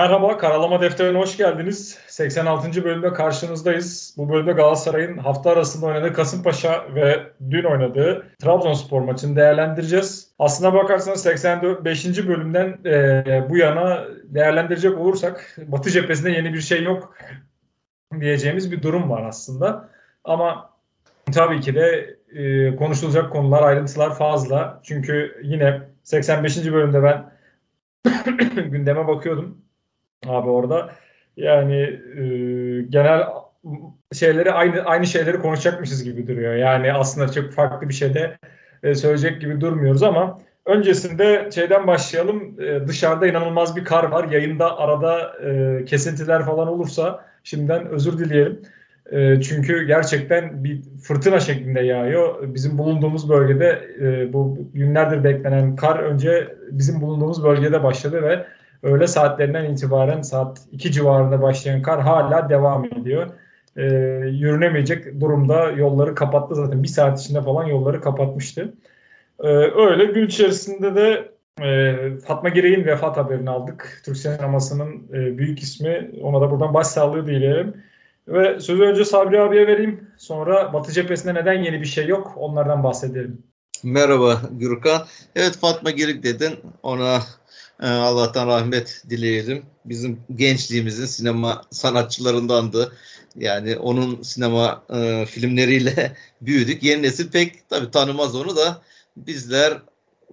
Merhaba, 0.00 0.38
Karalama 0.38 0.80
Defteri'ne 0.80 1.18
hoş 1.18 1.36
geldiniz. 1.36 1.98
86. 2.06 2.84
bölümde 2.84 3.12
karşınızdayız. 3.12 4.14
Bu 4.16 4.28
bölümde 4.28 4.52
Galatasaray'ın 4.52 5.16
hafta 5.16 5.50
arasında 5.50 5.86
oynadığı 5.86 6.12
Kasımpaşa 6.12 6.94
ve 6.94 7.26
dün 7.50 7.64
oynadığı 7.64 8.26
Trabzonspor 8.38 9.00
maçını 9.00 9.36
değerlendireceğiz. 9.36 10.30
Aslına 10.38 10.74
bakarsanız 10.74 11.22
85. 11.22 12.28
bölümden 12.28 12.78
e, 12.84 13.46
bu 13.50 13.56
yana 13.56 14.04
değerlendirecek 14.24 14.98
olursak 14.98 15.56
Batı 15.66 15.90
cephesinde 15.90 16.30
yeni 16.30 16.54
bir 16.54 16.60
şey 16.60 16.82
yok 16.82 17.16
diyeceğimiz 18.20 18.72
bir 18.72 18.82
durum 18.82 19.10
var 19.10 19.22
aslında. 19.22 19.88
Ama 20.24 20.70
tabii 21.32 21.60
ki 21.60 21.74
de 21.74 22.16
e, 22.32 22.76
konuşulacak 22.76 23.32
konular, 23.32 23.62
ayrıntılar 23.62 24.18
fazla. 24.18 24.80
Çünkü 24.82 25.40
yine 25.42 25.80
85. 26.02 26.72
bölümde 26.72 27.02
ben 27.02 27.32
gündeme 28.70 29.08
bakıyordum 29.08 29.69
abi 30.26 30.48
orada. 30.48 30.90
Yani 31.36 31.82
e, 32.16 32.24
genel 32.82 33.22
şeyleri 34.12 34.52
aynı 34.52 34.82
aynı 34.82 35.06
şeyleri 35.06 35.38
konuşacakmışız 35.38 36.04
gibi 36.04 36.26
duruyor. 36.26 36.54
Yani 36.54 36.92
aslında 36.92 37.32
çok 37.32 37.52
farklı 37.52 37.88
bir 37.88 37.94
şey 37.94 38.14
de 38.14 38.38
e, 38.82 38.94
söyleyecek 38.94 39.40
gibi 39.40 39.60
durmuyoruz 39.60 40.02
ama 40.02 40.38
öncesinde 40.66 41.50
şeyden 41.54 41.86
başlayalım. 41.86 42.60
E, 42.60 42.88
dışarıda 42.88 43.26
inanılmaz 43.26 43.76
bir 43.76 43.84
kar 43.84 44.04
var. 44.04 44.28
Yayında 44.28 44.78
arada 44.78 45.36
e, 45.44 45.84
kesintiler 45.84 46.44
falan 46.44 46.68
olursa 46.68 47.24
şimdiden 47.44 47.86
özür 47.86 48.18
dileyelim. 48.18 48.62
E, 49.12 49.40
çünkü 49.40 49.86
gerçekten 49.86 50.64
bir 50.64 50.82
fırtına 51.02 51.40
şeklinde 51.40 51.80
yağıyor. 51.80 52.54
Bizim 52.54 52.78
bulunduğumuz 52.78 53.28
bölgede 53.28 53.88
e, 54.00 54.32
bu 54.32 54.58
günlerdir 54.74 55.24
beklenen 55.24 55.76
kar 55.76 55.98
önce 55.98 56.56
bizim 56.70 57.00
bulunduğumuz 57.00 57.44
bölgede 57.44 57.84
başladı 57.84 58.22
ve 58.22 58.46
öğle 58.82 59.06
saatlerinden 59.06 59.64
itibaren 59.64 60.22
saat 60.22 60.60
2 60.72 60.92
civarında 60.92 61.42
başlayan 61.42 61.82
kar 61.82 62.00
hala 62.00 62.48
devam 62.48 62.84
ediyor. 62.84 63.26
E, 63.76 63.82
yürünemeyecek 64.26 65.20
durumda 65.20 65.70
yolları 65.70 66.14
kapattı 66.14 66.54
zaten. 66.54 66.82
Bir 66.82 66.88
saat 66.88 67.20
içinde 67.20 67.42
falan 67.42 67.64
yolları 67.64 68.00
kapatmıştı. 68.00 68.74
E, 69.40 69.48
öyle 69.48 70.04
gün 70.04 70.26
içerisinde 70.26 70.94
de 70.94 71.30
e, 71.62 71.96
Fatma 72.26 72.48
Girey'in 72.48 72.84
vefat 72.84 73.16
haberini 73.16 73.50
aldık. 73.50 74.02
Türk 74.04 74.16
sinemasının 74.16 75.08
e, 75.12 75.38
büyük 75.38 75.62
ismi. 75.62 76.10
Ona 76.22 76.40
da 76.40 76.50
buradan 76.50 76.74
başsağlığı 76.74 77.26
dileyelim. 77.26 77.74
Ve 78.28 78.60
sözü 78.60 78.82
önce 78.82 79.04
Sabri 79.04 79.40
abiye 79.40 79.66
vereyim. 79.66 80.08
Sonra 80.18 80.72
Batı 80.72 80.92
cephesinde 80.92 81.34
neden 81.34 81.62
yeni 81.62 81.80
bir 81.80 81.86
şey 81.86 82.06
yok 82.06 82.32
onlardan 82.36 82.84
bahsedelim. 82.84 83.42
Merhaba 83.82 84.40
Gürkan. 84.50 85.02
Evet 85.36 85.58
Fatma 85.60 85.90
Girik 85.90 86.22
dedin. 86.22 86.52
Ona 86.82 87.18
Allah'tan 87.86 88.46
rahmet 88.46 89.02
dileyelim. 89.10 89.62
Bizim 89.84 90.20
gençliğimizin 90.34 91.06
sinema 91.06 91.62
sanatçılarındandı. 91.70 92.92
Yani 93.36 93.76
onun 93.76 94.22
sinema 94.22 94.84
e, 94.94 95.26
filmleriyle 95.26 96.16
büyüdük. 96.40 96.82
Yeni 96.82 97.02
nesil 97.02 97.30
pek 97.30 97.68
tabii 97.68 97.90
tanımaz 97.90 98.34
onu 98.34 98.56
da 98.56 98.82
bizler 99.16 99.82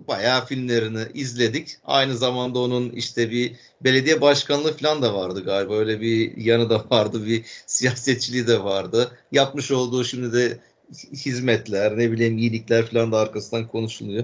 bayağı 0.07 0.45
filmlerini 0.45 1.01
izledik. 1.13 1.77
Aynı 1.85 2.17
zamanda 2.17 2.59
onun 2.59 2.89
işte 2.89 3.31
bir 3.31 3.55
belediye 3.81 4.21
başkanlığı 4.21 4.77
falan 4.77 5.01
da 5.01 5.13
vardı 5.13 5.43
galiba. 5.43 5.75
Öyle 5.75 6.01
bir 6.01 6.37
yanı 6.37 6.69
da 6.69 6.85
vardı. 6.91 7.25
Bir 7.25 7.45
siyasetçiliği 7.65 8.47
de 8.47 8.63
vardı. 8.63 9.11
Yapmış 9.31 9.71
olduğu 9.71 10.03
şimdi 10.03 10.33
de 10.33 10.59
hizmetler, 11.13 11.97
ne 11.97 12.11
bileyim 12.11 12.37
iyilikler 12.37 12.85
falan 12.85 13.11
da 13.11 13.17
arkasından 13.17 13.67
konuşuluyor. 13.67 14.23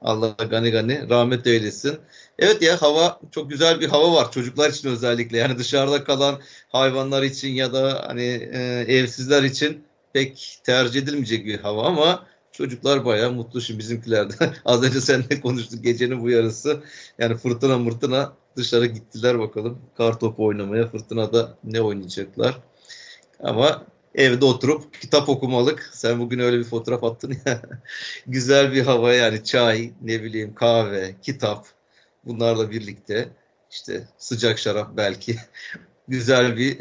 Allah 0.00 0.36
gani 0.50 0.70
gani 0.70 1.08
rahmet 1.10 1.46
eylesin. 1.46 1.98
Evet 2.38 2.62
ya 2.62 2.82
hava 2.82 3.20
çok 3.30 3.50
güzel 3.50 3.80
bir 3.80 3.88
hava 3.88 4.12
var 4.12 4.32
çocuklar 4.32 4.70
için 4.70 4.88
özellikle. 4.88 5.38
Yani 5.38 5.58
dışarıda 5.58 6.04
kalan 6.04 6.40
hayvanlar 6.68 7.22
için 7.22 7.48
ya 7.48 7.72
da 7.72 8.04
hani 8.06 8.48
e, 8.52 8.84
evsizler 8.88 9.42
için 9.42 9.84
pek 10.12 10.58
tercih 10.64 11.02
edilmeyecek 11.02 11.46
bir 11.46 11.58
hava 11.58 11.86
ama 11.86 12.26
çocuklar 12.52 13.04
bayağı 13.04 13.32
mutlu 13.32 13.60
şimdi 13.60 13.78
bizimkilerde. 13.78 14.34
Az 14.64 14.82
önce 14.82 15.00
seninle 15.00 15.40
konuştuk 15.40 15.84
gecenin 15.84 16.22
bu 16.22 16.30
yarısı. 16.30 16.82
Yani 17.18 17.36
fırtına 17.36 17.78
mırtına 17.78 18.32
dışarı 18.56 18.86
gittiler 18.86 19.38
bakalım. 19.38 19.78
Kar 19.96 20.18
topu 20.18 20.44
oynamaya 20.44 20.88
fırtınada 20.88 21.58
ne 21.64 21.80
oynayacaklar. 21.80 22.58
Ama 23.40 23.86
evde 24.14 24.44
oturup 24.44 25.00
kitap 25.00 25.28
okumalık. 25.28 25.90
Sen 25.92 26.20
bugün 26.20 26.38
öyle 26.38 26.58
bir 26.58 26.64
fotoğraf 26.64 27.04
attın 27.04 27.36
ya. 27.46 27.62
Güzel 28.26 28.72
bir 28.72 28.82
hava 28.82 29.12
yani 29.12 29.44
çay, 29.44 29.92
ne 30.02 30.22
bileyim 30.22 30.54
kahve, 30.54 31.14
kitap 31.22 31.66
bunlarla 32.26 32.70
birlikte 32.70 33.28
işte 33.70 34.08
sıcak 34.18 34.58
şarap 34.58 34.96
belki 34.96 35.36
güzel 36.08 36.56
bir 36.56 36.78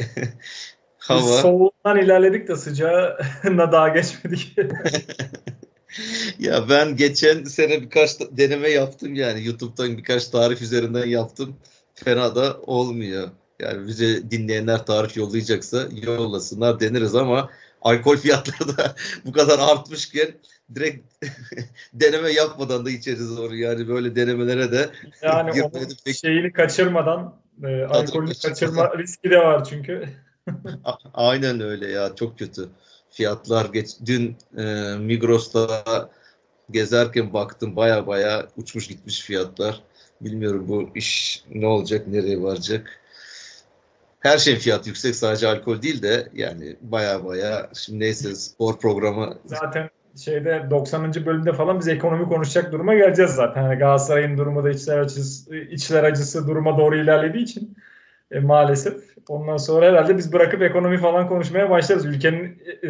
hava. 0.98 1.20
Biz 1.20 1.40
soğuğundan 1.40 1.98
ilerledik 1.98 2.48
de 2.48 2.56
sıcağına 2.56 3.72
daha 3.72 3.90
geçmedik. 3.90 4.56
ya 6.40 6.70
ben 6.70 6.96
geçen 6.96 7.44
sene 7.44 7.82
birkaç 7.82 8.20
deneme 8.20 8.70
yaptım 8.70 9.16
yani 9.16 9.46
YouTube'dan 9.46 9.98
birkaç 9.98 10.28
tarif 10.28 10.62
üzerinden 10.62 11.06
yaptım. 11.08 11.56
Fena 11.96 12.36
da 12.36 12.58
olmuyor. 12.62 13.30
Yani 13.60 13.88
bize 13.88 14.32
dinleyenler 14.32 14.86
tarif 14.86 15.18
yollayacaksa 15.18 15.88
yollasınlar 16.02 16.80
deniriz 16.80 17.16
ama 17.16 17.50
alkol 17.84 18.18
fiyatları 18.18 18.78
da 18.78 18.96
bu 19.26 19.32
kadar 19.32 19.60
artmışken 19.60 20.32
direkt 20.76 21.26
deneme 21.94 22.32
yapmadan 22.32 22.86
da 22.86 22.90
içeriz 22.90 23.40
onu. 23.40 23.56
Yani 23.56 23.88
böyle 23.88 24.16
denemelere 24.16 24.72
de 24.72 24.90
yani 25.22 25.64
onun 25.64 25.88
pek... 26.06 26.16
şeyini 26.16 26.54
kaçırmadan 26.54 27.36
e, 27.64 27.84
alkolü 27.84 28.32
kaçırma 28.42 28.98
riski 28.98 29.30
de 29.30 29.38
var 29.38 29.64
çünkü. 29.64 30.10
Aynen 31.14 31.62
öyle 31.62 31.92
ya 31.92 32.16
çok 32.16 32.40
kötü. 32.40 32.70
Fiyatlar 33.10 33.66
geç 33.66 33.90
dün 34.06 34.38
e, 34.58 34.64
Migros'ta 34.98 35.84
gezerken 36.72 37.34
baktım 37.34 37.76
baya 37.76 38.08
baya 38.08 38.48
uçmuş 38.58 38.88
gitmiş 38.88 39.22
fiyatlar. 39.22 39.82
Bilmiyorum 40.22 40.66
bu 40.68 40.90
iş 40.96 41.44
ne 41.54 41.68
olacak, 41.68 42.08
nereye 42.08 42.42
varacak 42.42 43.03
her 44.24 44.38
şeyin 44.38 44.58
fiyatı 44.58 44.90
yüksek 44.90 45.16
sadece 45.16 45.48
alkol 45.48 45.82
değil 45.82 46.02
de 46.02 46.28
yani 46.34 46.76
baya 46.82 47.26
baya 47.26 47.70
şimdi 47.74 48.00
neyse 48.00 48.36
spor 48.36 48.80
programı. 48.80 49.38
Zaten 49.46 49.90
şeyde 50.18 50.68
90. 50.70 51.14
bölümde 51.26 51.54
falan 51.54 51.80
biz 51.80 51.88
ekonomi 51.88 52.30
konuşacak 52.30 52.72
duruma 52.72 52.94
geleceğiz 52.94 53.32
zaten. 53.32 53.64
Yani 53.64 53.80
Galatasaray'ın 53.80 54.38
durumu 54.38 54.64
da 54.64 54.70
içler 54.70 55.00
acısı, 55.00 55.56
içler 55.56 56.04
acısı 56.04 56.48
duruma 56.48 56.78
doğru 56.78 56.98
ilerlediği 56.98 57.44
için 57.44 57.78
e, 58.32 58.40
maalesef. 58.40 59.04
Ondan 59.28 59.58
sonra 59.58 59.86
herhalde 59.86 60.18
biz 60.18 60.34
bırakıp 60.34 60.62
ekonomi 60.62 60.98
falan 60.98 61.28
konuşmaya 61.28 61.70
başlarız. 61.70 62.06
Ülkenin 62.06 62.64
e, 62.84 62.90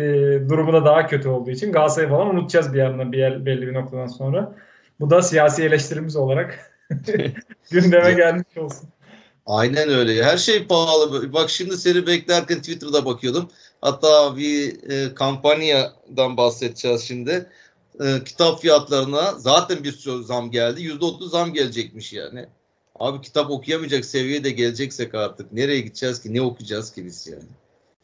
durumu 0.49 0.73
da 0.73 0.85
daha 0.85 1.07
kötü 1.07 1.29
olduğu 1.29 1.51
için 1.51 1.71
Galatasaray'ı 1.71 2.09
falan 2.09 2.35
unutacağız 2.35 2.73
bir 2.73 2.79
yandan 2.79 3.11
bir 3.11 3.17
yer, 3.17 3.45
belli 3.45 3.67
bir 3.67 3.73
noktadan 3.73 4.07
sonra. 4.07 4.55
Bu 4.99 5.09
da 5.09 5.21
siyasi 5.21 5.63
eleştirimiz 5.63 6.15
olarak 6.15 6.71
gündeme 7.71 8.13
gelmiş 8.13 8.57
olsun. 8.57 8.89
Aynen 9.45 9.89
öyle. 9.89 10.23
Her 10.23 10.37
şey 10.37 10.67
pahalı. 10.67 11.33
Bak 11.33 11.49
şimdi 11.49 11.77
seni 11.77 12.07
beklerken 12.07 12.57
Twitter'da 12.57 13.05
bakıyordum. 13.05 13.49
Hatta 13.81 14.37
bir 14.37 14.89
e, 14.91 15.13
kampanyadan 15.13 16.37
bahsedeceğiz 16.37 17.01
şimdi. 17.01 17.49
E, 17.99 18.23
kitap 18.25 18.61
fiyatlarına 18.61 19.31
zaten 19.37 19.83
bir 19.83 19.91
sürü 19.91 20.23
zam 20.23 20.51
geldi. 20.51 20.81
%30 20.81 21.29
zam 21.29 21.53
gelecekmiş 21.53 22.13
yani. 22.13 22.45
Abi 22.99 23.21
kitap 23.21 23.51
okuyamayacak 23.51 24.05
seviyede 24.05 24.49
geleceksek 24.49 25.15
artık 25.15 25.53
nereye 25.53 25.79
gideceğiz 25.79 26.21
ki? 26.21 26.33
Ne 26.33 26.41
okuyacağız 26.41 26.93
ki 26.93 27.05
biz 27.05 27.27
yani? 27.27 27.43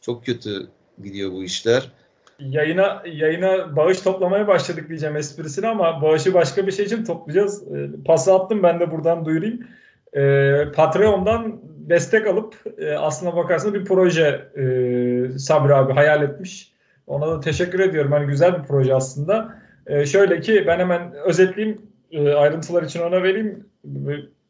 Çok 0.00 0.26
kötü 0.26 0.68
gidiyor 1.04 1.32
bu 1.32 1.44
işler. 1.44 1.90
Yayına 2.38 3.02
yayına 3.12 3.76
bağış 3.76 4.00
toplamaya 4.00 4.48
başladık 4.48 4.88
diyeceğim 4.88 5.16
esprisini 5.16 5.68
ama 5.68 6.02
bağışı 6.02 6.34
başka 6.34 6.66
bir 6.66 6.72
şey 6.72 6.84
için 6.84 7.04
toplayacağız. 7.04 7.62
E, 7.72 7.90
pası 8.04 8.34
attım 8.34 8.62
ben 8.62 8.80
de 8.80 8.90
buradan 8.90 9.24
duyurayım 9.24 9.66
e, 10.12 10.72
Patreon'dan 10.74 11.60
destek 11.62 12.26
alıp 12.26 12.54
e, 12.78 12.94
aslına 12.94 13.36
bakarsanız 13.36 13.74
bir 13.74 13.84
proje 13.84 14.50
e, 14.56 15.38
Sabri 15.38 15.74
abi 15.74 15.92
hayal 15.92 16.22
etmiş. 16.22 16.72
Ona 17.06 17.30
da 17.30 17.40
teşekkür 17.40 17.80
ediyorum. 17.80 18.12
Hani 18.12 18.26
güzel 18.26 18.58
bir 18.58 18.68
proje 18.68 18.94
aslında. 18.94 19.54
E, 19.86 20.06
şöyle 20.06 20.40
ki 20.40 20.64
ben 20.66 20.78
hemen 20.78 21.12
özetleyeyim 21.12 21.82
e, 22.10 22.32
ayrıntılar 22.32 22.82
için 22.82 23.00
ona 23.00 23.22
vereyim. 23.22 23.66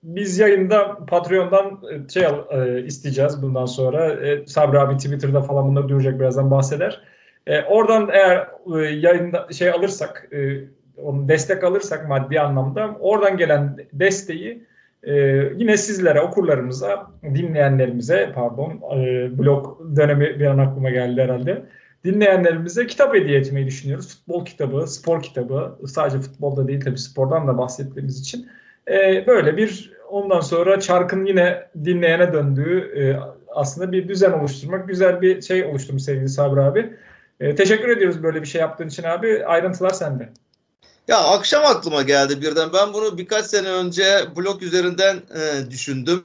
biz 0.03 0.39
yayında 0.39 0.99
Patreon'dan 1.07 1.81
e, 1.91 2.09
şey 2.09 2.23
e, 2.51 2.83
isteyeceğiz 2.85 3.43
bundan 3.43 3.67
sonra. 3.67 4.13
E, 4.13 4.47
Sabri 4.47 4.79
abi 4.79 4.97
Twitter'da 4.97 5.43
falan 5.43 5.69
bunları 5.69 5.89
duyacak 5.89 6.21
birazdan 6.21 6.51
bahseder. 6.51 7.01
E, 7.47 7.63
oradan 7.63 8.11
eğer 8.13 8.49
e, 8.77 8.79
yayında 8.79 9.47
şey 9.53 9.71
alırsak, 9.71 10.29
e, 10.33 10.65
onu 10.97 11.29
destek 11.29 11.65
alırsak 11.65 12.09
maddi 12.09 12.41
anlamda 12.41 12.97
oradan 13.01 13.37
gelen 13.37 13.77
desteği 13.93 14.70
e, 15.03 15.15
yine 15.57 15.77
sizlere, 15.77 16.21
okurlarımıza, 16.21 17.11
dinleyenlerimize, 17.35 18.33
pardon, 18.35 18.81
e, 18.97 19.39
blog 19.39 19.81
dönemi 19.97 20.41
bir 20.41 20.47
an 20.47 20.59
aklıma 20.59 20.91
geldi 20.91 21.23
herhalde. 21.23 21.63
Dinleyenlerimize 22.05 22.87
kitap 22.87 23.15
hediye 23.15 23.39
etmeyi 23.39 23.67
düşünüyoruz. 23.67 24.09
Futbol 24.09 24.45
kitabı, 24.45 24.87
spor 24.87 25.23
kitabı, 25.23 25.79
sadece 25.87 26.19
futbolda 26.19 26.69
değil 26.69 26.81
tabii 26.81 26.99
spordan 26.99 27.49
da 27.49 27.59
bahsettiğimiz 27.59 28.21
için. 28.21 28.49
E, 28.91 29.25
böyle 29.27 29.57
bir 29.57 29.93
ondan 30.11 30.41
sonra 30.41 30.81
çarkın 30.81 31.25
yine 31.25 31.63
dinleyene 31.85 32.33
döndüğü 32.33 32.79
e, 32.97 33.03
aslında 33.49 33.93
bir 33.93 34.09
düzen 34.09 34.33
oluşturmak, 34.33 34.89
güzel 34.89 35.21
bir 35.21 35.43
şey 35.43 35.65
oluşturmuş 35.65 36.03
sevgili 36.03 36.29
Sabri 36.29 36.61
abi. 36.61 36.93
E, 37.41 37.55
teşekkür 37.55 37.89
ediyoruz 37.89 38.23
böyle 38.23 38.41
bir 38.43 38.47
şey 38.47 38.61
yaptığın 38.61 38.89
için 38.89 39.03
abi. 39.03 39.45
Ayrıntılar 39.45 39.91
sende. 39.91 40.29
Ya 41.11 41.19
akşam 41.19 41.67
aklıma 41.67 42.03
geldi 42.03 42.43
birden. 42.43 42.73
Ben 42.73 42.93
bunu 42.93 43.19
birkaç 43.19 43.47
sene 43.47 43.69
önce 43.69 44.27
blog 44.37 44.63
üzerinden 44.63 45.17
e, 45.17 45.71
düşündüm. 45.71 46.23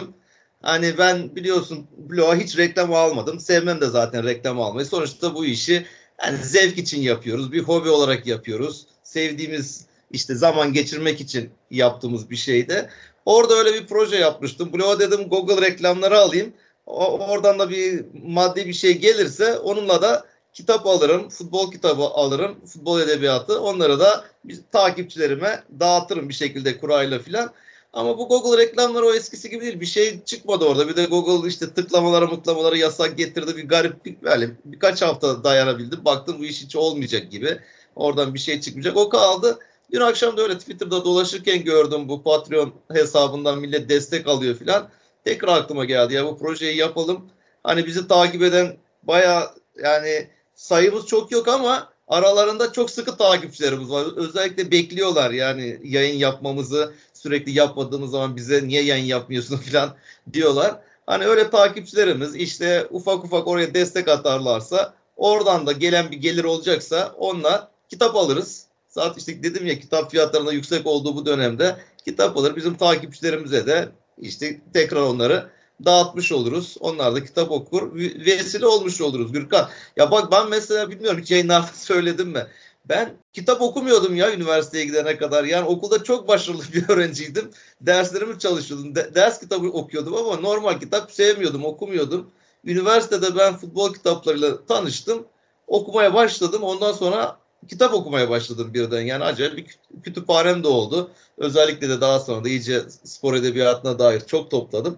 Hani 0.62 0.98
ben 0.98 1.36
biliyorsun 1.36 1.88
bloğa 1.98 2.36
hiç 2.36 2.58
reklam 2.58 2.94
almadım. 2.94 3.40
Sevmem 3.40 3.82
de 3.82 3.88
zaten 3.88 4.26
reklam 4.26 4.62
almayı. 4.62 4.86
Sonuçta 4.86 5.36
bu 5.36 5.46
işi 5.46 5.86
yani 6.24 6.38
zevk 6.38 6.78
için 6.78 7.02
yapıyoruz. 7.02 7.52
Bir 7.52 7.60
hobi 7.60 7.90
olarak 7.90 8.28
yapıyoruz. 8.28 8.88
Sevdiğimiz 9.04 9.86
işte 10.12 10.36
zaman 10.36 10.74
geçirmek 10.74 11.22
için 11.22 11.50
yaptığımız 11.72 12.30
bir 12.30 12.36
şeydi. 12.36 12.90
Orada 13.26 13.54
öyle 13.54 13.74
bir 13.74 13.88
proje 13.88 14.18
yapmıştım. 14.18 14.74
Bloğa 14.74 15.00
dedim 15.00 15.30
Google 15.30 15.62
reklamları 15.62 16.20
alayım. 16.20 16.54
O, 16.86 17.20
oradan 17.20 17.60
da 17.60 17.70
bir 17.70 18.06
maddi 18.24 18.68
bir 18.68 18.74
şey 18.74 18.98
gelirse 18.98 19.58
onunla 19.58 20.02
da 20.02 20.26
kitap 20.56 20.88
alırım, 20.88 21.30
futbol 21.30 21.72
kitabı 21.72 22.04
alırım, 22.04 22.56
futbol 22.66 23.02
edebiyatı. 23.02 23.62
Onları 23.62 24.00
da 24.00 24.26
takipçilerime 24.72 25.64
dağıtırım 25.80 26.30
bir 26.30 26.34
şekilde 26.34 26.80
kurayla 26.80 27.20
filan. 27.20 27.52
Ama 27.94 28.18
bu 28.18 28.28
Google 28.28 28.64
reklamları 28.64 29.06
o 29.06 29.14
eskisi 29.14 29.50
gibi 29.50 29.66
değil. 29.66 29.80
Bir 29.80 29.86
şey 29.86 30.24
çıkmadı 30.24 30.66
orada. 30.66 30.88
Bir 30.88 30.96
de 30.96 31.06
Google 31.06 31.50
işte 31.50 31.74
tıklamaları 31.74 32.28
mıklamaları 32.28 32.78
yasak 32.78 33.18
getirdi. 33.18 33.58
Bir 33.58 33.68
garip 33.68 34.24
böyle 34.24 34.50
birkaç 34.66 35.02
hafta 35.02 35.44
dayanabildim. 35.44 36.06
Baktım 36.06 36.36
bu 36.40 36.46
iş 36.46 36.64
hiç 36.64 36.76
olmayacak 36.76 37.32
gibi. 37.32 37.60
Oradan 37.96 38.34
bir 38.34 38.40
şey 38.40 38.62
çıkmayacak. 38.62 38.98
O 38.98 39.10
kaldı. 39.10 39.60
Dün 39.92 40.02
akşam 40.02 40.38
da 40.38 40.42
öyle 40.42 40.58
Twitter'da 40.58 41.06
dolaşırken 41.06 41.64
gördüm 41.64 42.10
bu 42.10 42.24
Patreon 42.24 42.74
hesabından 42.92 43.60
millet 43.60 43.90
destek 43.90 44.28
alıyor 44.28 44.56
filan. 44.56 44.90
Tekrar 45.26 45.58
aklıma 45.58 45.86
geldi 45.86 46.14
ya 46.14 46.26
bu 46.26 46.38
projeyi 46.38 46.78
yapalım. 46.78 47.30
Hani 47.64 47.86
bizi 47.86 48.08
takip 48.08 48.42
eden 48.42 48.78
baya 49.04 49.54
yani 49.84 50.28
sayımız 50.56 51.06
çok 51.06 51.32
yok 51.32 51.48
ama 51.48 51.90
aralarında 52.08 52.72
çok 52.72 52.92
sıkı 52.92 53.18
takipçilerimiz 53.18 53.90
var. 53.90 54.06
Özellikle 54.16 54.72
bekliyorlar 54.72 55.32
yani 55.32 55.80
yayın 55.84 56.18
yapmamızı 56.18 56.94
sürekli 57.14 57.52
yapmadığımız 57.52 58.12
zaman 58.12 58.36
bize 58.36 58.68
niye 58.68 58.84
yayın 58.84 59.06
yapmıyorsun 59.06 59.58
falan 59.72 59.96
diyorlar. 60.34 60.80
Hani 61.06 61.26
öyle 61.26 61.50
takipçilerimiz 61.50 62.36
işte 62.36 62.88
ufak 62.90 63.26
ufak 63.26 63.48
oraya 63.48 63.74
destek 63.74 64.08
atarlarsa 64.08 64.94
oradan 65.18 65.68
da 65.68 65.72
gelen 65.72 66.12
bir 66.12 66.18
gelir 66.18 66.44
olacaksa 66.44 67.16
onlar 67.18 67.68
kitap 67.90 68.16
alırız. 68.16 68.66
Zaten 68.90 69.20
işte 69.20 69.44
dedim 69.44 69.68
ya 69.68 69.80
kitap 69.80 70.12
fiyatlarında 70.12 70.54
yüksek 70.54 70.88
olduğu 70.88 71.16
bu 71.16 71.26
dönemde 71.26 71.78
kitap 72.06 72.38
alır. 72.38 72.56
Bizim 72.56 72.78
takipçilerimize 72.78 73.68
de 73.68 73.90
işte 74.18 74.62
tekrar 74.74 75.02
onları 75.02 75.50
dağıtmış 75.86 76.32
oluruz. 76.32 76.76
Onlar 76.80 77.16
da 77.16 77.24
kitap 77.24 77.52
okur. 77.52 77.96
Vesile 77.96 78.66
olmuş 78.68 79.02
oluruz 79.02 79.32
Gürkan. 79.32 79.70
Ya 79.98 80.12
bak 80.12 80.32
ben 80.32 80.50
mesela 80.50 80.90
bilmiyorum 80.90 81.22
hiç 81.22 81.32
yayınlarda 81.32 81.68
söyledim 81.74 82.30
mi? 82.30 82.48
Ben 82.90 83.14
kitap 83.34 83.62
okumuyordum 83.62 84.16
ya 84.16 84.34
üniversiteye 84.34 84.86
gidene 84.86 85.18
kadar. 85.18 85.44
Yani 85.44 85.68
okulda 85.68 86.04
çok 86.04 86.28
başarılı 86.28 86.64
bir 86.74 86.90
öğrenciydim. 86.90 87.52
Derslerimi 87.82 88.40
çalışıyordum. 88.40 88.96
De- 88.96 89.16
ders 89.16 89.40
kitabı 89.40 89.68
okuyordum 89.68 90.14
ama 90.16 90.36
normal 90.36 90.80
kitap 90.80 91.12
sevmiyordum, 91.12 91.66
okumuyordum. 91.66 92.32
Üniversitede 92.66 93.38
ben 93.38 93.58
futbol 93.58 93.94
kitaplarıyla 93.94 94.66
tanıştım. 94.66 95.26
Okumaya 95.68 96.14
başladım. 96.14 96.64
Ondan 96.64 96.92
sonra 96.92 97.38
kitap 97.68 97.94
okumaya 97.94 98.30
başladım 98.30 98.74
birden. 98.74 99.02
Yani 99.02 99.24
acayip 99.24 99.58
bir 99.58 99.78
kütüphanem 100.04 100.64
de 100.64 100.68
oldu. 100.68 101.12
Özellikle 101.38 101.90
de 101.90 102.02
daha 102.02 102.20
sonra 102.20 102.44
da 102.44 102.50
iyice 102.50 102.82
spor 103.04 103.34
edebiyatına 103.34 104.00
dair 104.00 104.20
çok 104.20 104.52
topladım. 104.52 104.98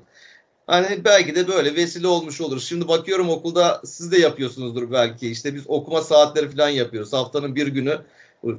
Hani 0.68 1.06
belki 1.06 1.36
de 1.36 1.48
böyle 1.48 1.76
vesile 1.76 2.08
olmuş 2.08 2.42
olur. 2.42 2.60
Şimdi 2.60 2.88
bakıyorum 2.88 3.30
okulda 3.30 3.82
siz 3.86 4.12
de 4.12 4.20
yapıyorsunuzdur 4.20 4.92
belki. 4.92 5.32
İşte 5.32 5.56
biz 5.56 5.64
okuma 5.68 6.02
saatleri 6.02 6.50
falan 6.50 6.70
yapıyoruz. 6.70 7.14
Haftanın 7.14 7.56
bir 7.56 7.68
günü 7.68 8.02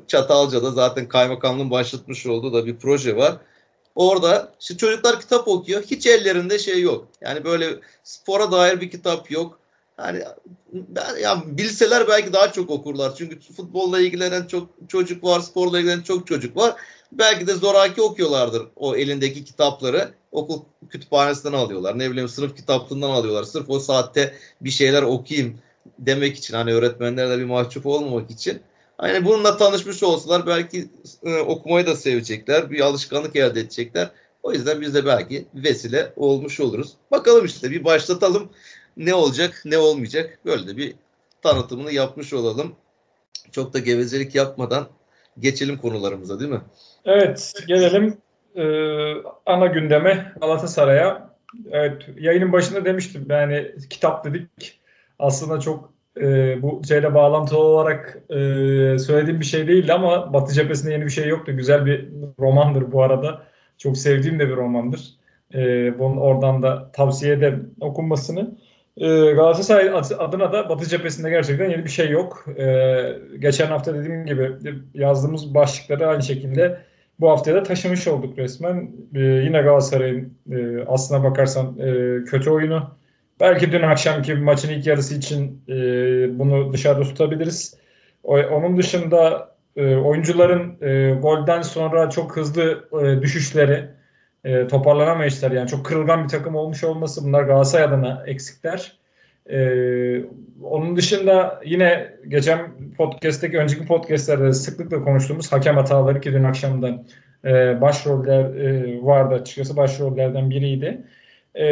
Çatalca'da 0.07 0.71
zaten 0.71 1.09
kaymakamlığın 1.09 1.71
başlatmış 1.71 2.27
olduğu 2.27 2.53
da 2.53 2.67
bir 2.67 2.77
proje 2.77 3.17
var. 3.17 3.37
Orada 3.95 4.53
işte 4.61 4.77
çocuklar 4.77 5.21
kitap 5.21 5.49
okuyor. 5.49 5.83
Hiç 5.83 6.07
ellerinde 6.07 6.59
şey 6.59 6.83
yok. 6.83 7.09
Yani 7.21 7.45
böyle 7.45 7.77
spora 8.05 8.53
dair 8.53 8.81
bir 8.81 8.91
kitap 8.91 9.31
yok. 9.31 9.59
Hani 9.97 10.23
ben, 10.73 11.17
ya 11.23 11.43
bilseler 11.47 12.09
belki 12.09 12.33
daha 12.33 12.53
çok 12.53 12.71
okurlar. 12.71 13.15
Çünkü 13.15 13.41
futbolla 13.41 14.01
ilgilenen 14.01 14.47
çok 14.47 14.69
çocuk 14.89 15.25
var, 15.25 15.41
sporla 15.41 15.79
ilgilenen 15.79 16.03
çok 16.03 16.27
çocuk 16.27 16.57
var. 16.57 16.75
Belki 17.13 17.47
de 17.47 17.55
zoraki 17.55 18.03
okuyorlardır 18.03 18.63
o 18.77 18.97
elindeki 18.97 19.45
kitapları. 19.45 20.15
Okul 20.33 20.63
kütüphanesinden 20.91 21.53
alıyorlar. 21.53 21.99
Ne 21.99 22.11
bileyim 22.11 22.29
sınıf 22.29 22.57
kitaplığından 22.57 23.11
alıyorlar. 23.11 23.45
Sırf 23.45 23.71
o 23.71 23.81
saatte 23.81 24.35
bir 24.61 24.71
şeyler 24.71 25.03
okuyayım 25.03 25.59
demek 25.99 26.37
için. 26.37 26.55
Hani 26.55 26.75
öğretmenlerle 26.75 27.39
bir 27.39 27.45
mahcup 27.45 27.87
olmamak 27.87 28.31
için. 28.31 28.61
Hani 28.99 29.25
bununla 29.25 29.57
tanışmış 29.57 30.03
olsalar 30.03 30.47
belki 30.47 30.89
e, 31.23 31.37
okumayı 31.37 31.87
da 31.87 31.97
sevecekler. 31.97 32.71
Bir 32.71 32.81
alışkanlık 32.81 33.37
elde 33.37 33.61
edecekler. 33.61 34.11
O 34.43 34.53
yüzden 34.53 34.81
biz 34.81 34.95
de 34.95 35.07
belki 35.07 35.47
vesile 35.55 36.13
olmuş 36.17 36.61
oluruz. 36.61 36.93
Bakalım 37.11 37.45
işte 37.45 37.71
bir 37.71 37.85
başlatalım. 37.85 38.49
Ne 38.97 39.15
olacak 39.15 39.63
ne 39.65 39.79
olmayacak. 39.79 40.39
Böyle 40.45 40.67
de 40.67 40.77
bir 40.77 40.95
tanıtımını 41.43 41.93
yapmış 41.93 42.33
olalım. 42.33 42.75
Çok 43.53 43.75
da 43.75 43.79
gevezelik 43.79 44.35
yapmadan 44.35 44.89
geçelim 45.39 45.79
konularımıza 45.79 46.41
değil 46.41 46.51
mi? 46.51 46.61
Evet 47.09 47.53
gelelim 47.69 48.17
e, 48.57 48.65
ana 49.47 49.67
gündeme 49.67 50.33
Galatasaray'a. 50.41 51.31
Evet 51.71 52.09
yayının 52.19 52.53
başında 52.53 52.85
demiştim 52.85 53.27
yani 53.31 53.73
kitap 53.91 54.25
dedik 54.25 54.81
aslında 55.19 55.61
çok 55.61 55.93
e, 56.21 56.63
bu 56.63 56.83
şeyle 56.89 57.15
bağlantılı 57.15 57.59
olarak 57.59 58.19
e, 58.31 58.35
söylediğim 58.99 59.41
bir 59.41 59.45
şey 59.45 59.69
değildi 59.69 59.93
ama 59.93 60.33
Batı 60.33 60.55
cephesinde 60.55 60.93
yeni 60.93 61.05
bir 61.05 61.11
şey 61.11 61.29
yoktu. 61.29 61.57
Güzel 61.57 61.87
bir 61.87 62.09
romandır 62.39 62.93
bu 62.93 63.03
arada. 63.03 63.43
Çok 63.79 63.99
sevdiğim 63.99 64.39
de 64.39 64.49
bir 64.49 64.57
romandır. 64.57 65.01
E, 65.55 65.59
bunun 65.99 66.17
oradan 66.17 66.63
da 66.63 66.93
tavsiye 66.93 67.33
ederim 67.33 67.75
okunmasını. 67.81 68.59
E, 68.97 69.07
Galatasaray 69.09 69.89
adına 70.19 70.53
da 70.53 70.69
Batı 70.69 70.87
cephesinde 70.87 71.31
gerçekten 71.31 71.71
yeni 71.71 71.85
bir 71.85 71.91
şey 71.91 72.11
yok. 72.11 72.45
E, 72.59 73.19
geçen 73.39 73.67
hafta 73.67 73.95
dediğim 73.95 74.27
gibi 74.27 74.53
yazdığımız 74.95 75.55
başlıkları 75.55 76.09
aynı 76.09 76.23
şekilde 76.23 76.88
bu 77.21 77.31
haftaya 77.31 77.57
da 77.57 77.63
taşımış 77.63 78.09
olduk 78.09 78.39
resmen. 78.39 78.91
E, 79.15 79.21
yine 79.21 79.63
Galatasaray'ın 79.63 80.39
e, 80.53 80.85
aslına 80.87 81.25
bakarsan 81.25 81.79
e, 81.79 82.25
kötü 82.25 82.51
oyunu. 82.51 82.91
Belki 83.41 83.73
dün 83.73 83.83
akşamki 83.83 84.35
maçın 84.35 84.71
ilk 84.71 84.87
yarısı 84.87 85.15
için 85.15 85.63
e, 85.69 85.75
bunu 86.39 86.73
dışarıda 86.73 87.03
tutabiliriz. 87.03 87.79
O, 88.25 88.39
onun 88.39 88.79
dışında 88.79 89.51
e, 89.77 89.97
oyuncuların 89.97 90.77
e, 90.81 91.15
golden 91.23 91.63
sonra 91.63 92.11
çok 92.11 92.37
hızlı 92.37 92.89
e, 93.03 93.23
düşüşleri, 93.23 93.89
e, 94.45 94.67
toparlanamayışlar 94.67 95.51
yani 95.51 95.69
çok 95.69 95.87
kırılgan 95.87 96.25
bir 96.25 96.29
takım 96.29 96.55
olmuş 96.55 96.85
olması 96.85 97.25
bunlar 97.25 97.43
Galatasaray 97.43 97.85
adına 97.85 98.25
eksikler. 98.27 98.99
Ee, 99.51 100.25
onun 100.63 100.97
dışında 100.97 101.61
yine 101.65 102.13
geçen 102.29 102.71
podcast'teki 102.97 103.59
önceki 103.59 103.87
podcast'lerde 103.87 104.53
sıklıkla 104.53 105.05
konuştuğumuz 105.05 105.53
hakem 105.53 105.77
hataları 105.77 106.21
ki 106.21 106.33
dün 106.33 106.45
akşamdan 106.45 107.05
e, 107.45 107.81
başroller 107.81 108.45
e, 108.55 108.99
vardı 109.03 109.35
açıkçası 109.35 109.77
başrollerden 109.77 110.51
biriydi. 110.51 111.05
E, 111.59 111.65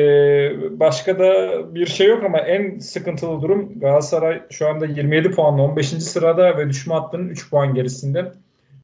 başka 0.80 1.18
da 1.18 1.35
bir 1.75 1.87
şey 1.87 2.06
yok 2.06 2.25
ama 2.25 2.38
en 2.38 2.78
sıkıntılı 2.78 3.42
durum 3.42 3.80
Galatasaray 3.80 4.42
şu 4.50 4.68
anda 4.68 4.87
27 4.87 5.30
puanla 5.30 5.62
15. 5.62 5.88
sırada 5.88 6.59
ve 6.59 6.68
düşme 6.68 6.95
hattının 6.95 7.28
3 7.28 7.50
puan 7.50 7.75
gerisinde. 7.75 8.33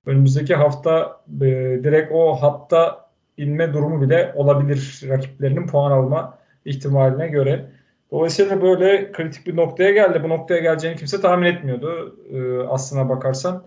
Önümüzdeki 0.06 0.54
hafta 0.54 1.20
e, 1.40 1.44
direkt 1.84 2.12
o 2.12 2.34
hatta 2.34 3.11
inme 3.37 3.72
durumu 3.72 4.02
bile 4.02 4.32
olabilir 4.37 5.00
rakiplerinin 5.08 5.66
puan 5.66 5.90
alma 5.90 6.38
ihtimaline 6.64 7.28
göre. 7.28 7.64
Dolayısıyla 8.12 8.62
böyle 8.62 9.12
kritik 9.12 9.47
bir 9.47 9.57
noktaya 9.57 9.90
geldi. 9.90 10.23
Bu 10.25 10.28
noktaya 10.28 10.61
geleceğini 10.61 10.97
kimse 10.97 11.21
tahmin 11.21 11.47
etmiyordu 11.47 12.16
e, 12.33 12.66
aslına 12.69 13.09
bakarsan. 13.09 13.66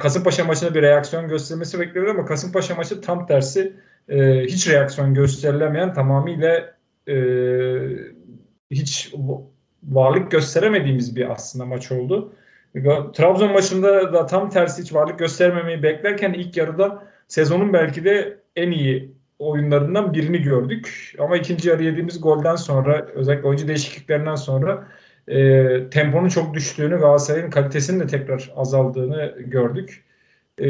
Kasımpaşa 0.00 0.44
maçında 0.44 0.74
bir 0.74 0.82
reaksiyon 0.82 1.28
göstermesi 1.28 1.80
bekliyordu 1.80 2.10
ama 2.10 2.24
Kasımpaşa 2.24 2.74
maçı 2.74 3.00
tam 3.00 3.26
tersi 3.26 3.72
e, 4.08 4.40
hiç 4.40 4.68
reaksiyon 4.68 5.14
gösterilemeyen 5.14 5.94
tamamıyla 5.94 6.74
e, 7.08 7.14
hiç 8.70 9.14
varlık 9.82 10.30
gösteremediğimiz 10.30 11.16
bir 11.16 11.30
aslında 11.30 11.66
maç 11.66 11.92
oldu. 11.92 12.32
Trabzon 13.14 13.52
maçında 13.52 14.12
da 14.12 14.26
tam 14.26 14.50
tersi 14.50 14.82
hiç 14.82 14.94
varlık 14.94 15.18
göstermemeyi 15.18 15.82
beklerken 15.82 16.32
ilk 16.32 16.56
yarıda 16.56 17.02
sezonun 17.28 17.72
belki 17.72 18.04
de 18.04 18.38
en 18.56 18.70
iyi 18.70 19.11
oyunlarından 19.50 20.14
birini 20.14 20.42
gördük. 20.42 21.14
Ama 21.18 21.36
ikinci 21.36 21.68
yarı 21.68 21.82
yediğimiz 21.84 22.20
golden 22.20 22.56
sonra 22.56 23.06
özellikle 23.14 23.48
oyuncu 23.48 23.68
değişikliklerinden 23.68 24.34
sonra 24.34 24.88
e, 25.28 25.90
temponun 25.90 26.28
çok 26.28 26.54
düştüğünü 26.54 26.98
Galatasaray'ın 26.98 27.50
kalitesinin 27.50 28.00
de 28.00 28.06
tekrar 28.06 28.52
azaldığını 28.56 29.34
gördük. 29.38 30.04
E, 30.58 30.66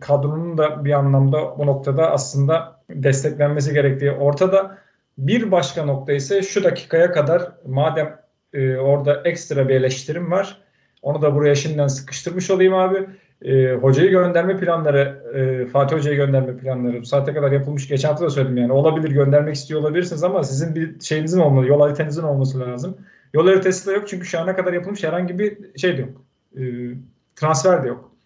kadronun 0.00 0.58
da 0.58 0.84
bir 0.84 0.92
anlamda 0.92 1.58
bu 1.58 1.66
noktada 1.66 2.10
aslında 2.10 2.80
desteklenmesi 2.90 3.74
gerektiği 3.74 4.10
ortada. 4.10 4.78
Bir 5.18 5.50
başka 5.52 5.84
nokta 5.84 6.12
ise 6.12 6.42
şu 6.42 6.64
dakikaya 6.64 7.12
kadar 7.12 7.52
madem 7.66 8.20
e, 8.52 8.76
orada 8.76 9.22
ekstra 9.24 9.68
bir 9.68 9.74
eleştirim 9.74 10.30
var. 10.30 10.62
Onu 11.02 11.22
da 11.22 11.34
buraya 11.34 11.54
şimdiden 11.54 11.86
sıkıştırmış 11.86 12.50
olayım 12.50 12.74
abi. 12.74 13.06
E, 13.42 13.72
hocayı 13.72 14.10
gönderme 14.10 14.56
planları, 14.56 15.22
e, 15.34 15.66
Fatih 15.66 15.96
Hoca'yı 15.96 16.16
gönderme 16.16 16.56
planları 16.56 17.00
bu 17.00 17.04
saate 17.06 17.34
kadar 17.34 17.52
yapılmış. 17.52 17.88
Geçen 17.88 18.08
hafta 18.08 18.24
da 18.24 18.30
söyledim 18.30 18.56
yani. 18.56 18.72
Olabilir 18.72 19.10
göndermek 19.10 19.54
istiyor 19.54 19.80
olabilirsiniz 19.80 20.24
ama 20.24 20.44
sizin 20.44 20.74
bir 20.74 21.00
şeyinizin 21.00 21.40
olmalı, 21.40 21.66
yol 21.66 21.80
haritanızın 21.80 22.22
olması 22.22 22.60
lazım. 22.60 22.96
Yol 23.34 23.46
haritası 23.46 23.86
da 23.86 23.92
yok 23.92 24.08
çünkü 24.08 24.26
şu 24.26 24.40
ana 24.40 24.56
kadar 24.56 24.72
yapılmış 24.72 25.04
herhangi 25.04 25.38
bir 25.38 25.78
şey 25.78 25.96
de 25.96 26.00
yok. 26.00 26.22
E, 26.56 26.62
transfer 27.36 27.84
de 27.84 27.88
yok. 27.88 28.16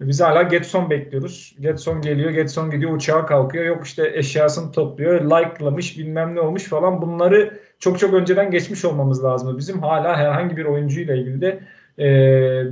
Biz 0.00 0.20
hala 0.20 0.42
Getson 0.42 0.90
bekliyoruz. 0.90 1.56
Getson 1.60 2.00
geliyor, 2.00 2.30
Getson 2.30 2.70
gidiyor, 2.70 2.92
uçağa 2.92 3.26
kalkıyor. 3.26 3.64
Yok 3.64 3.86
işte 3.86 4.12
eşyasını 4.14 4.72
topluyor, 4.72 5.20
like'lamış, 5.20 5.98
bilmem 5.98 6.34
ne 6.34 6.40
olmuş 6.40 6.64
falan. 6.64 7.02
Bunları 7.02 7.60
çok 7.78 7.98
çok 7.98 8.14
önceden 8.14 8.50
geçmiş 8.50 8.84
olmamız 8.84 9.24
lazım. 9.24 9.58
Bizim 9.58 9.82
hala 9.82 10.16
herhangi 10.16 10.56
bir 10.56 10.64
oyuncuyla 10.64 11.14
ilgili 11.14 11.40
de 11.40 11.60
e, 11.98 12.04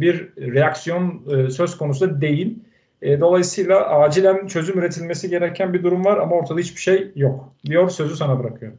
bir 0.00 0.32
reaksiyon 0.38 1.22
e, 1.30 1.50
söz 1.50 1.76
konusu 1.76 2.20
değil. 2.20 2.58
E, 3.02 3.20
dolayısıyla 3.20 4.00
acilen 4.00 4.46
çözüm 4.46 4.78
üretilmesi 4.78 5.30
gereken 5.30 5.74
bir 5.74 5.82
durum 5.82 6.04
var 6.04 6.18
ama 6.18 6.36
ortada 6.36 6.58
hiçbir 6.58 6.80
şey 6.80 7.12
yok. 7.16 7.52
Diyor 7.66 7.90
sözü 7.90 8.16
sana 8.16 8.38
bırakıyorum. 8.38 8.78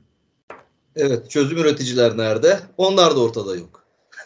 Evet 0.96 1.30
çözüm 1.30 1.58
üreticiler 1.58 2.18
nerede? 2.18 2.60
Onlar 2.77 3.16
da 3.16 3.20
ortada 3.20 3.56
yok. 3.56 3.84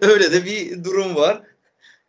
Öyle 0.00 0.32
de 0.32 0.44
bir 0.44 0.84
durum 0.84 1.14
var. 1.16 1.42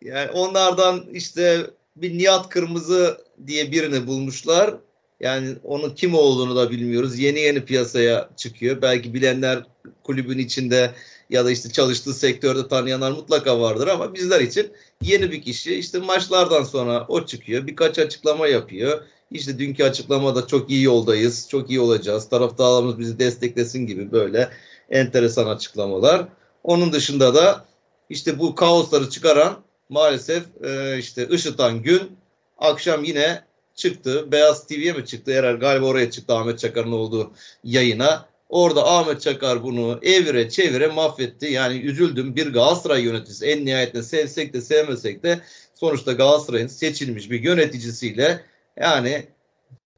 Yani 0.02 0.32
onlardan 0.32 1.06
işte 1.12 1.62
bir 1.96 2.18
Nihat 2.18 2.50
Kırmızı 2.50 3.18
diye 3.48 3.72
birini 3.72 4.08
bulmuşlar. 4.08 4.76
Yani 5.20 5.56
onun 5.64 5.90
kim 5.90 6.16
olduğunu 6.16 6.56
da 6.56 6.72
bilmiyoruz. 6.72 7.20
Yeni 7.20 7.40
yeni 7.40 7.66
piyasaya 7.66 8.30
çıkıyor. 8.38 8.82
Belki 8.82 9.14
bilenler 9.14 9.64
kulübün 10.04 10.38
içinde 10.38 10.92
ya 11.30 11.46
da 11.46 11.52
işte 11.52 11.72
çalıştığı 11.72 12.14
sektörde 12.14 12.68
tanıyanlar 12.68 13.12
mutlaka 13.12 13.60
vardır 13.60 13.88
ama 13.88 14.14
bizler 14.14 14.42
için 14.42 14.72
yeni 15.02 15.32
bir 15.32 15.42
kişi. 15.42 15.76
İşte 15.76 16.00
maçlardan 16.00 16.64
sonra 16.64 17.06
o 17.08 17.26
çıkıyor. 17.26 17.68
Birkaç 17.68 18.00
açıklama 18.00 18.48
yapıyor. 18.48 19.02
İşte 19.32 19.60
dünkü 19.60 19.84
açıklamada 19.84 20.48
çok 20.48 20.70
iyi 20.70 20.84
yoldayız, 20.84 21.50
çok 21.50 21.70
iyi 21.70 21.80
olacağız, 21.80 22.30
taraftarlarımız 22.30 23.00
bizi 23.00 23.20
desteklesin 23.20 23.88
gibi 23.88 24.12
böyle 24.12 24.50
enteresan 24.90 25.48
açıklamalar. 25.48 26.28
Onun 26.64 26.94
dışında 26.94 27.36
da 27.36 27.66
işte 28.10 28.40
bu 28.40 28.56
kaosları 28.56 29.10
çıkaran 29.10 29.64
maalesef 29.90 30.44
e, 30.64 30.98
işte 30.98 31.28
Işıtan 31.32 31.82
Gün 31.82 32.18
akşam 32.58 33.04
yine 33.04 33.44
çıktı. 33.76 34.32
Beyaz 34.32 34.68
TV'ye 34.68 34.94
mi 34.94 35.06
çıktı? 35.06 35.34
Herhalde 35.34 35.58
galiba 35.58 35.86
oraya 35.86 36.12
çıktı 36.12 36.36
Ahmet 36.36 36.60
Çakar'ın 36.60 36.92
olduğu 36.92 37.32
yayına. 37.64 38.33
Orada 38.54 38.88
Ahmet 38.88 39.22
Çakar 39.22 39.64
bunu 39.64 40.00
evire 40.02 40.50
çevire 40.50 40.88
mahvetti. 40.88 41.46
Yani 41.46 41.80
üzüldüm 41.80 42.36
bir 42.36 42.54
Galatasaray 42.54 43.02
yöneticisi 43.02 43.46
en 43.46 43.66
nihayetinde 43.66 44.04
sevsek 44.04 44.54
de 44.54 44.62
sevmesek 44.62 45.24
de 45.24 45.40
sonuçta 45.76 46.12
Galatasaray'ın 46.12 46.68
seçilmiş 46.68 47.32
bir 47.32 47.44
yöneticisiyle 47.44 48.42
yani 48.78 49.26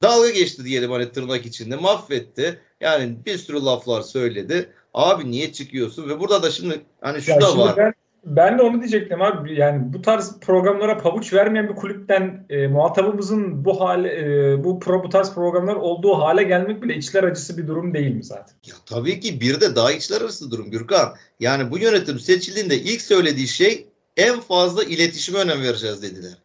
dalga 0.01 0.29
geçti 0.29 0.65
diyelim 0.65 0.91
hani 0.91 1.11
tırnak 1.11 1.45
içinde 1.45 1.75
mahvetti. 1.75 2.59
Yani 2.81 3.15
bir 3.25 3.37
sürü 3.37 3.65
laflar 3.65 4.01
söyledi. 4.01 4.69
Abi 4.93 5.31
niye 5.31 5.53
çıkıyorsun? 5.53 6.09
Ve 6.09 6.19
burada 6.19 6.43
da 6.43 6.51
şimdi 6.51 6.81
hani 7.01 7.21
şu 7.21 7.31
ya 7.31 7.41
da 7.41 7.57
var. 7.57 7.77
Ben, 7.77 7.93
ben 8.25 8.57
de 8.57 8.61
onu 8.61 8.79
diyecektim 8.79 9.21
abi. 9.21 9.59
Yani 9.59 9.93
bu 9.93 10.01
tarz 10.01 10.39
programlara 10.39 10.97
pabuç 10.97 11.33
vermeyen 11.33 11.69
bir 11.69 11.75
kulüpten 11.75 12.45
e, 12.49 12.67
muhatabımızın 12.67 13.65
bu 13.65 13.81
hale 13.81 14.09
e, 14.19 14.63
bu 14.63 14.79
pro, 14.79 15.03
bu 15.03 15.09
tarz 15.09 15.33
programlar 15.33 15.75
olduğu 15.75 16.13
hale 16.13 16.43
gelmek 16.43 16.83
bile 16.83 16.95
içler 16.95 17.23
acısı 17.23 17.57
bir 17.57 17.67
durum 17.67 17.93
değil 17.93 18.15
mi 18.15 18.23
zaten? 18.23 18.55
Ya 18.65 18.75
tabii 18.85 19.19
ki 19.19 19.41
bir 19.41 19.61
de 19.61 19.75
daha 19.75 19.91
içler 19.91 20.21
arası 20.21 20.51
durum 20.51 20.71
Gürkan. 20.71 21.15
Yani 21.39 21.71
bu 21.71 21.77
yönetim 21.77 22.19
seçildiğinde 22.19 22.77
ilk 22.79 23.01
söylediği 23.01 23.47
şey 23.47 23.87
en 24.17 24.39
fazla 24.39 24.83
iletişime 24.83 25.39
önem 25.39 25.63
vereceğiz 25.63 26.03
dediler. 26.03 26.37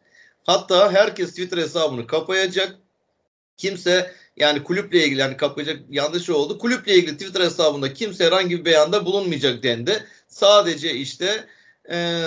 Hatta 0.45 0.93
herkes 0.93 1.31
Twitter 1.31 1.59
hesabını 1.59 2.07
kapayacak. 2.07 2.77
Kimse 3.57 4.13
yani 4.37 4.63
kulüple 4.63 5.05
ilgili 5.05 5.21
yani 5.21 5.37
kapayacak 5.37 5.81
yanlış 5.91 6.31
oldu. 6.31 6.59
Kulüple 6.59 6.95
ilgili 6.95 7.13
Twitter 7.13 7.41
hesabında 7.41 7.93
kimse 7.93 8.25
herhangi 8.25 8.59
bir 8.59 8.65
beyanda 8.65 9.07
bulunmayacak 9.07 9.63
dendi. 9.63 10.05
Sadece 10.29 10.95
işte 10.95 11.47
e, 11.91 12.25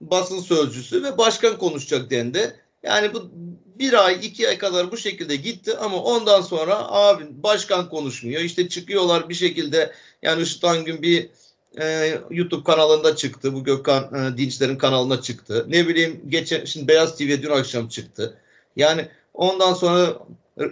basın 0.00 0.40
sözcüsü 0.40 1.02
ve 1.02 1.18
başkan 1.18 1.58
konuşacak 1.58 2.10
dendi. 2.10 2.56
Yani 2.82 3.14
bu 3.14 3.30
bir 3.78 4.04
ay 4.04 4.18
iki 4.22 4.48
ay 4.48 4.58
kadar 4.58 4.92
bu 4.92 4.96
şekilde 4.96 5.36
gitti 5.36 5.76
ama 5.76 6.02
ondan 6.02 6.40
sonra 6.40 6.78
abi 6.78 7.24
başkan 7.30 7.88
konuşmuyor. 7.88 8.40
İşte 8.40 8.68
çıkıyorlar 8.68 9.28
bir 9.28 9.34
şekilde 9.34 9.92
yani 10.22 10.42
Işıtan 10.42 10.84
gün 10.84 11.02
bir 11.02 11.28
e, 11.80 12.18
YouTube 12.30 12.64
kanalında 12.64 13.16
çıktı. 13.16 13.54
Bu 13.54 13.64
Gökhan 13.64 14.14
e, 14.14 14.36
Dinçler'in 14.36 14.78
kanalına 14.78 15.20
çıktı. 15.20 15.66
Ne 15.68 15.88
bileyim 15.88 16.20
geçen 16.28 16.64
şimdi 16.64 16.88
Beyaz 16.88 17.16
TV 17.16 17.42
dün 17.42 17.50
akşam 17.50 17.88
çıktı. 17.88 18.38
Yani 18.76 19.08
ondan 19.34 19.74
sonra 19.74 20.18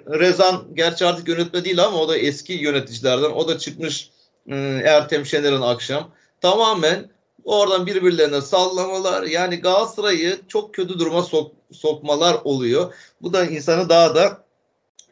Rezan 0.09 0.65
gerçi 0.75 1.07
artık 1.07 1.29
yönetme 1.29 1.65
değil 1.65 1.85
ama 1.85 1.99
o 1.99 2.09
da 2.09 2.17
eski 2.17 2.53
yöneticilerden. 2.53 3.31
O 3.31 3.49
da 3.49 3.59
çıkmış 3.59 4.11
e, 4.47 4.57
Ertem 4.85 5.27
Şener'in 5.27 5.61
akşam. 5.61 6.11
Tamamen 6.41 7.14
oradan 7.45 7.87
birbirlerine 7.87 8.41
sallamalar 8.41 9.23
yani 9.23 9.57
Galatasaray'ı 9.57 10.41
çok 10.49 10.75
kötü 10.75 10.99
duruma 10.99 11.23
sok, 11.23 11.53
sokmalar 11.73 12.37
oluyor. 12.45 12.95
Bu 13.23 13.33
da 13.33 13.47
insanı 13.47 13.89
daha 13.89 14.15
da 14.15 14.45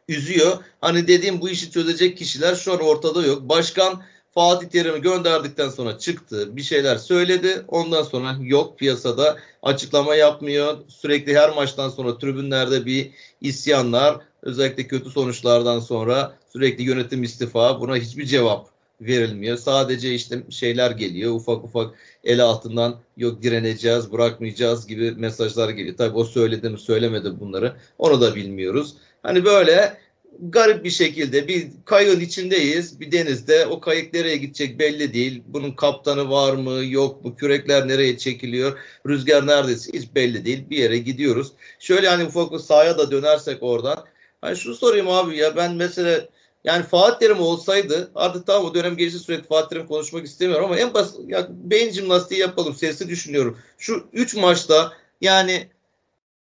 üzüyor. 0.07 0.57
Hani 0.81 1.07
dediğim 1.07 1.41
bu 1.41 1.49
işi 1.49 1.71
çözecek 1.71 2.17
kişiler 2.17 2.55
şu 2.55 2.73
an 2.73 2.79
ortada 2.79 3.25
yok. 3.25 3.41
Başkan 3.41 4.03
Fatih 4.33 4.67
Terim'i 4.67 5.01
gönderdikten 5.01 5.69
sonra 5.69 5.97
çıktı. 5.97 6.55
Bir 6.55 6.61
şeyler 6.61 6.97
söyledi. 6.97 7.65
Ondan 7.67 8.03
sonra 8.03 8.35
yok 8.41 8.79
piyasada 8.79 9.37
açıklama 9.63 10.15
yapmıyor. 10.15 10.77
Sürekli 10.87 11.37
her 11.37 11.55
maçtan 11.55 11.89
sonra 11.89 12.17
tribünlerde 12.17 12.85
bir 12.85 13.11
isyanlar. 13.41 14.17
Özellikle 14.41 14.87
kötü 14.87 15.09
sonuçlardan 15.09 15.79
sonra 15.79 16.37
sürekli 16.53 16.83
yönetim 16.83 17.23
istifa. 17.23 17.81
Buna 17.81 17.95
hiçbir 17.95 18.25
cevap 18.25 18.72
verilmiyor. 19.01 19.57
Sadece 19.57 20.13
işte 20.13 20.43
şeyler 20.49 20.91
geliyor. 20.91 21.31
Ufak 21.31 21.63
ufak 21.63 21.95
el 22.23 22.41
altından 22.43 22.99
yok 23.17 23.43
direneceğiz, 23.43 24.11
bırakmayacağız 24.11 24.87
gibi 24.87 25.11
mesajlar 25.11 25.69
geliyor. 25.69 25.97
Tabii 25.97 26.17
o 26.17 26.23
söyledi 26.23 26.69
mi 26.69 26.79
söylemedi 26.79 27.39
bunları. 27.39 27.75
Onu 27.97 28.21
da 28.21 28.35
bilmiyoruz. 28.35 28.93
Hani 29.23 29.45
böyle 29.45 29.97
garip 30.39 30.83
bir 30.83 30.89
şekilde 30.89 31.47
bir 31.47 31.67
kayığın 31.85 32.19
içindeyiz. 32.19 32.99
Bir 32.99 33.11
denizde 33.11 33.65
o 33.65 33.79
kayık 33.79 34.13
nereye 34.13 34.37
gidecek 34.37 34.79
belli 34.79 35.13
değil. 35.13 35.43
Bunun 35.47 35.71
kaptanı 35.71 36.29
var 36.29 36.53
mı 36.53 36.85
yok 36.85 37.25
mu? 37.25 37.35
Kürekler 37.35 37.87
nereye 37.87 38.17
çekiliyor? 38.17 38.77
Rüzgar 39.07 39.47
neredeyse 39.47 39.91
hiç 39.93 40.15
belli 40.15 40.45
değil. 40.45 40.69
Bir 40.69 40.77
yere 40.77 40.97
gidiyoruz. 40.97 41.51
Şöyle 41.79 42.07
hani 42.07 42.23
ufak 42.23 42.51
bir 42.51 42.59
sahaya 42.59 42.97
da 42.97 43.11
dönersek 43.11 43.63
oradan. 43.63 44.05
Hani 44.41 44.57
şunu 44.57 44.75
sorayım 44.75 45.09
abi 45.09 45.37
ya 45.37 45.55
ben 45.55 45.75
mesela 45.75 46.27
yani 46.63 46.83
Fatih 46.83 47.19
Terim 47.19 47.39
olsaydı 47.39 48.11
artık 48.15 48.47
tamam 48.47 48.65
o 48.65 48.73
dönem 48.73 48.97
geçti 48.97 49.19
sürekli 49.19 49.47
Fatih 49.47 49.69
Terim 49.69 49.87
konuşmak 49.87 50.25
istemiyorum 50.25 50.65
ama 50.65 50.77
en 50.77 50.93
basit 50.93 51.29
ya 51.29 51.47
beyin 51.49 51.91
jimnastiği 51.91 52.41
yapalım. 52.41 52.75
Sesli 52.75 53.09
düşünüyorum. 53.09 53.57
Şu 53.77 54.07
3 54.13 54.35
maçta 54.35 54.93
yani 55.21 55.67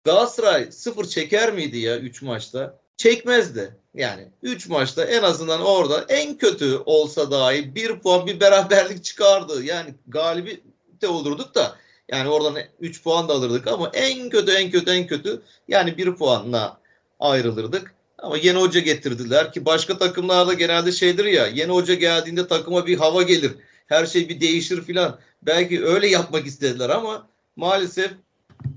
Galatasaray 0.03 0.71
sıfır 0.71 1.05
çeker 1.05 1.53
miydi 1.53 1.77
ya 1.77 1.99
3 1.99 2.21
maçta? 2.21 2.79
çekmezdi. 2.99 3.75
Yani 3.93 4.27
3 4.43 4.67
maçta 4.67 5.05
en 5.05 5.23
azından 5.23 5.61
orada 5.61 6.05
en 6.09 6.38
kötü 6.38 6.77
olsa 6.85 7.31
dahi 7.31 7.75
bir 7.75 7.99
puan 7.99 8.27
bir 8.27 8.39
beraberlik 8.39 9.03
çıkardı. 9.03 9.63
Yani 9.63 9.93
galibi 10.07 10.63
de 11.01 11.07
olurduk 11.07 11.55
da 11.55 11.75
yani 12.09 12.29
oradan 12.29 12.57
3 12.79 13.03
puan 13.03 13.29
da 13.29 13.33
alırdık 13.33 13.67
ama 13.67 13.91
en 13.93 14.29
kötü 14.29 14.51
en 14.51 14.71
kötü 14.71 14.91
en 14.91 15.07
kötü 15.07 15.41
yani 15.67 15.97
bir 15.97 16.15
puanla 16.15 16.77
ayrılırdık. 17.19 17.93
Ama 18.21 18.38
yeni 18.38 18.57
hoca 18.57 18.79
getirdiler 18.79 19.53
ki 19.53 19.65
başka 19.65 19.97
takımlarda 19.97 20.53
genelde 20.53 20.91
şeydir 20.91 21.25
ya 21.25 21.47
yeni 21.47 21.71
hoca 21.71 21.93
geldiğinde 21.93 22.47
takıma 22.47 22.88
bir 22.88 22.97
hava 22.97 23.23
gelir. 23.23 23.51
Her 23.88 24.05
şey 24.05 24.29
bir 24.29 24.41
değişir 24.41 24.81
filan. 24.81 25.19
Belki 25.41 25.85
öyle 25.85 26.07
yapmak 26.07 26.47
istediler 26.47 26.89
ama 26.89 27.27
maalesef 27.55 28.11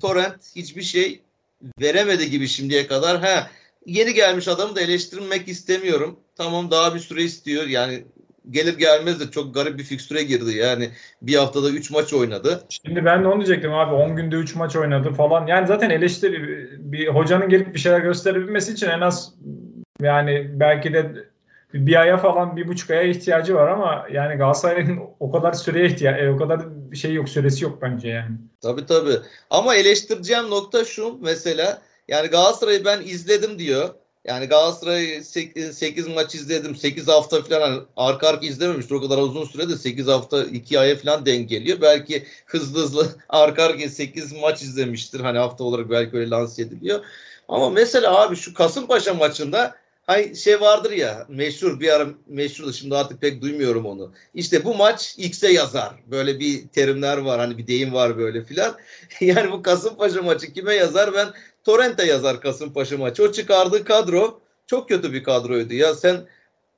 Torrent 0.01 0.57
hiçbir 0.57 0.83
şey 0.83 1.21
veremedi 1.81 2.31
gibi 2.31 2.49
şimdiye 2.49 2.87
kadar. 2.87 3.21
Ha 3.21 3.51
yeni 3.87 4.15
gelmiş 4.15 4.49
adamı 4.49 4.77
da 4.77 4.81
eleştirmek 4.81 5.49
istemiyorum. 5.49 6.21
Tamam 6.37 6.71
daha 6.71 6.95
bir 6.95 7.01
süre 7.01 7.23
istiyor. 7.23 7.67
Yani 7.67 8.05
gelir 8.51 8.79
gelmez 8.79 9.21
de 9.21 9.31
çok 9.31 9.55
garip 9.55 9.79
bir 9.79 9.85
fikstüre 9.85 10.23
girdi. 10.23 10.57
Yani 10.57 10.91
bir 11.23 11.35
haftada 11.35 11.71
3 11.71 11.91
maç 11.91 12.13
oynadı. 12.13 12.65
Şimdi 12.69 13.05
ben 13.05 13.25
de 13.25 13.29
onu 13.29 13.37
diyecektim 13.37 13.73
abi 13.73 13.95
10 13.95 14.17
günde 14.17 14.37
3 14.37 14.55
maç 14.55 14.77
oynadı 14.77 15.13
falan. 15.13 15.47
Yani 15.47 15.67
zaten 15.67 15.91
eleştiri 15.91 16.69
bir 16.79 17.09
hocanın 17.09 17.49
gelip 17.49 17.75
bir 17.75 17.79
şeyler 17.79 18.01
gösterebilmesi 18.01 18.73
için 18.73 18.89
en 18.89 19.01
az 19.01 19.35
yani 20.01 20.51
belki 20.61 20.93
de 20.93 21.33
bir 21.75 22.01
aya 22.01 22.17
falan 22.17 22.57
bir 22.57 22.69
buçuk 22.69 22.91
aya 22.91 23.03
ihtiyacı 23.03 23.55
var 23.55 23.69
ama 23.69 24.07
yani 24.13 24.37
Galatasaray'ın 24.37 25.01
o 25.21 25.33
kadar 25.33 25.53
süreye 25.53 25.87
ihtiyacı, 25.87 26.25
e, 26.25 26.31
o 26.31 26.37
kadar 26.37 26.61
bir 26.91 26.97
şey 26.97 27.15
yok 27.15 27.29
süresi 27.29 27.65
yok 27.65 27.83
bence 27.83 28.09
yani. 28.09 28.37
Tabii 28.63 28.87
tabii. 28.87 29.17
Ama 29.51 29.75
eleştireceğim 29.75 30.51
nokta 30.51 30.85
şu 30.85 31.19
mesela 31.21 31.83
yani 32.09 32.29
Galatasaray'ı 32.29 32.85
ben 32.85 33.01
izledim 33.01 33.59
diyor. 33.59 33.89
Yani 34.25 34.47
Galatasaray 34.47 35.23
8 35.23 36.09
maç 36.09 36.35
izledim. 36.35 36.77
8 36.77 37.09
hafta 37.09 37.43
falan 37.43 37.61
hani 37.61 37.83
arka 37.97 38.29
arka 38.29 38.47
izlememiştir. 38.47 38.95
O 38.95 39.01
kadar 39.01 39.19
uzun 39.19 39.45
sürede 39.45 39.77
8 39.77 40.07
hafta 40.07 40.45
2 40.45 40.79
aya 40.79 40.97
falan 40.97 41.27
denk 41.27 41.49
geliyor. 41.49 41.81
Belki 41.81 42.27
hızlı 42.47 42.81
hızlı 42.83 43.09
arka 43.29 43.63
arka 43.63 43.89
8 43.89 44.33
maç 44.33 44.63
izlemiştir. 44.63 45.21
Hani 45.21 45.39
hafta 45.39 45.65
olarak 45.65 45.91
belki 45.91 46.17
öyle 46.17 46.31
lanse 46.31 46.63
ediliyor. 46.63 47.05
Ama 47.49 47.71
mesela 47.71 48.23
abi 48.23 48.37
şu 48.37 48.55
Kasımpaşa 48.55 49.15
maçında 49.15 49.83
Hay 50.07 50.35
şey 50.35 50.61
vardır 50.61 50.91
ya 50.91 51.27
meşhur 51.29 51.81
bir 51.81 51.89
ara 51.89 52.09
meşhurdu 52.27 52.73
şimdi 52.73 52.97
artık 52.97 53.21
pek 53.21 53.43
duymuyorum 53.43 53.87
onu. 53.87 54.13
İşte 54.35 54.65
bu 54.65 54.75
maç 54.75 55.15
X'e 55.19 55.53
yazar. 55.53 55.95
Böyle 56.07 56.41
bir 56.41 56.69
terimler 56.69 57.19
var 57.19 57.41
hani 57.41 57.59
bir 57.59 57.67
deyim 57.67 57.93
var 57.93 58.19
böyle 58.19 58.45
filan. 58.45 58.77
yani 59.21 59.53
bu 59.53 59.63
Kasımpaşa 59.63 60.23
maçı 60.23 60.53
kime 60.53 60.75
yazar? 60.75 61.15
Ben 61.15 61.29
Torrent'e 61.65 62.07
yazar 62.07 62.41
Kasımpaşa 62.41 62.99
maçı. 62.99 63.25
O 63.25 63.33
çıkardığı 63.33 63.85
kadro 63.85 64.41
çok 64.67 64.89
kötü 64.89 65.13
bir 65.13 65.25
kadroydu. 65.25 65.75
Ya 65.75 65.95
sen 65.95 66.27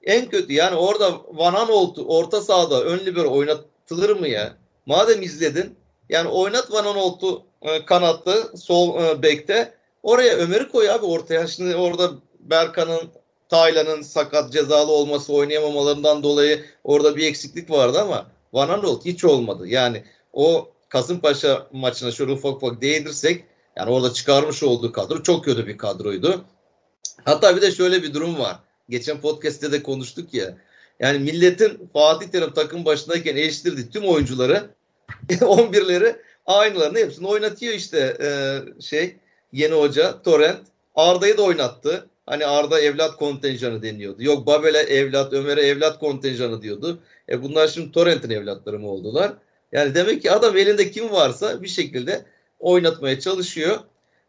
en 0.02 0.28
kötü 0.28 0.52
yani 0.52 0.76
orada 0.76 1.20
Van 1.32 1.54
Aanholt'u 1.54 2.04
orta 2.06 2.40
sahada 2.40 2.84
ön 2.84 2.98
libero 2.98 3.32
oynatılır 3.32 4.16
mı 4.20 4.28
ya? 4.28 4.56
Madem 4.86 5.22
izledin 5.22 5.76
yani 6.08 6.28
oynat 6.28 6.72
Van 6.72 6.84
Aanholt'u 6.84 7.42
e, 7.62 7.84
sol 8.56 9.04
e, 9.04 9.22
bekte 9.22 9.74
oraya 10.02 10.36
Ömer'i 10.36 10.68
koy 10.68 10.90
abi 10.90 11.06
ortaya. 11.06 11.46
Şimdi 11.46 11.76
orada 11.76 12.10
Berkan'ın 12.40 13.10
Taylan'ın 13.48 14.02
sakat 14.02 14.52
cezalı 14.52 14.92
olması 14.92 15.32
oynayamamalarından 15.32 16.22
dolayı 16.22 16.64
orada 16.84 17.16
bir 17.16 17.26
eksiklik 17.26 17.70
vardı 17.70 18.00
ama 18.00 18.26
Van 18.52 18.68
Aanholt 18.68 19.04
hiç 19.04 19.24
olmadı. 19.24 19.68
Yani 19.68 20.04
o 20.32 20.68
Kasımpaşa 20.88 21.66
maçına 21.72 22.10
şöyle 22.10 22.32
ufak 22.32 22.56
ufak 22.56 22.82
değinirsek 22.82 23.44
yani 23.76 23.90
orada 23.90 24.12
çıkarmış 24.12 24.62
olduğu 24.62 24.92
kadro 24.92 25.22
çok 25.22 25.44
kötü 25.44 25.66
bir 25.66 25.78
kadroydu. 25.78 26.44
Hatta 27.24 27.56
bir 27.56 27.62
de 27.62 27.70
şöyle 27.70 28.02
bir 28.02 28.14
durum 28.14 28.38
var. 28.38 28.56
Geçen 28.88 29.20
podcast'te 29.20 29.72
de 29.72 29.82
konuştuk 29.82 30.34
ya. 30.34 30.56
Yani 31.00 31.18
milletin 31.18 31.90
Fatih 31.92 32.28
Terim 32.28 32.52
takım 32.52 32.84
başındayken 32.84 33.36
eleştirdiği 33.36 33.90
tüm 33.90 34.04
oyuncuları 34.04 34.70
11'leri 35.28 36.16
aynılarını 36.46 36.98
hepsini 36.98 37.26
oynatıyor 37.26 37.74
işte 37.74 38.16
e, 38.20 38.28
şey 38.82 39.16
yeni 39.52 39.74
hoca 39.74 40.22
Torrent. 40.22 40.60
Arda'yı 40.94 41.36
da 41.36 41.42
oynattı. 41.42 42.06
Hani 42.26 42.46
Arda 42.46 42.80
evlat 42.80 43.16
kontenjanı 43.16 43.82
deniyordu. 43.82 44.22
Yok 44.22 44.46
Babel'e 44.46 44.78
evlat, 44.78 45.32
Ömer'e 45.32 45.60
evlat 45.60 45.98
kontenjanı 45.98 46.62
diyordu. 46.62 46.98
E 47.28 47.42
bunlar 47.42 47.68
şimdi 47.68 47.92
Torrent'in 47.92 48.30
evlatları 48.30 48.78
mı 48.78 48.88
oldular? 48.88 49.32
Yani 49.72 49.94
demek 49.94 50.22
ki 50.22 50.30
adam 50.32 50.56
elinde 50.56 50.90
kim 50.90 51.12
varsa 51.12 51.62
bir 51.62 51.68
şekilde 51.68 52.24
oynatmaya 52.58 53.20
çalışıyor. 53.20 53.78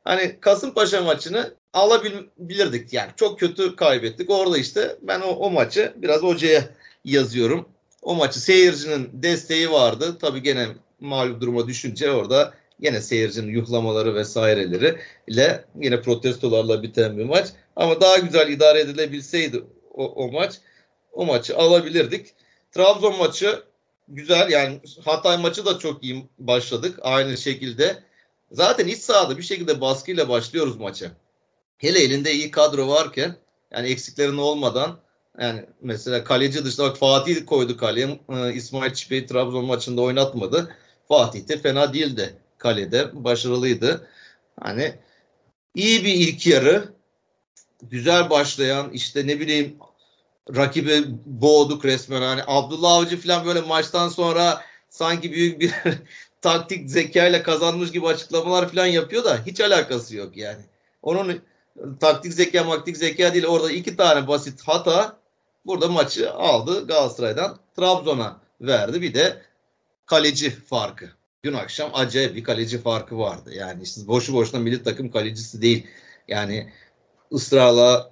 Hani 0.04 0.40
Kasımpaşa 0.40 1.02
maçını 1.02 1.54
alabilirdik 1.74 2.94
yani. 2.94 3.12
Çok 3.16 3.40
kötü 3.40 3.76
kaybettik. 3.76 4.30
Orada 4.30 4.58
işte 4.58 4.98
ben 5.02 5.22
o, 5.22 5.28
o 5.28 5.50
maçı 5.50 5.94
biraz 5.96 6.22
hocaya 6.22 6.70
yazıyorum. 7.06 7.70
O 8.02 8.16
maçı 8.16 8.40
seyircinin 8.40 9.10
desteği 9.14 9.72
vardı. 9.72 10.18
Tabii 10.22 10.44
gene 10.44 10.68
mağlup 11.00 11.42
duruma 11.42 11.68
düşünce 11.68 12.12
orada 12.12 12.54
Yine 12.80 13.02
seyircinin 13.02 13.52
yuhlamaları 13.52 14.16
vesaireleri 14.16 15.00
ile 15.28 15.66
yine 15.82 16.02
protestolarla 16.02 16.84
biten 16.84 17.18
bir 17.18 17.24
maç. 17.24 17.48
Ama 17.76 18.02
daha 18.02 18.18
güzel 18.18 18.50
idare 18.50 18.80
edilebilseydi 18.80 19.64
o, 19.94 20.06
o 20.06 20.32
maç 20.32 20.60
o 21.14 21.26
maçı 21.26 21.58
alabilirdik. 21.58 22.34
Trabzon 22.72 23.18
maçı 23.18 23.64
güzel 24.08 24.52
yani 24.52 24.80
Hatay 25.06 25.38
maçı 25.38 25.66
da 25.66 25.80
çok 25.80 26.04
iyi 26.04 26.26
başladık 26.40 27.00
aynı 27.02 27.38
şekilde. 27.38 28.04
Zaten 28.56 28.88
iç 28.88 28.98
sahada 28.98 29.38
bir 29.38 29.44
şekilde 29.44 29.82
baskıyla 29.82 30.30
başlıyoruz 30.30 30.78
maça. 30.78 31.12
Hele 31.78 32.00
elinde 32.00 32.34
iyi 32.34 32.52
kadro 32.52 32.88
varken 32.88 33.36
yani 33.72 33.88
eksiklerin 33.88 34.38
olmadan 34.38 35.00
yani 35.40 35.66
mesela 35.82 36.24
kaleci 36.24 36.66
dışında 36.66 36.90
bak 36.90 36.98
Fatih 36.98 37.46
koydu 37.46 37.78
kaleye. 37.78 38.20
Ee, 38.30 38.54
İsmail 38.54 38.94
Çipe'yi 38.94 39.26
Trabzon 39.26 39.66
maçında 39.66 40.02
oynatmadı. 40.02 40.76
Fatih 41.08 41.48
de 41.48 41.58
fena 41.58 41.94
değildi 41.94 42.38
kalede. 42.58 43.10
Başarılıydı. 43.14 44.08
Hani 44.62 44.96
iyi 45.76 46.06
bir 46.06 46.14
ilk 46.14 46.48
yarı. 46.48 46.94
Güzel 47.82 48.30
başlayan 48.30 48.90
işte 48.92 49.28
ne 49.28 49.40
bileyim 49.40 49.78
rakibi 50.56 51.04
boğduk 51.26 51.86
resmen. 51.86 52.22
Hani 52.22 52.42
Abdullah 52.48 52.92
Avcı 52.92 53.22
falan 53.22 53.46
böyle 53.46 53.62
maçtan 53.62 54.10
sonra 54.10 54.62
sanki 54.90 55.32
büyük 55.32 55.60
bir 55.60 55.72
taktik 56.46 56.90
zekayla 56.90 57.44
kazanmış 57.44 57.92
gibi 57.92 58.08
açıklamalar 58.08 58.70
falan 58.70 58.86
yapıyor 58.86 59.24
da 59.24 59.38
hiç 59.46 59.62
alakası 59.62 60.16
yok 60.16 60.38
yani. 60.38 60.62
Onun 61.02 61.42
taktik 62.00 62.34
zeka 62.34 62.64
maktik 62.64 62.98
zeka 62.98 63.34
değil 63.34 63.46
orada 63.46 63.72
iki 63.72 63.96
tane 63.98 64.28
basit 64.28 64.62
hata 64.66 65.18
burada 65.66 65.88
maçı 65.88 66.34
aldı 66.34 66.88
Galatasaray'dan 66.88 67.60
Trabzon'a 67.76 68.40
verdi. 68.62 69.02
Bir 69.02 69.14
de 69.14 69.42
kaleci 70.06 70.50
farkı 70.50 71.10
dün 71.44 71.54
akşam 71.54 71.90
acayip 71.94 72.36
bir 72.36 72.44
kaleci 72.44 72.82
farkı 72.82 73.18
vardı. 73.18 73.54
Yani 73.54 73.84
işte 73.84 74.08
boşu 74.08 74.34
boşuna 74.34 74.62
milli 74.62 74.84
takım 74.84 75.12
kalecisi 75.12 75.62
değil. 75.62 75.88
Yani 76.28 76.74
ısrarla 77.34 78.12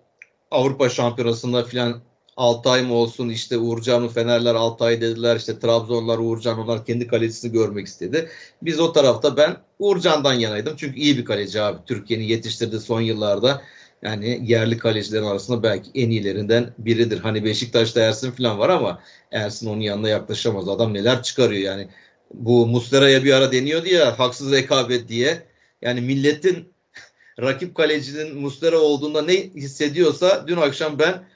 Avrupa 0.52 0.90
Şampiyonası'nda 0.90 1.64
filan 1.64 2.02
Altay 2.38 2.82
mı 2.82 2.94
olsun 2.94 3.30
işte 3.30 3.58
Uğurcan'ı 3.58 4.10
Fenerler 4.10 4.56
Altay 4.56 5.02
dediler 5.02 5.36
işte 5.36 5.60
Trabzonlar 5.60 6.18
Uğurcan 6.18 6.60
onlar 6.60 6.86
kendi 6.86 7.08
kalecisini 7.08 7.52
görmek 7.52 7.88
istedi. 7.88 8.30
Biz 8.62 8.80
o 8.80 8.94
tarafta 8.94 9.38
ben 9.38 9.58
Uğurcan'dan 9.80 10.34
yanaydım 10.34 10.74
çünkü 10.78 11.00
iyi 11.00 11.18
bir 11.18 11.26
kaleci 11.26 11.62
abi. 11.62 11.78
Türkiye'nin 11.86 12.24
yetiştirdiği 12.26 12.82
son 12.82 13.02
yıllarda 13.02 13.62
yani 14.02 14.42
yerli 14.44 14.78
kalecilerin 14.78 15.26
arasında 15.26 15.64
belki 15.64 15.90
en 15.96 16.10
iyilerinden 16.10 16.74
biridir. 16.78 17.20
Hani 17.20 17.46
Beşiktaş'ta 17.46 18.02
Ersin 18.02 18.32
falan 18.32 18.60
var 18.60 18.70
ama 18.70 19.00
Ersin 19.32 19.70
onun 19.70 19.82
yanına 19.82 20.10
yaklaşamaz. 20.10 20.70
Adam 20.70 20.94
neler 20.94 21.24
çıkarıyor 21.24 21.62
yani 21.62 21.88
bu 22.34 22.68
Muslera'ya 22.68 23.24
bir 23.24 23.34
ara 23.34 23.52
deniyordu 23.52 23.88
ya 23.88 24.20
haksız 24.20 24.52
rekabet 24.52 25.08
diye. 25.08 25.42
Yani 25.82 26.02
milletin 26.02 26.74
rakip 27.42 27.76
kalecinin 27.76 28.38
Muslera 28.38 28.80
olduğunda 28.80 29.22
ne 29.22 29.34
hissediyorsa 29.34 30.48
dün 30.48 30.58
akşam 30.58 31.00
ben 31.00 31.33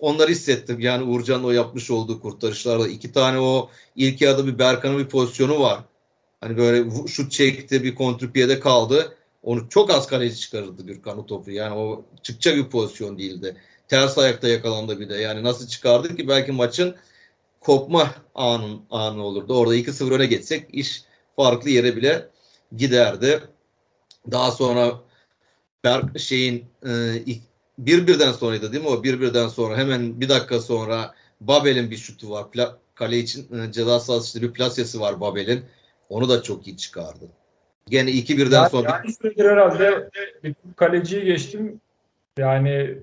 onları 0.00 0.30
hissettim. 0.30 0.80
Yani 0.80 1.04
Uğurcan'ın 1.04 1.44
o 1.44 1.50
yapmış 1.50 1.90
olduğu 1.90 2.20
kurtarışlarla 2.20 2.88
iki 2.88 3.12
tane 3.12 3.40
o 3.40 3.70
ilk 3.96 4.20
yarıda 4.20 4.46
bir 4.46 4.58
Berkan'ın 4.58 4.98
bir 4.98 5.08
pozisyonu 5.08 5.60
var. 5.60 5.80
Hani 6.40 6.56
böyle 6.56 7.06
şut 7.06 7.32
çekti 7.32 7.84
bir 7.84 7.94
kontrpiyede 7.94 8.60
kaldı. 8.60 9.16
Onu 9.42 9.68
çok 9.68 9.90
az 9.90 10.06
kaleci 10.06 10.40
çıkarırdı 10.40 10.86
Gürkan 10.86 11.18
o 11.18 11.26
topu. 11.26 11.50
Yani 11.50 11.74
o 11.74 12.04
çıkacak 12.22 12.56
bir 12.56 12.70
pozisyon 12.70 13.18
değildi. 13.18 13.56
Ters 13.88 14.18
ayakta 14.18 14.48
yakalandı 14.48 15.00
bir 15.00 15.08
de. 15.08 15.14
Yani 15.14 15.42
nasıl 15.42 15.68
çıkardı 15.68 16.16
ki 16.16 16.28
belki 16.28 16.52
maçın 16.52 16.96
kopma 17.60 18.14
anın, 18.34 18.80
anı 18.90 19.24
olurdu. 19.24 19.58
Orada 19.58 19.76
2-0 19.76 20.14
öne 20.14 20.26
geçsek 20.26 20.74
iş 20.74 21.04
farklı 21.36 21.70
yere 21.70 21.96
bile 21.96 22.28
giderdi. 22.76 23.40
Daha 24.30 24.50
sonra 24.50 25.00
Berk 25.84 26.18
şeyin 26.18 26.64
e, 26.86 26.90
bir 27.86 28.06
birden 28.06 28.32
sonraydı 28.32 28.72
değil 28.72 28.84
mi 28.84 28.90
o 28.90 29.04
bir 29.04 29.20
birden 29.20 29.48
sonra 29.48 29.76
hemen 29.76 30.20
bir 30.20 30.28
dakika 30.28 30.60
sonra 30.60 31.14
Babel'in 31.40 31.90
bir 31.90 31.96
şutu 31.96 32.30
var. 32.30 32.50
Pla, 32.50 32.76
kale 32.94 33.18
için 33.18 33.58
e, 33.58 33.72
ceza 33.72 34.00
sahası 34.00 34.26
işte 34.26 34.48
bir 34.48 34.52
plasesi 34.52 35.00
var 35.00 35.20
Babel'in. 35.20 35.64
Onu 36.08 36.28
da 36.28 36.42
çok 36.42 36.66
iyi 36.66 36.76
çıkardı. 36.76 37.24
Gene 37.88 38.10
iki 38.10 38.38
birden 38.38 38.56
yani, 38.56 38.70
sonra. 38.70 38.88
Yani 38.90 39.12
süredir 39.12 39.44
herhalde 39.44 40.10
bir 40.44 40.54
kaleciyi 40.76 41.24
geçtim. 41.24 41.80
Yani 42.38 42.98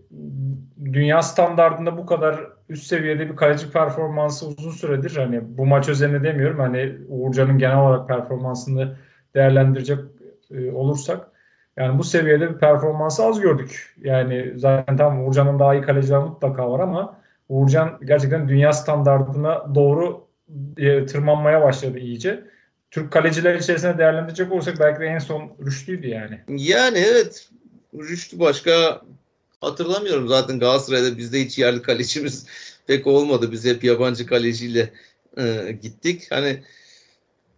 dünya 0.94 1.22
standartında 1.22 1.98
bu 1.98 2.06
kadar 2.06 2.48
üst 2.70 2.84
seviyede 2.88 3.30
bir 3.30 3.36
kaleci 3.36 3.72
performansı 3.72 4.48
uzun 4.48 4.72
süredir. 4.72 5.16
Hani 5.16 5.58
bu 5.58 5.66
maç 5.66 5.90
özelinde 5.90 6.24
demiyorum. 6.24 6.60
Hani 6.60 6.96
Uğurcan'ın 7.08 7.58
genel 7.58 7.80
olarak 7.80 8.08
performansını 8.08 8.98
değerlendirecek 9.36 10.00
e, 10.52 10.72
olursak 10.72 11.32
yani 11.78 12.00
bu 12.00 12.04
seviyede 12.04 12.54
bir 12.54 12.60
performansı 12.60 13.26
az 13.26 13.40
gördük. 13.40 13.96
Yani 14.02 14.54
zaten 14.56 14.98
tam 14.98 15.26
Uğurcan'ın 15.26 15.60
daha 15.60 15.76
iyi 15.76 15.82
kaleciler 15.82 16.20
mutlaka 16.20 16.72
var 16.72 16.80
ama 16.80 17.20
Uğurcan 17.50 18.00
gerçekten 18.06 18.50
dünya 18.50 18.74
standartına 18.74 19.76
doğru 19.76 20.28
e, 20.78 21.06
tırmanmaya 21.06 21.62
başladı 21.62 22.00
iyice. 22.00 22.44
Türk 22.92 23.12
kaleciler 23.12 23.56
içerisinde 23.56 23.98
değerlendirecek 23.98 24.52
olursak 24.52 24.80
belki 24.80 25.00
de 25.00 25.06
en 25.06 25.20
son 25.20 25.52
Rüştü'ydü 25.66 26.08
yani. 26.08 26.40
Yani 26.48 26.98
evet 26.98 27.50
Rüştü 27.96 28.40
başka 28.40 29.02
hatırlamıyorum. 29.62 30.28
Zaten 30.28 30.60
Galatasaray'da 30.60 31.18
bizde 31.18 31.46
hiç 31.46 31.60
yerli 31.60 31.82
kalecimiz 31.82 32.46
pek 32.88 33.08
olmadı. 33.08 33.52
Biz 33.52 33.66
hep 33.66 33.84
yabancı 33.84 34.26
kaleciyle 34.26 34.94
e, 35.38 35.72
gittik. 35.82 36.28
Hani 36.30 36.64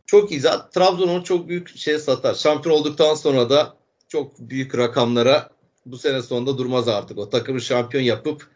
çok 0.05 0.31
iyi. 0.31 0.39
Zaten 0.39 0.69
Trabzon'un 0.71 1.23
çok 1.23 1.47
büyük 1.47 1.77
şey 1.77 1.99
satar. 1.99 2.33
Şampiyon 2.33 2.75
olduktan 2.75 3.15
sonra 3.15 3.49
da 3.49 3.78
çok 4.09 4.39
büyük 4.39 4.77
rakamlara 4.77 5.49
bu 5.85 5.97
sene 5.97 6.21
sonunda 6.21 6.57
durmaz 6.57 6.87
artık. 6.87 7.17
O 7.17 7.29
takımı 7.29 7.61
şampiyon 7.61 8.03
yapıp 8.03 8.47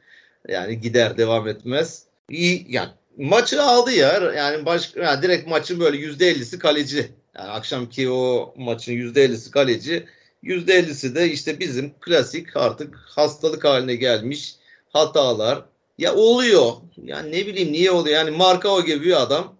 yani 0.48 0.82
gider 0.82 1.18
devam 1.18 1.48
etmez. 1.48 2.04
İyi 2.30 2.66
yani 2.70 2.90
maçı 3.18 3.64
aldı 3.64 3.92
ya. 3.92 4.32
Yani 4.38 4.66
baş 4.66 4.96
yani 4.96 5.22
direkt 5.22 5.48
maçın 5.48 5.80
böyle 5.80 5.98
%50'si 5.98 6.60
kaleci. 6.60 7.12
Yani 7.38 7.50
akşamki 7.50 8.10
o 8.10 8.54
maçın 8.58 8.94
%50'si 8.94 9.52
kaleci. 9.52 10.06
%50'si 10.44 11.16
de 11.16 11.32
işte 11.32 11.60
bizim 11.60 11.94
klasik 12.02 12.58
artık 12.58 12.96
hastalık 12.96 13.64
haline 13.64 13.96
gelmiş 13.96 14.56
hatalar. 14.94 15.66
Ya 15.98 16.16
oluyor. 16.16 16.72
Yani 17.04 17.32
ne 17.32 17.48
bileyim 17.48 17.72
niye 17.72 17.92
oluyor? 17.92 18.16
Yani 18.16 18.32
marka 18.32 18.70
o 18.70 18.86
gibi 18.86 19.06
bir 19.06 19.22
adam 19.22 19.56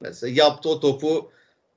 mesela 0.00 0.32
yaptı 0.36 0.68
o 0.68 0.80
topu 0.80 1.30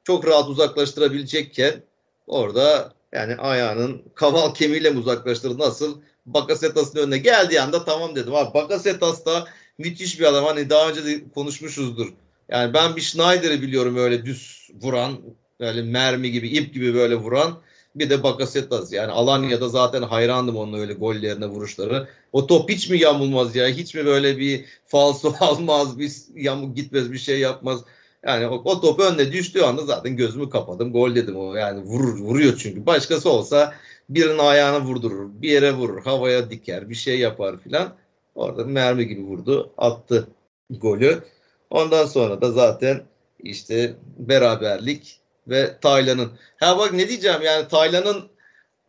çok 0.03 0.27
rahat 0.27 0.49
uzaklaştırabilecekken 0.49 1.83
orada 2.27 2.93
yani 3.13 3.35
ayağının 3.35 4.01
kaval 4.15 4.53
kemiğiyle 4.53 4.89
mi 4.89 4.99
uzaklaştırdı 4.99 5.59
nasıl? 5.59 6.01
Bakasetas'ın 6.25 6.99
önüne 6.99 7.17
geldiği 7.17 7.61
anda 7.61 7.85
tamam 7.85 8.15
dedim. 8.15 8.35
Abi 8.35 8.53
Bakasetas 8.53 9.25
da 9.25 9.47
müthiş 9.77 10.19
bir 10.19 10.25
adam. 10.25 10.45
Hani 10.45 10.69
daha 10.69 10.89
önce 10.89 11.05
de 11.05 11.29
konuşmuşuzdur. 11.35 12.07
Yani 12.49 12.73
ben 12.73 12.95
bir 12.95 13.01
Schneider'i 13.01 13.61
biliyorum 13.61 13.97
öyle 13.97 14.25
düz 14.25 14.69
vuran, 14.81 15.17
böyle 15.59 15.81
mermi 15.81 16.31
gibi, 16.31 16.49
ip 16.49 16.73
gibi 16.73 16.93
böyle 16.93 17.15
vuran. 17.15 17.61
Bir 17.95 18.09
de 18.09 18.23
Bakasetas. 18.23 18.93
Yani 18.93 19.11
Alanya'da 19.11 19.69
zaten 19.69 20.01
hayrandım 20.01 20.57
onun 20.57 20.79
öyle 20.79 20.93
gollerine, 20.93 21.47
vuruşları. 21.47 22.07
O 22.33 22.47
top 22.47 22.69
hiç 22.69 22.89
mi 22.89 22.99
yamulmaz 22.99 23.55
ya? 23.55 23.67
Hiç 23.67 23.95
mi 23.95 24.05
böyle 24.05 24.37
bir 24.37 24.65
falso 24.85 25.33
almaz, 25.39 25.99
bir 25.99 26.11
yamuk 26.35 26.75
gitmez, 26.75 27.11
bir 27.11 27.17
şey 27.17 27.39
yapmaz? 27.39 27.83
Yani 28.25 28.47
o, 28.47 28.61
o 28.65 28.81
top 28.81 28.99
önüne 28.99 29.31
düştüğü 29.31 29.61
anda 29.61 29.85
zaten 29.85 30.15
gözümü 30.15 30.49
kapadım. 30.49 30.93
Gol 30.93 31.15
dedim 31.15 31.35
o. 31.35 31.55
Yani 31.55 31.81
vurur, 31.81 32.19
vuruyor 32.19 32.57
çünkü. 32.57 32.85
Başkası 32.85 33.29
olsa 33.29 33.73
birinin 34.09 34.37
ayağına 34.37 34.81
vurdurur, 34.81 35.29
bir 35.41 35.49
yere 35.49 35.73
vurur, 35.73 36.03
havaya 36.03 36.49
diker, 36.49 36.89
bir 36.89 36.95
şey 36.95 37.19
yapar 37.19 37.59
filan. 37.59 37.95
Orada 38.35 38.65
mermi 38.65 39.07
gibi 39.07 39.21
vurdu, 39.21 39.73
attı 39.77 40.27
golü. 40.69 41.23
Ondan 41.69 42.05
sonra 42.05 42.41
da 42.41 42.51
zaten 42.51 43.03
işte 43.39 43.93
beraberlik 44.17 45.19
ve 45.47 45.79
Taylan'ın. 45.81 46.31
Ha 46.57 46.77
bak 46.77 46.93
ne 46.93 47.09
diyeceğim 47.09 47.41
yani 47.41 47.67
Taylan'ın 47.67 48.29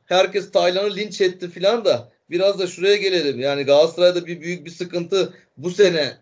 herkes 0.06 0.52
Taylan'ı 0.52 0.96
linç 0.96 1.20
etti 1.20 1.50
filan 1.50 1.84
da 1.84 2.08
biraz 2.30 2.58
da 2.58 2.66
şuraya 2.66 2.96
gelelim. 2.96 3.40
Yani 3.40 3.62
Galatasaray'da 3.62 4.26
bir 4.26 4.40
büyük 4.40 4.66
bir 4.66 4.70
sıkıntı 4.70 5.32
bu 5.56 5.70
sene 5.70 6.16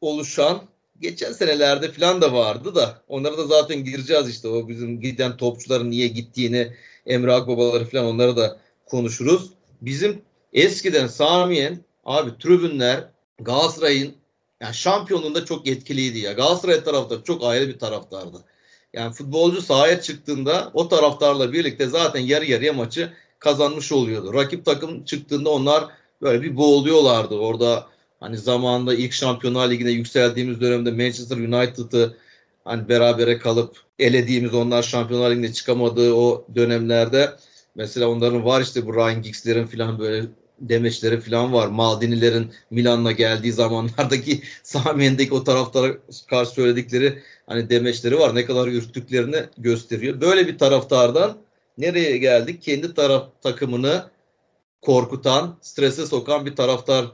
oluşan 0.00 0.62
geçen 1.00 1.32
senelerde 1.32 1.92
filan 1.92 2.22
da 2.22 2.32
vardı 2.32 2.74
da 2.74 3.02
onlara 3.08 3.38
da 3.38 3.46
zaten 3.46 3.84
gireceğiz 3.84 4.28
işte 4.28 4.48
o 4.48 4.68
bizim 4.68 5.00
giden 5.00 5.36
topçuların 5.36 5.90
niye 5.90 6.08
gittiğini 6.08 6.74
Emre 7.06 7.32
Akbabaları 7.32 7.84
filan 7.84 8.06
onları 8.06 8.36
da 8.36 8.58
konuşuruz. 8.86 9.50
Bizim 9.82 10.22
eskiden 10.52 11.06
Samiyen 11.06 11.78
abi 12.04 12.30
tribünler 12.38 13.04
Galatasaray'ın 13.40 14.14
yani 14.60 14.74
şampiyonluğunda 14.74 15.44
çok 15.44 15.68
etkiliydi 15.68 16.18
ya. 16.18 16.32
Galatasaray 16.32 16.84
taraftarı 16.84 17.22
çok 17.22 17.44
ayrı 17.44 17.68
bir 17.68 17.78
taraftardı. 17.78 18.44
Yani 18.92 19.12
futbolcu 19.12 19.62
sahaya 19.62 20.00
çıktığında 20.00 20.70
o 20.74 20.88
taraftarla 20.88 21.52
birlikte 21.52 21.86
zaten 21.86 22.20
yarı 22.20 22.44
yarıya 22.44 22.72
maçı 22.72 23.12
kazanmış 23.38 23.92
oluyordu. 23.92 24.34
Rakip 24.34 24.64
takım 24.64 25.04
çıktığında 25.04 25.50
onlar 25.50 25.84
böyle 26.22 26.42
bir 26.42 26.56
boğuluyorlardı. 26.56 27.34
Orada 27.34 27.86
hani 28.20 28.38
zamanında 28.38 28.94
ilk 28.94 29.12
Şampiyonlar 29.12 29.70
Ligi'ne 29.70 29.90
yükseldiğimiz 29.90 30.60
dönemde 30.60 30.90
Manchester 30.90 31.36
United'ı 31.36 32.16
hani 32.64 32.88
berabere 32.88 33.38
kalıp 33.38 33.76
elediğimiz 33.98 34.54
onlar 34.54 34.82
Şampiyonlar 34.82 35.30
Ligi'ne 35.30 35.52
çıkamadığı 35.52 36.14
o 36.14 36.46
dönemlerde 36.54 37.30
mesela 37.74 38.08
onların 38.08 38.44
var 38.44 38.60
işte 38.60 38.86
bu 38.86 38.94
Ryan 38.94 39.22
Giggs'lerin 39.22 39.66
falan 39.66 39.98
böyle 39.98 40.24
demeçleri 40.60 41.20
falan 41.20 41.52
var. 41.52 41.68
Maldinilerin 41.68 42.52
Milan'la 42.70 43.12
geldiği 43.12 43.52
zamanlardaki 43.52 44.42
Samiyen'deki 44.62 45.34
o 45.34 45.44
taraftara 45.44 45.96
karşı 46.30 46.50
söyledikleri 46.50 47.22
hani 47.46 47.70
demeçleri 47.70 48.18
var. 48.18 48.34
Ne 48.34 48.44
kadar 48.44 48.68
ürktüklerini 48.68 49.44
gösteriyor. 49.58 50.20
Böyle 50.20 50.46
bir 50.46 50.58
taraftardan 50.58 51.38
nereye 51.78 52.18
geldik? 52.18 52.62
Kendi 52.62 52.94
taraf 52.94 53.28
takımını 53.42 54.04
korkutan, 54.82 55.58
strese 55.60 56.06
sokan 56.06 56.46
bir 56.46 56.56
taraftar 56.56 57.06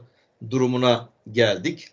durumuna 0.49 1.09
geldik. 1.31 1.87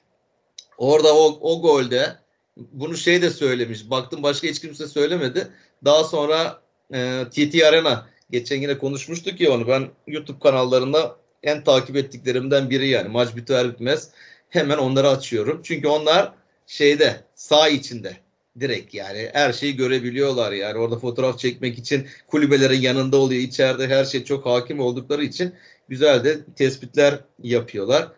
Orada 0.78 1.16
o, 1.16 1.38
o 1.40 1.62
golde 1.62 2.16
bunu 2.56 2.96
şey 2.96 3.22
de 3.22 3.30
söylemiş. 3.30 3.90
Baktım 3.90 4.22
başka 4.22 4.48
hiç 4.48 4.60
kimse 4.60 4.86
söylemedi. 4.86 5.48
Daha 5.84 6.04
sonra 6.04 6.60
e, 6.94 7.24
TT 7.30 7.64
Arena 7.64 8.06
geçen 8.30 8.60
yine 8.60 8.78
konuşmuştuk 8.78 9.40
ya 9.40 9.52
onu. 9.52 9.68
Ben 9.68 9.88
YouTube 10.06 10.38
kanallarında 10.38 11.16
en 11.42 11.64
takip 11.64 11.96
ettiklerimden 11.96 12.70
biri 12.70 12.88
yani. 12.88 13.08
Maç 13.08 13.36
biter 13.36 13.72
bitmez 13.72 14.10
hemen 14.48 14.78
onları 14.78 15.08
açıyorum. 15.08 15.60
Çünkü 15.64 15.88
onlar 15.88 16.32
şeyde 16.66 17.20
sağ 17.34 17.68
içinde 17.68 18.16
direkt 18.60 18.94
yani 18.94 19.30
her 19.32 19.52
şeyi 19.52 19.76
görebiliyorlar 19.76 20.52
yani 20.52 20.78
orada 20.78 20.98
fotoğraf 20.98 21.38
çekmek 21.38 21.78
için 21.78 22.06
kulübelerin 22.26 22.80
yanında 22.80 23.16
oluyor 23.16 23.42
içeride 23.42 23.88
her 23.88 24.04
şey 24.04 24.24
çok 24.24 24.46
hakim 24.46 24.80
oldukları 24.80 25.24
için 25.24 25.54
güzel 25.88 26.24
de 26.24 26.44
tespitler 26.56 27.18
yapıyorlar. 27.42 28.08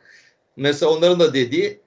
Mesela 0.57 0.93
onların 0.93 1.21
da 1.21 1.35
dediği 1.35 1.81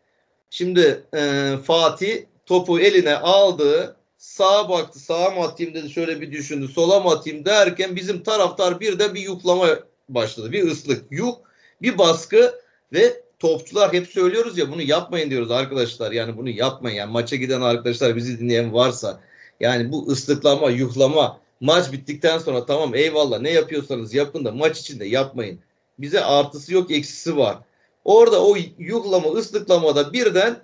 şimdi 0.50 1.06
e, 1.14 1.54
Fatih 1.64 2.24
topu 2.46 2.80
eline 2.80 3.16
aldı 3.16 3.96
sağa 4.18 4.70
baktı 4.70 5.00
sağa 5.00 5.30
mı 5.30 5.42
atayım 5.42 5.74
dedi 5.74 5.90
şöyle 5.90 6.22
bir 6.22 6.32
düşündü 6.32 6.68
sola 6.68 7.00
mı 7.00 7.10
atayım 7.10 7.46
derken 7.46 7.96
bizim 7.96 8.24
taraftar 8.24 8.80
bir 8.80 9.00
de 9.00 9.14
bir 9.14 9.22
yuklama 9.22 9.68
başladı. 10.10 10.52
Bir 10.52 10.64
ıslık, 10.72 11.06
yuh, 11.12 11.36
bir 11.82 11.98
baskı 11.98 12.56
ve 12.94 13.22
topçular 13.40 13.94
hep 13.94 14.08
söylüyoruz 14.08 14.58
ya 14.58 14.72
bunu 14.72 14.82
yapmayın 14.82 15.30
diyoruz 15.30 15.52
arkadaşlar. 15.52 16.12
Yani 16.12 16.38
bunu 16.38 16.50
yapmayın. 16.50 16.98
Yani 16.98 17.12
maça 17.12 17.36
giden 17.36 17.62
arkadaşlar 17.62 18.16
bizi 18.16 18.40
dinleyen 18.40 18.74
varsa 18.74 19.20
yani 19.60 19.92
bu 19.92 20.08
ıslıklama, 20.08 20.70
yuhlama 20.70 21.40
maç 21.60 21.92
bittikten 21.92 22.38
sonra 22.38 22.66
tamam 22.66 22.96
eyvallah 22.96 23.40
ne 23.40 23.52
yapıyorsanız 23.52 24.14
yapın 24.14 24.46
da 24.46 24.52
maç 24.52 24.80
içinde 24.80 25.06
yapmayın. 25.06 25.60
Bize 26.00 26.24
artısı 26.24 26.74
yok 26.74 26.92
eksisi 26.92 27.38
var. 27.38 27.58
Orada 28.08 28.43
o 28.46 28.56
yuhlama, 28.78 29.30
ıslıklamada 29.30 30.13
birden 30.13 30.62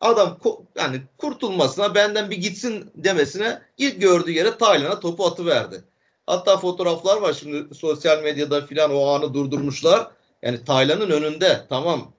adam 0.00 0.38
yani 0.78 1.02
kurtulmasına 1.18 1.94
benden 1.94 2.30
bir 2.30 2.36
gitsin 2.36 2.90
demesine 2.94 3.62
ilk 3.78 4.00
gördüğü 4.00 4.30
yere 4.30 4.58
Taylan'a 4.58 5.00
topu 5.00 5.26
atıverdi. 5.26 5.84
Hatta 6.26 6.56
fotoğraflar 6.56 7.16
var 7.16 7.32
şimdi 7.32 7.74
sosyal 7.74 8.22
medyada 8.22 8.66
filan 8.66 8.94
o 8.94 9.06
anı 9.06 9.34
durdurmuşlar. 9.34 10.10
Yani 10.42 10.64
Taylan'ın 10.64 11.10
önünde 11.10 11.66
tamam 11.68 12.12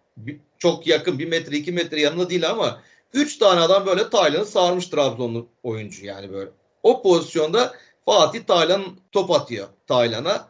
çok 0.58 0.88
yakın 0.88 1.20
bir 1.20 1.28
metre 1.28 1.58
iki 1.58 1.72
metre 1.72 2.02
yanında 2.02 2.30
değil 2.30 2.50
ama 2.50 2.82
üç 3.14 3.38
tane 3.38 3.60
adam 3.60 3.86
böyle 3.86 4.10
Taylan'ı 4.10 4.46
sarmış 4.46 4.88
Trabzonlu 4.88 5.48
oyuncu 5.64 6.06
yani 6.06 6.34
böyle. 6.34 6.52
O 6.84 7.02
pozisyonda 7.02 7.74
Fatih 8.06 8.44
Taylan 8.44 8.84
top 9.12 9.32
atıyor 9.32 9.68
Taylan'a. 9.88 10.48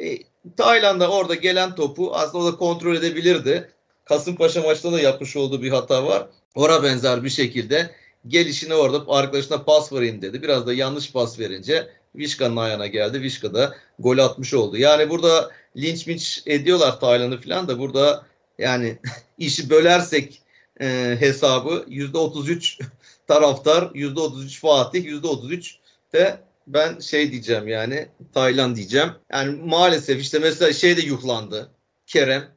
E, 0.00 0.18
Taylan 0.56 1.00
da 1.00 1.10
orada 1.10 1.34
gelen 1.34 1.74
topu 1.74 2.14
aslında 2.14 2.44
o 2.44 2.52
da 2.52 2.56
kontrol 2.56 2.96
edebilirdi. 2.96 3.70
Kasımpaşa 4.04 4.62
maçta 4.62 4.92
da 4.92 5.00
yapmış 5.00 5.36
olduğu 5.36 5.62
bir 5.62 5.70
hata 5.70 6.06
var. 6.06 6.26
Ora 6.54 6.82
benzer 6.82 7.24
bir 7.24 7.30
şekilde 7.30 7.90
gelişine 8.28 8.74
orada 8.74 9.04
arkadaşına 9.08 9.62
pas 9.62 9.92
vereyim 9.92 10.22
dedi. 10.22 10.42
Biraz 10.42 10.66
da 10.66 10.74
yanlış 10.74 11.12
pas 11.12 11.38
verince 11.38 11.88
Vişka'nın 12.16 12.56
ayağına 12.56 12.86
geldi. 12.86 13.22
Vişka 13.22 13.54
da 13.54 13.76
gol 13.98 14.18
atmış 14.18 14.54
oldu. 14.54 14.76
Yani 14.76 15.10
burada 15.10 15.50
linç 15.76 16.06
minç 16.06 16.42
ediyorlar 16.46 17.00
Taylan'ı 17.00 17.40
falan 17.40 17.68
da 17.68 17.78
burada 17.78 18.26
yani 18.58 18.98
işi 19.38 19.70
bölersek 19.70 20.42
e, 20.80 21.16
hesabı 21.20 21.84
%33 21.88 22.82
taraftar, 23.26 23.82
%33 23.82 24.60
Fatih, 24.60 25.04
%33 25.04 25.74
de 26.12 26.45
ben 26.66 26.98
şey 26.98 27.32
diyeceğim 27.32 27.68
yani 27.68 28.08
Taylan 28.34 28.76
diyeceğim. 28.76 29.10
Yani 29.32 29.60
maalesef 29.64 30.20
işte 30.20 30.38
mesela 30.38 30.72
şey 30.72 30.96
de 30.96 31.00
yuhlandı. 31.00 31.70
Kerem 32.06 32.48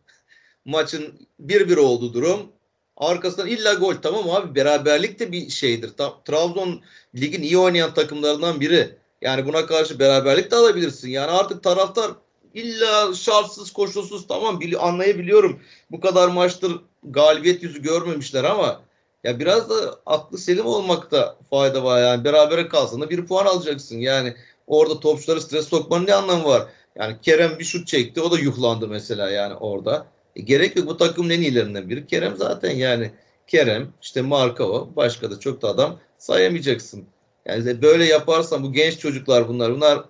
maçın 0.66 1.28
1-1 1.46 1.80
oldu 1.80 2.14
durum. 2.14 2.52
Arkasından 2.98 3.48
illa 3.48 3.74
gol 3.74 3.96
tamam 3.96 4.30
abi 4.30 4.56
beraberlik 4.56 5.20
de 5.20 5.32
bir 5.32 5.50
şeydir. 5.50 5.92
Trabzon 6.26 6.82
ligin 7.16 7.42
iyi 7.42 7.58
oynayan 7.58 7.94
takımlarından 7.94 8.62
biri. 8.62 8.96
Yani 9.22 9.48
buna 9.48 9.66
karşı 9.66 10.00
beraberlik 10.00 10.52
de 10.52 10.56
alabilirsin. 10.56 11.10
Yani 11.10 11.32
artık 11.32 11.64
taraftar 11.64 12.12
illa 12.54 13.14
şartsız 13.14 13.72
koşulsuz 13.72 14.28
tamam 14.28 14.60
anlayabiliyorum. 14.80 15.60
Bu 15.92 16.00
kadar 16.00 16.28
maçtır 16.28 16.82
galibiyet 17.04 17.64
yüzü 17.64 17.82
görmemişler 17.82 18.44
ama 18.44 18.82
ya 19.24 19.40
biraz 19.40 19.70
da 19.70 20.00
aklı 20.06 20.38
selim 20.38 20.66
olmakta 20.66 21.38
fayda 21.50 21.84
var. 21.84 22.02
Yani 22.02 22.24
berabere 22.24 22.68
kalsın 22.68 23.02
da 23.02 23.10
bir 23.10 23.26
puan 23.26 23.46
alacaksın. 23.46 23.98
Yani 23.98 24.34
orada 24.68 25.00
topçuları 25.00 25.42
stres 25.42 25.68
sokmanın 25.68 26.08
ne 26.08 26.14
anlamı 26.14 26.44
var? 26.44 26.68
Yani 26.96 27.16
Kerem 27.22 27.60
bir 27.60 27.64
şut 27.64 27.88
çekti. 27.88 28.22
O 28.22 28.32
da 28.32 28.40
yuhlandı 28.40 28.88
mesela 28.88 29.30
yani 29.30 29.56
orada. 29.56 30.08
E, 30.36 30.42
gerek 30.42 30.78
yok 30.78 30.88
bu 30.88 30.98
takımın 30.98 31.30
en 31.30 31.42
iyilerinden 31.42 31.90
biri. 31.90 32.08
Kerem 32.08 32.38
zaten 32.38 32.72
yani 32.72 33.12
Kerem, 33.48 33.94
işte 34.02 34.22
Markao, 34.22 34.90
başka 34.96 35.32
da 35.32 35.40
çok 35.40 35.62
da 35.62 35.68
adam 35.70 36.00
sayamayacaksın. 36.18 37.06
Yani 37.46 37.82
böyle 37.82 38.06
yaparsan 38.06 38.64
bu 38.64 38.74
genç 38.74 39.00
çocuklar 39.00 39.48
bunlar. 39.48 39.74
Bunlar 39.76 40.04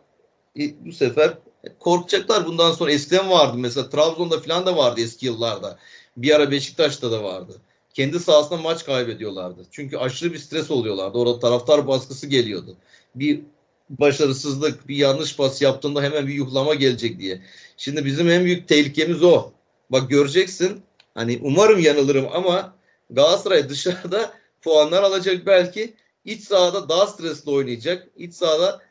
bu 0.55 0.91
sefer 0.91 1.33
korkacaklar 1.79 2.45
bundan 2.45 2.71
sonra. 2.71 2.91
Eskiden 2.91 3.29
vardı 3.29 3.57
mesela 3.57 3.89
Trabzon'da 3.89 4.39
falan 4.39 4.65
da 4.65 4.77
vardı 4.77 5.01
eski 5.01 5.25
yıllarda. 5.25 5.79
Bir 6.17 6.35
ara 6.35 6.51
Beşiktaş'ta 6.51 7.11
da 7.11 7.23
vardı. 7.23 7.61
Kendi 7.99 8.19
sahasında 8.19 8.61
maç 8.61 8.85
kaybediyorlardı. 8.85 9.65
Çünkü 9.71 9.97
aşırı 9.97 10.33
bir 10.33 10.37
stres 10.37 10.71
oluyorlardı. 10.71 11.17
Orada 11.17 11.39
taraftar 11.39 11.87
baskısı 11.87 12.27
geliyordu. 12.27 12.77
Bir 13.15 13.41
başarısızlık, 13.89 14.87
bir 14.87 14.95
yanlış 14.95 15.35
pas 15.37 15.61
yaptığında 15.61 16.03
hemen 16.03 16.27
bir 16.27 16.33
yuhlama 16.33 16.75
gelecek 16.75 17.19
diye. 17.19 17.41
Şimdi 17.77 18.05
bizim 18.05 18.29
en 18.29 18.45
büyük 18.45 18.67
tehlikemiz 18.67 19.23
o. 19.23 19.51
Bak 19.89 20.09
göreceksin. 20.09 20.81
Hani 21.13 21.39
umarım 21.41 21.79
yanılırım 21.79 22.27
ama 22.33 22.75
Galatasaray 23.09 23.69
dışarıda 23.69 24.33
puanlar 24.61 25.03
alacak 25.03 25.45
belki. 25.45 25.93
İç 26.25 26.41
sahada 26.41 26.89
daha 26.89 27.07
stresli 27.07 27.51
oynayacak. 27.51 28.07
İç 28.17 28.33
sahada 28.33 28.81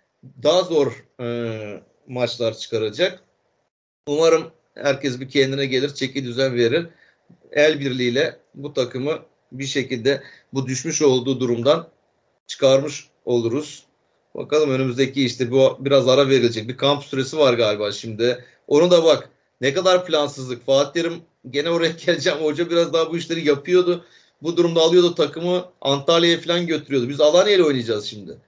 daha 0.42 0.62
zor 0.62 1.07
e, 1.21 1.27
maçlar 2.09 2.59
çıkaracak. 2.59 3.23
Umarım 4.07 4.51
herkes 4.75 5.21
bir 5.21 5.29
kendine 5.29 5.66
gelir, 5.66 5.94
çeki 5.94 6.25
düzen 6.25 6.55
verir. 6.55 6.87
El 7.53 7.81
birliğiyle 7.81 8.38
bu 8.59 8.73
takımı 8.73 9.18
bir 9.53 9.66
şekilde 9.66 10.23
bu 10.53 10.66
düşmüş 10.66 11.03
olduğu 11.03 11.40
durumdan 11.40 11.88
çıkarmış 12.47 13.09
oluruz. 13.25 13.85
Bakalım 14.35 14.71
önümüzdeki 14.71 15.25
işte 15.25 15.51
bu 15.51 15.77
biraz 15.81 16.09
ara 16.09 16.29
verilecek. 16.29 16.68
Bir 16.68 16.77
kamp 16.77 17.05
süresi 17.05 17.38
var 17.38 17.55
galiba 17.55 17.92
şimdi. 17.92 18.44
Onu 18.68 18.90
da 18.90 19.05
bak 19.05 19.31
ne 19.61 19.75
kadar 19.75 20.07
plansızlık. 20.07 20.66
Fatih 20.66 21.03
Terim 21.03 21.23
gene 21.51 21.71
oraya 21.71 21.90
geleceğim. 22.07 22.38
Hoca 22.38 22.71
biraz 22.71 22.92
daha 22.92 23.11
bu 23.12 23.16
işleri 23.16 23.49
yapıyordu. 23.49 24.05
Bu 24.42 24.57
durumda 24.57 24.81
alıyordu 24.81 25.14
takımı 25.14 25.64
Antalya'ya 25.81 26.40
falan 26.40 26.66
götürüyordu. 26.66 27.09
Biz 27.09 27.21
Alanya 27.21 27.55
ile 27.55 27.64
oynayacağız 27.64 28.05
şimdi. 28.05 28.38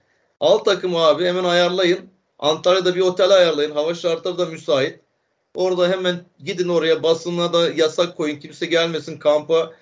Al 0.40 0.59
takımı 0.59 0.99
abi 0.99 1.25
hemen 1.25 1.44
ayarlayın. 1.44 2.01
Antalya'da 2.38 2.94
bir 2.94 3.01
otel 3.01 3.31
ayarlayın. 3.31 3.70
Hava 3.70 3.94
şartları 3.94 4.38
da 4.38 4.46
müsait. 4.46 5.01
Orada 5.55 5.88
hemen 5.88 6.25
gidin 6.44 6.68
oraya 6.68 7.03
basına 7.03 7.53
da 7.53 7.70
yasak 7.70 8.16
koyun. 8.16 8.40
Kimse 8.40 8.66
gelmesin 8.66 9.18
kampa 9.18 9.73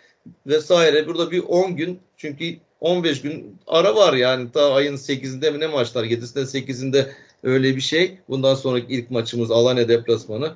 vesaire. 0.46 1.07
Burada 1.07 1.31
bir 1.31 1.42
10 1.42 1.76
gün 1.76 2.00
çünkü 2.16 2.57
15 2.81 3.22
gün 3.22 3.59
ara 3.66 3.96
var 3.96 4.12
yani 4.14 4.52
ta 4.52 4.74
ayın 4.74 4.96
8'inde 4.96 5.50
mi 5.50 5.61
ne 5.61 5.66
maçlar 5.66 6.04
7'sinde 6.04 6.40
8'inde 6.40 7.07
öyle 7.42 7.76
bir 7.76 7.81
şey. 7.81 8.18
Bundan 8.28 8.54
sonraki 8.54 8.94
ilk 8.94 9.11
maçımız 9.11 9.50
Alanya 9.50 9.88
deplasmanı. 9.88 10.54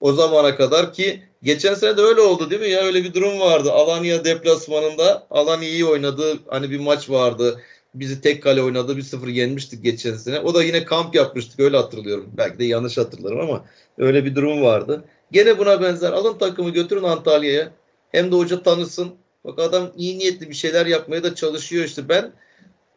O 0.00 0.12
zamana 0.12 0.56
kadar 0.56 0.92
ki 0.92 1.22
geçen 1.42 1.74
sene 1.74 1.96
de 1.96 2.00
öyle 2.00 2.20
oldu 2.20 2.50
değil 2.50 2.60
mi 2.62 2.68
ya 2.68 2.80
öyle 2.80 3.04
bir 3.04 3.14
durum 3.14 3.40
vardı. 3.40 3.72
Alanya 3.72 4.24
deplasmanında 4.24 5.26
Alanya 5.30 5.68
iyi 5.68 5.84
oynadı. 5.84 6.38
Hani 6.46 6.70
bir 6.70 6.80
maç 6.80 7.10
vardı. 7.10 7.60
Bizi 7.94 8.20
tek 8.20 8.42
kale 8.42 8.62
oynadı. 8.62 8.96
bir 8.96 9.02
sıfır 9.02 9.28
yenmiştik 9.28 9.84
geçen 9.84 10.14
sene. 10.14 10.40
O 10.40 10.54
da 10.54 10.64
yine 10.64 10.84
kamp 10.84 11.14
yapmıştık 11.14 11.60
öyle 11.60 11.76
hatırlıyorum. 11.76 12.30
Belki 12.36 12.58
de 12.58 12.64
yanlış 12.64 12.98
hatırlarım 12.98 13.40
ama 13.40 13.64
öyle 13.98 14.24
bir 14.24 14.34
durum 14.34 14.62
vardı. 14.62 15.04
Gene 15.32 15.58
buna 15.58 15.82
benzer 15.82 16.12
alın 16.12 16.38
takımı 16.38 16.70
götürün 16.70 17.02
Antalya'ya. 17.02 17.72
Hem 18.12 18.32
de 18.32 18.36
hoca 18.36 18.62
tanısın. 18.62 19.14
Bak 19.44 19.58
adam 19.58 19.92
iyi 19.96 20.18
niyetli 20.18 20.48
bir 20.48 20.54
şeyler 20.54 20.86
yapmaya 20.86 21.22
da 21.22 21.34
çalışıyor 21.34 21.84
işte. 21.84 22.08
Ben 22.08 22.32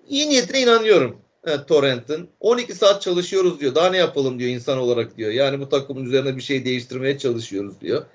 iyi 0.09 0.29
niyetine 0.29 0.61
inanıyorum. 0.61 1.17
Evet, 1.45 1.67
Torrent'in. 1.67 2.29
12 2.39 2.73
saat 2.75 3.01
çalışıyoruz 3.01 3.59
diyor. 3.59 3.75
Daha 3.75 3.89
ne 3.89 3.97
yapalım 3.97 4.39
diyor 4.39 4.49
insan 4.49 4.77
olarak 4.77 5.17
diyor. 5.17 5.31
Yani 5.31 5.59
bu 5.59 5.69
takımın 5.69 6.05
üzerine 6.05 6.37
bir 6.37 6.41
şey 6.41 6.65
değiştirmeye 6.65 7.17
çalışıyoruz 7.17 7.81
diyor. 7.81 8.05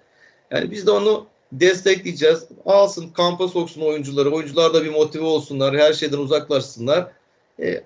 Yani 0.51 0.71
biz 0.71 0.87
de 0.87 0.91
onu 0.91 1.27
destekleyeceğiz. 1.53 2.45
Alsın 2.67 3.09
kampa 3.09 3.49
soksun 3.49 3.81
oyuncuları. 3.81 4.31
Oyuncular 4.31 4.75
da 4.75 4.85
bir 4.85 4.91
motive 4.91 5.25
olsunlar. 5.25 5.77
Her 5.77 5.93
şeyden 5.93 6.19
uzaklaşsınlar. 6.19 7.13
Ee, 7.61 7.83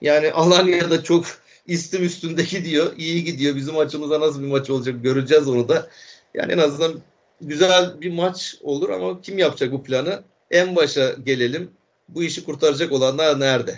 yani 0.00 0.32
Alanya'da 0.32 1.02
çok 1.02 1.24
istim 1.66 2.04
üstündeki 2.04 2.64
diyor. 2.64 2.92
İyi 2.96 3.24
gidiyor. 3.24 3.56
Bizim 3.56 3.74
maçımıza 3.74 4.20
nasıl 4.20 4.42
bir 4.42 4.48
maç 4.48 4.70
olacak 4.70 5.02
göreceğiz 5.02 5.48
onu 5.48 5.68
da. 5.68 5.88
Yani 6.34 6.52
en 6.52 6.58
azından 6.58 6.94
güzel 7.40 8.00
bir 8.00 8.12
maç 8.12 8.56
olur 8.62 8.90
ama 8.90 9.20
kim 9.20 9.38
yapacak 9.38 9.72
bu 9.72 9.82
planı? 9.82 10.22
En 10.50 10.76
başa 10.76 11.12
gelelim. 11.26 11.70
Bu 12.08 12.22
işi 12.22 12.44
kurtaracak 12.44 12.92
olanlar 12.92 13.40
nerede? 13.40 13.72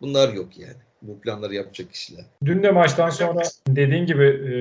Bunlar 0.00 0.32
yok 0.32 0.58
yani. 0.58 0.84
Bu 1.02 1.20
planları 1.20 1.54
yapacak 1.54 1.92
kişiler. 1.92 2.24
Dün 2.44 2.62
de 2.62 2.70
maçtan 2.70 3.10
sonra 3.10 3.42
dediğin 3.68 4.06
gibi 4.06 4.24
e, 4.24 4.52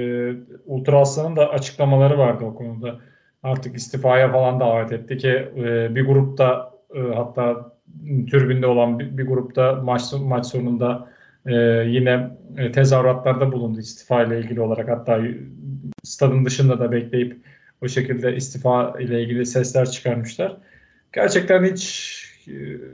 Ultra 0.65 0.99
Aslan'ın 0.99 1.35
da 1.35 1.49
açıklamaları 1.49 2.17
vardı 2.17 2.45
o 2.45 2.55
konuda. 2.55 2.99
Artık 3.43 3.77
istifaya 3.77 4.31
falan 4.31 4.59
davet 4.59 4.91
etti 4.91 5.17
ki 5.17 5.29
e, 5.57 5.95
bir 5.95 6.05
grupta 6.05 6.73
e, 6.95 6.99
hatta 6.99 7.73
türbünde 8.29 8.67
olan 8.67 8.99
bir, 8.99 9.17
bir 9.17 9.27
grupta 9.27 9.75
maç 9.75 10.01
maç 10.21 10.45
sonunda 10.45 11.09
e, 11.45 11.53
yine 11.87 12.37
e, 12.57 12.71
tezahüratlarda 12.71 13.51
bulundu 13.51 13.79
istifa 13.79 14.23
ile 14.23 14.39
ilgili 14.39 14.61
olarak 14.61 14.89
hatta 14.89 15.21
stadın 16.03 16.45
dışında 16.45 16.79
da 16.79 16.91
bekleyip 16.91 17.37
o 17.83 17.87
şekilde 17.87 18.35
istifa 18.35 18.99
ile 18.99 19.23
ilgili 19.23 19.45
sesler 19.45 19.91
çıkarmışlar. 19.91 20.57
Gerçekten 21.13 21.63
hiç 21.63 22.13
e, 22.47 22.53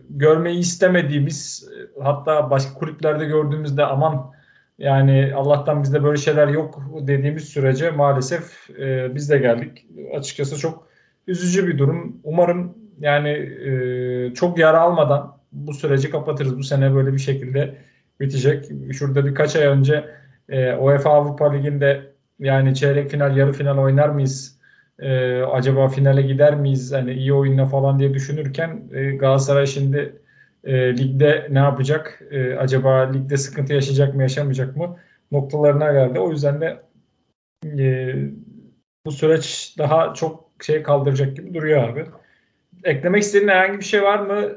görmeyi 0.10 0.60
istemediğimiz 0.60 1.70
hatta 2.02 2.50
başka 2.50 2.74
kulüplerde 2.74 3.26
gördüğümüzde 3.26 3.86
aman 3.86 4.32
yani 4.78 5.32
Allah'tan 5.36 5.84
bizde 5.84 6.04
böyle 6.04 6.18
şeyler 6.18 6.48
yok 6.48 6.82
dediğimiz 7.08 7.44
sürece 7.44 7.92
maalesef 7.92 8.70
e, 8.70 9.16
biz 9.16 9.30
de 9.30 9.38
geldik. 9.38 9.86
Açıkçası 10.18 10.58
çok 10.58 10.88
üzücü 11.28 11.68
bir 11.68 11.78
durum. 11.78 12.18
Umarım 12.24 12.78
yani 13.00 13.30
e, 13.30 14.34
çok 14.34 14.58
yara 14.58 14.80
almadan 14.80 15.38
bu 15.52 15.74
süreci 15.74 16.10
kapatırız. 16.10 16.58
Bu 16.58 16.64
sene 16.64 16.96
böyle 16.96 17.14
bir 17.14 17.20
şekilde 17.20 17.76
bitecek. 18.20 18.66
Şurada 18.94 19.26
birkaç 19.26 19.56
ay 19.56 19.66
önce 19.66 20.06
e, 20.50 20.74
UEFA 20.74 21.10
Avrupa 21.10 21.52
Ligi'nde 21.52 22.02
yani 22.40 22.76
çeyrek 22.76 23.10
final, 23.10 23.38
yarı 23.38 23.54
final 23.54 23.78
oynar 23.78 24.10
mıyız? 24.10 24.59
E, 25.00 25.42
acaba 25.44 25.88
finale 25.88 26.22
gider 26.22 26.56
miyiz 26.56 26.94
hani 26.94 27.14
iyi 27.14 27.34
oyunla 27.34 27.66
falan 27.66 28.00
diye 28.00 28.14
düşünürken 28.14 28.84
e, 28.94 29.12
Galatasaray 29.12 29.68
şimdi 29.68 30.22
e, 30.64 30.98
ligde 30.98 31.48
ne 31.50 31.60
yapacak? 31.60 32.22
E, 32.32 32.54
acaba 32.54 33.12
ligde 33.12 33.38
sıkıntı 33.38 33.74
yaşayacak 33.74 34.16
mı 34.16 34.22
yaşamayacak 34.22 34.78
mı? 34.78 34.98
Noktalarına 35.32 35.92
geldi. 35.92 36.20
O 36.20 36.32
yüzden 36.32 36.62
de 36.62 36.82
e, 37.66 38.16
bu 39.06 39.12
süreç 39.12 39.76
daha 39.78 40.14
çok 40.14 40.50
şey 40.62 40.84
kaldıracak 40.84 41.36
gibi 41.36 41.54
duruyor 41.54 41.90
abi. 41.90 42.06
Eklemek 42.84 43.24
istediğin 43.24 43.48
herhangi 43.48 43.80
bir 43.80 43.86
şey 43.86 44.04
var 44.04 44.20
mı? 44.20 44.50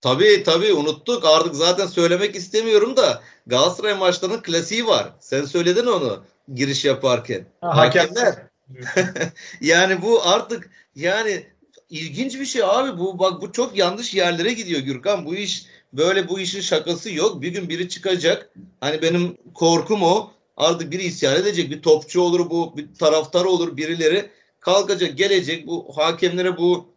Tabii 0.00 0.42
tabii 0.42 0.72
unuttuk. 0.72 1.24
Artık 1.24 1.54
zaten 1.54 1.86
söylemek 1.86 2.36
istemiyorum 2.36 2.96
da 2.96 3.22
Galatasaray 3.46 3.98
maçlarının 3.98 4.42
klasiği 4.42 4.86
var. 4.86 5.12
Sen 5.20 5.44
söyledin 5.44 5.86
onu 5.86 6.24
giriş 6.54 6.84
yaparken. 6.84 7.44
Ha, 7.60 7.76
hakemler. 7.76 8.34
yani 9.60 10.02
bu 10.02 10.22
artık 10.22 10.70
yani 10.94 11.46
ilginç 11.90 12.40
bir 12.40 12.44
şey 12.44 12.62
abi 12.64 12.98
bu 12.98 13.18
bak 13.18 13.42
bu 13.42 13.52
çok 13.52 13.76
yanlış 13.76 14.14
yerlere 14.14 14.52
gidiyor 14.52 14.80
Gürkan. 14.80 15.26
Bu 15.26 15.34
iş 15.34 15.66
böyle 15.92 16.28
bu 16.28 16.40
işin 16.40 16.60
şakası 16.60 17.12
yok. 17.12 17.42
Bir 17.42 17.48
gün 17.48 17.68
biri 17.68 17.88
çıkacak. 17.88 18.50
Hani 18.80 19.02
benim 19.02 19.36
korkum 19.54 20.02
o. 20.02 20.32
Artık 20.56 20.92
biri 20.92 21.02
isyan 21.02 21.36
edecek. 21.36 21.70
Bir 21.70 21.82
topçu 21.82 22.20
olur 22.20 22.50
bu, 22.50 22.76
bir 22.76 22.94
taraftar 22.94 23.44
olur 23.44 23.76
birileri 23.76 24.30
kalkacak, 24.60 25.18
gelecek 25.18 25.66
bu 25.66 25.92
hakemlere 25.96 26.56
bu 26.56 26.88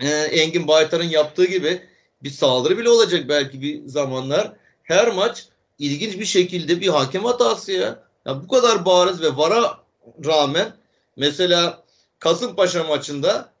e, 0.00 0.08
Engin 0.10 0.68
Baytar'ın 0.68 1.08
yaptığı 1.08 1.44
gibi 1.44 1.82
bir 2.22 2.30
saldırı 2.30 2.78
bile 2.78 2.88
olacak 2.88 3.28
belki 3.28 3.62
bir 3.62 3.86
zamanlar. 3.86 4.52
Her 4.82 5.14
maç 5.14 5.46
ilginç 5.78 6.18
bir 6.18 6.24
şekilde 6.24 6.80
bir 6.80 6.88
hakem 6.88 7.24
hatası 7.24 7.72
ya. 7.72 8.02
ya 8.26 8.42
bu 8.42 8.48
kadar 8.48 8.84
bariz 8.84 9.22
ve 9.22 9.36
vara 9.36 9.78
rağmen 10.24 10.72
Mesela 11.16 11.86
Kasımpaşa 12.18 12.84
maçında 12.84 13.52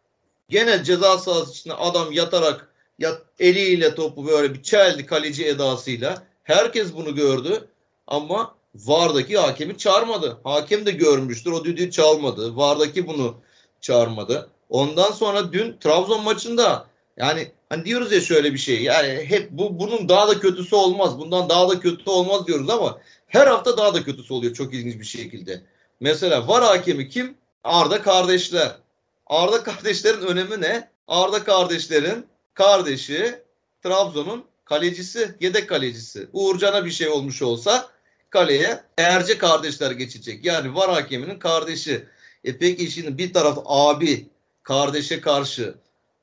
gene 0.48 0.84
ceza 0.84 1.18
sahası 1.18 1.52
içinde 1.52 1.74
adam 1.74 2.12
yatarak 2.12 2.68
yat, 2.98 3.22
eliyle 3.38 3.94
topu 3.94 4.26
böyle 4.26 4.54
bir 4.54 4.62
çeldi 4.62 5.06
kaleci 5.06 5.46
edasıyla. 5.46 6.22
Herkes 6.44 6.94
bunu 6.94 7.14
gördü 7.14 7.68
ama 8.06 8.54
VAR'daki 8.74 9.38
hakemi 9.38 9.78
çağırmadı. 9.78 10.38
Hakem 10.44 10.86
de 10.86 10.90
görmüştür. 10.90 11.52
O 11.52 11.64
düdüğü 11.64 11.90
çalmadı. 11.90 12.56
VAR'daki 12.56 13.06
bunu 13.06 13.36
çağırmadı. 13.80 14.48
Ondan 14.70 15.12
sonra 15.12 15.52
dün 15.52 15.76
Trabzon 15.80 16.24
maçında 16.24 16.86
yani 17.16 17.52
hani 17.68 17.84
diyoruz 17.84 18.12
ya 18.12 18.20
şöyle 18.20 18.52
bir 18.52 18.58
şey. 18.58 18.82
Yani 18.82 19.24
hep 19.28 19.50
bu 19.50 19.78
bunun 19.78 20.08
daha 20.08 20.28
da 20.28 20.40
kötüsü 20.40 20.76
olmaz. 20.76 21.18
Bundan 21.18 21.48
daha 21.48 21.68
da 21.68 21.80
kötü 21.80 22.10
olmaz 22.10 22.46
diyoruz 22.46 22.70
ama 22.70 22.98
her 23.26 23.46
hafta 23.46 23.76
daha 23.76 23.94
da 23.94 24.02
kötüsü 24.02 24.34
oluyor 24.34 24.54
çok 24.54 24.74
ilginç 24.74 25.00
bir 25.00 25.04
şekilde. 25.04 25.62
Mesela 26.00 26.48
VAR 26.48 26.62
hakemi 26.62 27.08
kim? 27.08 27.36
Arda 27.66 28.02
kardeşler. 28.02 28.72
Arda 29.26 29.62
kardeşlerin 29.62 30.20
önemi 30.20 30.60
ne? 30.60 30.88
Arda 31.08 31.44
kardeşlerin 31.44 32.26
kardeşi 32.54 33.34
Trabzon'un 33.82 34.44
kalecisi, 34.64 35.34
yedek 35.40 35.68
kalecisi. 35.68 36.28
Uğurcan'a 36.32 36.84
bir 36.84 36.90
şey 36.90 37.08
olmuş 37.08 37.42
olsa 37.42 37.88
kaleye 38.30 38.80
Erce 38.98 39.38
kardeşler 39.38 39.90
geçecek. 39.90 40.44
Yani 40.44 40.74
var 40.74 40.90
hakeminin 40.90 41.38
kardeşi. 41.38 42.04
E 42.44 42.58
peki 42.58 42.90
şimdi 42.90 43.18
bir 43.18 43.32
taraf 43.32 43.58
abi 43.64 44.26
kardeşe 44.62 45.20
karşı 45.20 45.74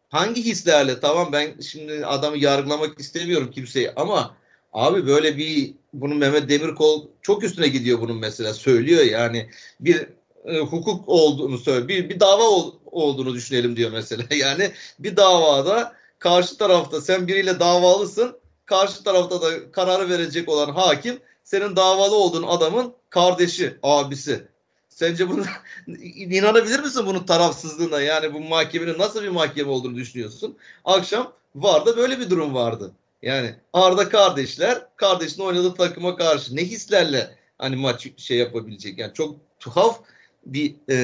hangi 0.09 0.45
hislerle 0.45 0.99
tamam 0.99 1.29
ben 1.31 1.61
şimdi 1.61 2.05
adamı 2.05 2.37
yargılamak 2.37 2.99
istemiyorum 2.99 3.51
kimseyi 3.51 3.91
ama 3.95 4.37
abi 4.73 5.07
böyle 5.07 5.37
bir 5.37 5.73
bunun 5.93 6.17
Mehmet 6.17 6.49
Demirkol 6.49 7.07
çok 7.21 7.43
üstüne 7.43 7.67
gidiyor 7.67 8.01
bunun 8.01 8.17
mesela 8.17 8.53
söylüyor 8.53 9.03
yani 9.03 9.49
bir 9.79 10.07
e, 10.45 10.59
hukuk 10.59 11.09
olduğunu 11.09 11.57
söylüyor. 11.57 11.87
Bir, 11.87 12.09
bir 12.09 12.19
dava 12.19 12.43
ol, 12.43 12.73
olduğunu 12.85 13.33
düşünelim 13.33 13.75
diyor 13.75 13.91
mesela. 13.91 14.23
Yani 14.35 14.71
bir 14.99 15.17
davada 15.17 15.95
karşı 16.19 16.57
tarafta 16.57 17.01
sen 17.01 17.27
biriyle 17.27 17.59
davalısın. 17.59 18.37
Karşı 18.65 19.03
tarafta 19.03 19.41
da 19.41 19.71
kararı 19.71 20.09
verecek 20.09 20.49
olan 20.49 20.73
hakim 20.73 21.19
senin 21.43 21.75
davalı 21.75 22.15
olduğun 22.15 22.43
adamın 22.43 22.93
kardeşi, 23.09 23.77
abisi. 23.83 24.47
Sence 24.89 25.29
bunu 25.29 25.43
inanabilir 26.15 26.79
misin 26.79 27.05
bunun 27.05 27.23
tarafsızlığına? 27.23 28.01
Yani 28.01 28.33
bu 28.33 28.39
mahkemenin 28.39 28.99
nasıl 28.99 29.23
bir 29.23 29.29
mahkeme 29.29 29.69
olduğunu 29.69 29.95
düşünüyorsun? 29.95 30.57
Akşam 30.85 31.33
vardı 31.55 31.97
böyle 31.97 32.19
bir 32.19 32.29
durum 32.29 32.53
vardı. 32.53 32.91
Yani 33.21 33.55
Arda 33.73 34.09
kardeşler 34.09 34.81
kardeşinin 34.95 35.45
oynadığı 35.45 35.73
takıma 35.73 36.15
karşı 36.15 36.55
ne 36.55 36.61
hislerle 36.61 37.35
hani 37.57 37.75
maç 37.75 38.07
şey 38.17 38.37
yapabilecek. 38.37 38.97
Yani 38.97 39.13
çok 39.13 39.35
tuhaf 39.59 39.99
bir 40.45 40.75
e, 40.89 40.97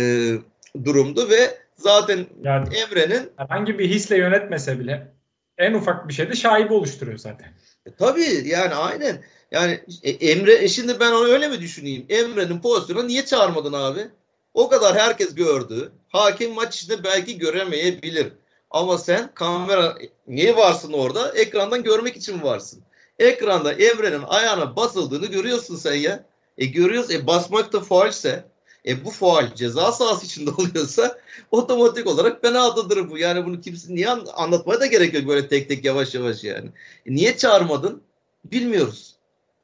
durumdu 0.85 1.29
ve 1.29 1.57
zaten 1.75 2.25
yani, 2.43 2.67
Emre'nin 2.75 3.31
herhangi 3.37 3.79
bir 3.79 3.89
hisle 3.89 4.17
yönetmese 4.17 4.79
bile 4.79 5.11
en 5.57 5.73
ufak 5.73 6.07
bir 6.07 6.13
şeyde 6.13 6.35
şaibe 6.35 6.73
oluşturuyor 6.73 7.17
zaten. 7.17 7.47
E, 7.85 7.91
tabii 7.99 8.47
yani 8.47 8.73
aynen. 8.73 9.23
Yani 9.51 9.79
e, 10.03 10.09
Emre 10.09 10.53
e 10.53 10.67
şimdi 10.67 10.99
ben 10.99 11.11
onu 11.11 11.27
öyle 11.27 11.47
mi 11.47 11.59
düşüneyim? 11.59 12.05
Emre'nin 12.09 12.61
pozisyonu 12.61 13.07
niye 13.07 13.25
çağırmadın 13.25 13.73
abi? 13.73 14.07
O 14.53 14.69
kadar 14.69 14.97
herkes 14.97 15.35
gördü. 15.35 15.91
Hakim 16.09 16.53
maç 16.53 16.75
içinde 16.75 17.03
belki 17.03 17.37
göremeyebilir. 17.37 18.27
Ama 18.71 18.97
sen 18.97 19.29
kamera 19.33 19.97
niye 20.27 20.55
varsın 20.55 20.93
orada? 20.93 21.31
Ekrandan 21.31 21.83
görmek 21.83 22.15
için 22.15 22.41
varsın. 22.41 22.83
Ekranda 23.19 23.73
Emre'nin 23.73 24.23
ayağına 24.27 24.75
basıldığını 24.75 25.25
görüyorsun 25.25 25.75
sen 25.75 25.95
ya. 25.95 26.23
E 26.57 26.65
görüyoruz. 26.65 27.11
E 27.11 27.27
basmak 27.27 27.73
da 27.73 27.79
faulse 27.79 28.43
e 28.85 29.05
bu 29.05 29.11
faal 29.11 29.55
ceza 29.55 29.91
sahası 29.91 30.25
içinde 30.25 30.51
oluyorsa 30.57 31.19
otomatik 31.51 32.07
olarak 32.07 32.41
penaltıdır 32.41 33.09
bu. 33.09 33.17
Yani 33.17 33.45
bunu 33.45 33.61
kimse 33.61 33.95
niye 33.95 34.09
anlatmaya 34.09 34.79
da 34.79 34.85
gerek 34.85 35.13
yok 35.13 35.27
böyle 35.27 35.47
tek 35.47 35.69
tek 35.69 35.85
yavaş 35.85 36.15
yavaş 36.15 36.43
yani. 36.43 36.69
E 37.05 37.13
niye 37.13 37.37
çağırmadın? 37.37 38.01
Bilmiyoruz. 38.45 39.15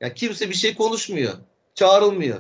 Yani 0.02 0.14
kimse 0.14 0.50
bir 0.50 0.56
şey 0.56 0.76
konuşmuyor. 0.76 1.34
Çağrılmıyor. 1.76 2.40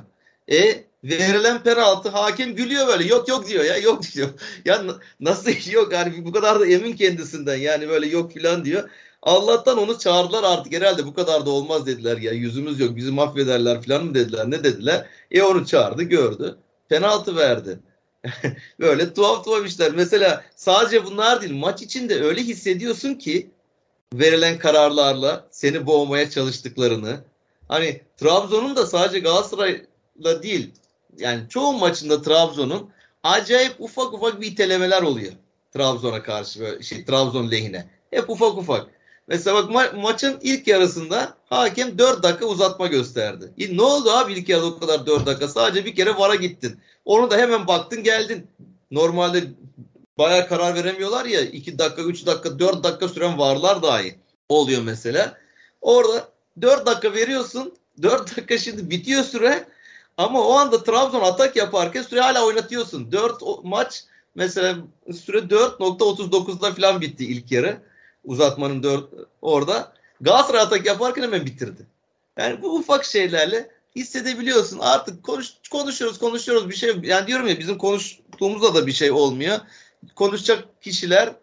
E 0.51 0.83
verilen 1.03 1.63
penaltı 1.63 2.09
hakem 2.09 2.55
gülüyor 2.55 2.87
böyle 2.87 3.03
yok 3.03 3.27
yok 3.27 3.47
diyor 3.47 3.65
ya 3.65 3.77
yok 3.77 4.03
diyor. 4.15 4.29
Ya 4.65 4.83
nasıl 5.19 5.51
yok 5.71 5.93
yani 5.93 6.25
bu 6.25 6.31
kadar 6.31 6.59
da 6.59 6.67
emin 6.67 6.95
kendisinden 6.95 7.57
yani 7.57 7.89
böyle 7.89 8.07
yok 8.07 8.31
filan 8.31 8.65
diyor. 8.65 8.89
Allah'tan 9.21 9.77
onu 9.77 9.99
çağırdılar 9.99 10.43
artık 10.43 10.73
herhalde 10.73 11.05
bu 11.05 11.13
kadar 11.13 11.45
da 11.45 11.49
olmaz 11.49 11.85
dediler 11.85 12.17
ya 12.17 12.31
yüzümüz 12.31 12.79
yok 12.79 12.95
bizi 12.95 13.11
mahvederler 13.11 13.81
filan 13.81 14.05
mı 14.05 14.15
dediler 14.15 14.51
ne 14.51 14.63
dediler. 14.63 15.05
E 15.31 15.43
onu 15.43 15.65
çağırdı 15.65 16.03
gördü 16.03 16.57
penaltı 16.89 17.35
verdi. 17.35 17.79
böyle 18.79 19.13
tuhaf 19.13 19.45
tuhaf 19.45 19.65
işler. 19.65 19.91
Mesela 19.91 20.43
sadece 20.55 21.05
bunlar 21.05 21.41
değil 21.41 21.53
maç 21.53 21.81
içinde 21.81 22.23
öyle 22.23 22.41
hissediyorsun 22.41 23.13
ki 23.13 23.49
verilen 24.13 24.59
kararlarla 24.59 25.47
seni 25.51 25.85
boğmaya 25.85 26.29
çalıştıklarını. 26.29 27.19
Hani 27.67 28.01
Trabzon'un 28.17 28.75
da 28.75 28.85
sadece 28.85 29.19
Galatasaray'la 29.19 30.43
değil 30.43 30.71
yani 31.17 31.49
çoğu 31.49 31.73
maçında 31.73 32.21
Trabzon'un 32.21 32.89
acayip 33.23 33.75
ufak 33.79 34.13
ufak 34.13 34.41
bir 34.41 34.47
itelemeler 34.47 35.01
oluyor. 35.01 35.33
Trabzon'a 35.73 36.23
karşı 36.23 36.79
şey 36.83 37.05
Trabzon 37.05 37.51
lehine. 37.51 37.89
Hep 38.11 38.29
ufak 38.29 38.57
ufak. 38.57 38.87
Mesela 39.27 39.55
bak 39.55 39.71
ma- 39.71 40.01
maçın 40.01 40.39
ilk 40.41 40.67
yarısında 40.67 41.37
hakem 41.49 41.97
4 41.97 42.23
dakika 42.23 42.45
uzatma 42.45 42.87
gösterdi. 42.87 43.53
E, 43.57 43.77
ne 43.77 43.81
oldu 43.81 44.11
abi 44.11 44.33
ilk 44.33 44.49
yarıda 44.49 44.65
o 44.65 44.79
kadar 44.79 45.05
4 45.05 45.25
dakika? 45.25 45.47
Sadece 45.47 45.85
bir 45.85 45.95
kere 45.95 46.17
VAR'a 46.17 46.35
gittin. 46.35 46.79
Onu 47.05 47.31
da 47.31 47.37
hemen 47.37 47.67
baktın 47.67 48.03
geldin. 48.03 48.47
Normalde 48.91 49.43
bayağı 50.17 50.47
karar 50.47 50.75
veremiyorlar 50.75 51.25
ya 51.25 51.41
2 51.41 51.79
dakika, 51.79 52.01
3 52.01 52.25
dakika, 52.25 52.59
4 52.59 52.83
dakika 52.83 53.07
süren 53.07 53.37
VAR'lar 53.37 53.83
dahi 53.83 54.15
oluyor 54.49 54.81
mesela. 54.81 55.37
Orada 55.81 56.29
4 56.61 56.85
dakika 56.85 57.13
veriyorsun. 57.13 57.73
4 58.01 58.37
dakika 58.37 58.57
şimdi 58.57 58.89
bitiyor 58.89 59.23
süre. 59.23 59.67
Ama 60.17 60.47
o 60.47 60.53
anda 60.53 60.83
Trabzon 60.83 61.21
atak 61.21 61.55
yaparken 61.55 62.01
süre 62.01 62.21
hala 62.21 62.45
oynatıyorsun. 62.45 63.11
4 63.11 63.41
maç 63.63 64.03
mesela 64.35 64.75
süre 65.13 65.37
4.39'da 65.37 66.73
falan 66.73 67.01
bitti 67.01 67.25
ilk 67.25 67.51
yarı 67.51 67.81
uzatmanın 68.25 68.83
dört 68.83 69.09
orada. 69.41 69.93
Galatasaray 70.21 70.61
atak 70.61 70.85
yaparken 70.85 71.23
hemen 71.23 71.45
bitirdi. 71.45 71.85
Yani 72.37 72.61
bu 72.61 72.75
ufak 72.75 73.05
şeylerle 73.05 73.69
hissedebiliyorsun. 73.95 74.79
Artık 74.79 75.23
konuş, 75.23 75.53
konuşuyoruz 75.71 76.19
konuşuyoruz 76.19 76.69
bir 76.69 76.75
şey. 76.75 76.95
Yani 77.03 77.27
diyorum 77.27 77.47
ya 77.47 77.59
bizim 77.59 77.77
konuştuğumuzda 77.77 78.75
da 78.75 78.87
bir 78.87 78.91
şey 78.91 79.11
olmuyor. 79.11 79.59
Konuşacak 80.15 80.81
kişiler 80.81 81.33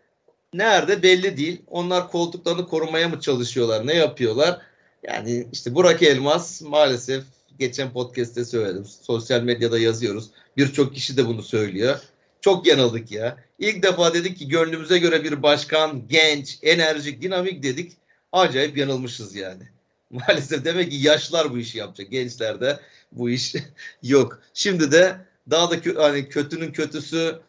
nerede 0.54 1.02
belli 1.02 1.36
değil. 1.36 1.62
Onlar 1.70 2.10
koltuklarını 2.10 2.68
korumaya 2.68 3.08
mı 3.08 3.20
çalışıyorlar? 3.20 3.86
Ne 3.86 3.94
yapıyorlar? 3.94 4.60
Yani 5.02 5.46
işte 5.52 5.74
Burak 5.74 6.02
Elmas 6.02 6.62
maalesef 6.62 7.24
geçen 7.58 7.92
podcast'te 7.92 8.44
söyledim. 8.44 8.84
Sosyal 9.02 9.42
medyada 9.42 9.78
yazıyoruz. 9.78 10.30
Birçok 10.56 10.94
kişi 10.94 11.16
de 11.16 11.26
bunu 11.26 11.42
söylüyor. 11.42 12.00
Çok 12.42 12.66
yanıldık 12.66 13.12
ya. 13.12 13.36
İlk 13.58 13.82
defa 13.82 14.14
dedik 14.14 14.38
ki 14.38 14.48
gönlümüze 14.48 14.98
göre 14.98 15.24
bir 15.24 15.42
başkan 15.42 16.08
genç, 16.08 16.58
enerjik, 16.62 17.22
dinamik 17.22 17.62
dedik. 17.62 17.92
Acayip 18.32 18.76
yanılmışız 18.76 19.34
yani. 19.34 19.62
Maalesef 20.10 20.64
demek 20.64 20.90
ki 20.90 20.96
yaşlar 20.96 21.50
bu 21.52 21.58
işi 21.58 21.78
yapacak. 21.78 22.10
Gençlerde 22.10 22.80
bu 23.12 23.30
iş 23.30 23.54
yok. 24.02 24.42
Şimdi 24.54 24.92
de 24.92 25.16
daha 25.50 25.70
da 25.70 25.80
kö 25.80 25.96
hani 25.96 26.28
kötünün 26.28 26.72
kötüsü 26.72 27.40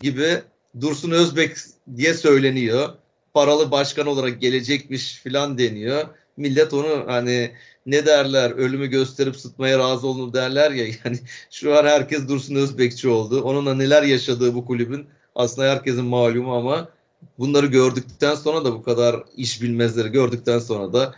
gibi 0.00 0.42
Dursun 0.80 1.10
Özbek 1.10 1.56
diye 1.96 2.14
söyleniyor. 2.14 2.88
Paralı 3.34 3.70
başkan 3.70 4.06
olarak 4.06 4.40
gelecekmiş 4.40 5.14
filan 5.14 5.58
deniyor. 5.58 6.08
Millet 6.38 6.74
onu 6.74 7.04
hani 7.06 7.52
ne 7.86 8.06
derler 8.06 8.50
ölümü 8.50 8.86
gösterip 8.86 9.36
sıtmaya 9.36 9.78
razı 9.78 10.06
olunur 10.06 10.32
derler 10.32 10.70
ya 10.70 10.86
yani 11.04 11.18
şu 11.50 11.78
an 11.78 11.84
herkes 11.84 12.28
Dursun 12.28 12.54
Özbekçi 12.54 13.08
oldu. 13.08 13.42
Onunla 13.42 13.74
neler 13.74 14.02
yaşadığı 14.02 14.54
bu 14.54 14.66
kulübün 14.66 15.06
aslında 15.34 15.70
herkesin 15.70 16.04
malumu 16.04 16.56
ama 16.56 16.88
bunları 17.38 17.66
gördükten 17.66 18.34
sonra 18.34 18.64
da 18.64 18.72
bu 18.72 18.82
kadar 18.82 19.16
iş 19.36 19.62
bilmezleri 19.62 20.08
gördükten 20.08 20.58
sonra 20.58 20.92
da 20.92 21.14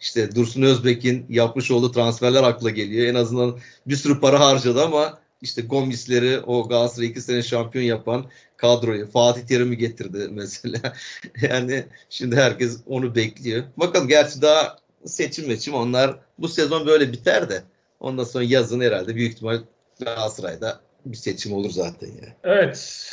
işte 0.00 0.34
Dursun 0.34 0.62
Özbek'in 0.62 1.26
yapmış 1.28 1.70
olduğu 1.70 1.92
transferler 1.92 2.42
akla 2.42 2.70
geliyor. 2.70 3.06
En 3.06 3.14
azından 3.14 3.58
bir 3.86 3.96
sürü 3.96 4.20
para 4.20 4.40
harcadı 4.40 4.84
ama 4.84 5.18
işte 5.42 5.62
Gomis'leri 5.62 6.40
o 6.40 6.68
Galatasaray 6.68 7.08
iki 7.08 7.20
sene 7.20 7.42
şampiyon 7.42 7.84
yapan 7.84 8.26
kadroyu 8.58 9.06
Fatih 9.06 9.42
Terim'i 9.42 9.76
getirdi 9.76 10.28
mesela. 10.30 10.92
yani 11.50 11.84
şimdi 12.10 12.36
herkes 12.36 12.80
onu 12.86 13.14
bekliyor. 13.14 13.64
Bakalım 13.76 14.08
gerçi 14.08 14.42
daha 14.42 14.78
seçim 15.04 15.48
meçim 15.48 15.74
onlar 15.74 16.18
bu 16.38 16.48
sezon 16.48 16.86
böyle 16.86 17.12
biter 17.12 17.50
de 17.50 17.62
ondan 18.00 18.24
sonra 18.24 18.44
yazın 18.44 18.80
herhalde 18.80 19.14
büyük 19.14 19.32
ihtimal 19.32 19.58
Galatasaray'da 20.00 20.80
bir 21.04 21.16
seçim 21.16 21.52
olur 21.52 21.70
zaten 21.70 22.06
ya. 22.06 22.28
Evet. 22.44 23.10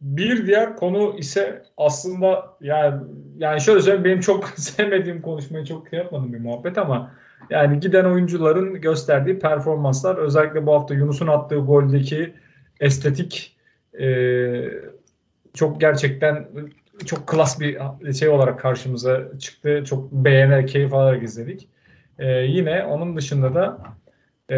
Bir 0.00 0.46
diğer 0.46 0.76
konu 0.76 1.18
ise 1.18 1.62
aslında 1.76 2.56
yani 2.60 3.00
yani 3.38 3.60
şöyle 3.60 3.80
söyleyeyim 3.80 4.04
benim 4.04 4.20
çok 4.20 4.48
sevmediğim 4.56 5.22
konuşmayı 5.22 5.64
çok 5.64 5.92
yapmadım 5.92 6.32
bir 6.32 6.38
muhabbet 6.38 6.78
ama 6.78 7.14
yani 7.50 7.80
giden 7.80 8.04
oyuncuların 8.04 8.80
gösterdiği 8.80 9.38
performanslar 9.38 10.16
özellikle 10.16 10.66
bu 10.66 10.74
hafta 10.74 10.94
Yunus'un 10.94 11.26
attığı 11.26 11.56
goldeki 11.56 12.34
estetik 12.80 13.56
e, 14.00 14.06
çok 15.54 15.80
gerçekten 15.80 16.48
çok 17.06 17.26
klas 17.26 17.60
bir 17.60 17.78
şey 18.18 18.28
olarak 18.28 18.60
karşımıza 18.60 19.38
çıktı. 19.38 19.84
Çok 19.86 20.12
beğenerek, 20.12 20.68
keyif 20.68 20.94
alarak 20.94 21.22
izledik. 21.22 21.68
Ee, 22.18 22.26
yine 22.28 22.84
onun 22.84 23.16
dışında 23.16 23.54
da 23.54 23.78
e, 24.50 24.56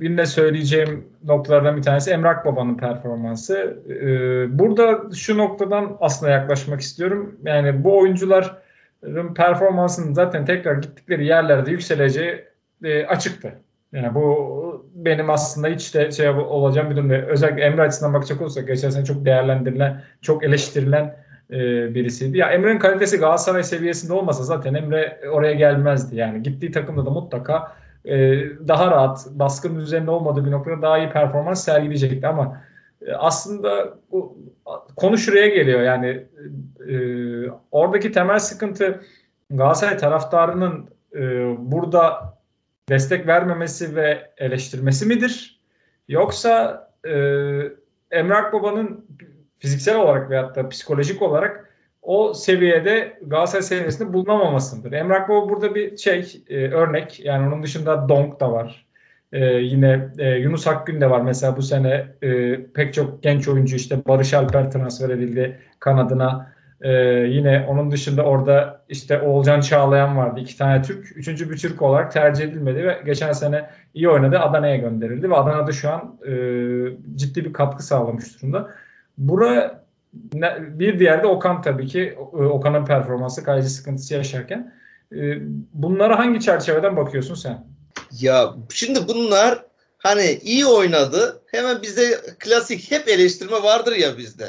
yine 0.00 0.26
söyleyeceğim 0.26 1.08
noktalardan 1.24 1.76
bir 1.76 1.82
tanesi 1.82 2.10
Emrak 2.10 2.44
Baba'nın 2.44 2.76
performansı. 2.76 3.82
Ee, 3.88 4.58
burada 4.58 5.14
şu 5.14 5.38
noktadan 5.38 5.96
aslında 6.00 6.32
yaklaşmak 6.32 6.80
istiyorum. 6.80 7.36
Yani 7.44 7.84
bu 7.84 7.98
oyuncuların 7.98 9.34
performansının 9.34 10.14
zaten 10.14 10.44
tekrar 10.44 10.74
gittikleri 10.74 11.26
yerlerde 11.26 11.70
yükseleceği 11.70 12.44
e, 12.84 13.06
açıktı. 13.06 13.54
Yani 13.92 14.14
bu 14.14 14.86
benim 14.94 15.30
aslında 15.30 15.68
hiç 15.68 15.94
de 15.94 16.10
şey 16.10 16.28
olacağım 16.28 16.90
bir 16.90 16.96
durum 16.96 17.10
değil. 17.10 17.22
Özellikle 17.22 17.62
Emre 17.62 17.82
açısından 17.82 18.14
bakacak 18.14 18.40
olursak 18.40 18.66
geçen 18.66 18.90
sene 18.90 19.04
çok 19.04 19.24
değerlendirilen, 19.24 20.02
çok 20.20 20.44
eleştirilen 20.44 21.16
e, 21.50 21.56
birisiydi. 21.94 22.38
Ya 22.38 22.50
Emre'nin 22.50 22.78
kalitesi 22.78 23.18
Galatasaray 23.18 23.62
seviyesinde 23.62 24.12
olmasa 24.12 24.44
zaten 24.44 24.74
Emre 24.74 25.20
oraya 25.32 25.52
gelmezdi. 25.52 26.16
Yani 26.16 26.42
gittiği 26.42 26.72
takımda 26.72 27.06
da 27.06 27.10
mutlaka 27.10 27.72
e, 28.04 28.40
daha 28.68 28.90
rahat, 28.90 29.26
baskının 29.30 29.80
üzerinde 29.80 30.10
olmadığı 30.10 30.46
bir 30.46 30.50
noktada 30.50 30.82
daha 30.82 30.98
iyi 30.98 31.10
performans 31.10 31.64
sergileyecekti 31.64 32.26
ama 32.26 32.60
e, 33.06 33.12
aslında 33.12 33.94
bu 34.12 34.38
konu 34.96 35.18
şuraya 35.18 35.48
geliyor 35.48 35.80
yani 35.80 36.26
e, 36.88 36.96
oradaki 37.70 38.12
temel 38.12 38.38
sıkıntı 38.38 39.00
Galatasaray 39.50 39.96
taraftarının 39.96 40.88
e, 41.14 41.20
burada 41.58 42.34
destek 42.88 43.26
vermemesi 43.26 43.96
ve 43.96 44.30
eleştirmesi 44.38 45.06
midir? 45.06 45.60
Yoksa 46.08 46.88
e, 47.06 47.12
Emrah 48.10 48.52
Baba'nın 48.52 49.06
fiziksel 49.58 49.96
olarak 49.96 50.30
veyahut 50.30 50.56
da 50.56 50.68
psikolojik 50.68 51.22
olarak 51.22 51.72
o 52.02 52.34
seviyede 52.34 53.18
Galatasaray 53.26 53.62
seviyesinde 53.62 54.12
bulunamamasındır. 54.12 54.92
Emrah 54.92 55.28
Baba 55.28 55.48
burada 55.48 55.74
bir 55.74 55.96
şey 55.96 56.42
e, 56.48 56.68
örnek. 56.68 57.20
Yani 57.24 57.48
onun 57.48 57.62
dışında 57.62 58.08
Donk 58.08 58.40
da 58.40 58.52
var. 58.52 58.86
E, 59.32 59.44
yine 59.44 60.08
e, 60.18 60.30
Yunus 60.30 60.66
Akgün 60.66 61.00
de 61.00 61.10
var. 61.10 61.20
Mesela 61.20 61.56
bu 61.56 61.62
sene 61.62 62.06
e, 62.22 62.60
pek 62.64 62.94
çok 62.94 63.22
genç 63.22 63.48
oyuncu 63.48 63.76
işte 63.76 64.04
Barış 64.06 64.34
Alper 64.34 64.70
transfer 64.70 65.10
edildi 65.10 65.58
kanadına. 65.80 66.52
E, 66.82 66.90
yine 67.28 67.66
onun 67.68 67.90
dışında 67.90 68.22
orada 68.22 68.82
işte 68.88 69.20
Oğulcan 69.20 69.60
Çağlayan 69.60 70.16
vardı. 70.16 70.40
iki 70.40 70.58
tane 70.58 70.82
Türk. 70.82 71.16
Üçüncü 71.16 71.50
bir 71.50 71.58
Türk 71.58 71.82
olarak 71.82 72.12
tercih 72.12 72.44
edilmedi 72.44 72.84
ve 72.84 73.02
geçen 73.06 73.32
sene 73.32 73.70
iyi 73.94 74.08
oynadı. 74.08 74.38
Adana'ya 74.38 74.76
gönderildi 74.76 75.30
ve 75.30 75.36
Adana'da 75.36 75.72
şu 75.72 75.90
an 75.90 76.18
e, 76.26 76.32
ciddi 77.16 77.44
bir 77.44 77.52
katkı 77.52 77.82
sağlamış 77.82 78.42
durumda. 78.42 78.70
Bura 79.18 79.82
bir 80.58 80.98
diğer 80.98 81.22
de 81.22 81.26
Okan 81.26 81.62
tabii 81.62 81.86
ki. 81.86 82.14
Okan'ın 82.32 82.84
performansı, 82.84 83.44
kaleci 83.44 83.68
sıkıntısı 83.68 84.14
yaşarken. 84.14 84.74
E, 85.12 85.38
bunlara 85.72 86.18
hangi 86.18 86.40
çerçeveden 86.40 86.96
bakıyorsun 86.96 87.34
sen? 87.34 87.64
Ya 88.20 88.54
şimdi 88.68 89.08
bunlar 89.08 89.64
hani 89.98 90.38
iyi 90.42 90.66
oynadı. 90.66 91.42
Hemen 91.46 91.82
bize 91.82 92.20
klasik 92.38 92.90
hep 92.90 93.08
eleştirme 93.08 93.62
vardır 93.62 93.96
ya 93.96 94.18
bizde. 94.18 94.44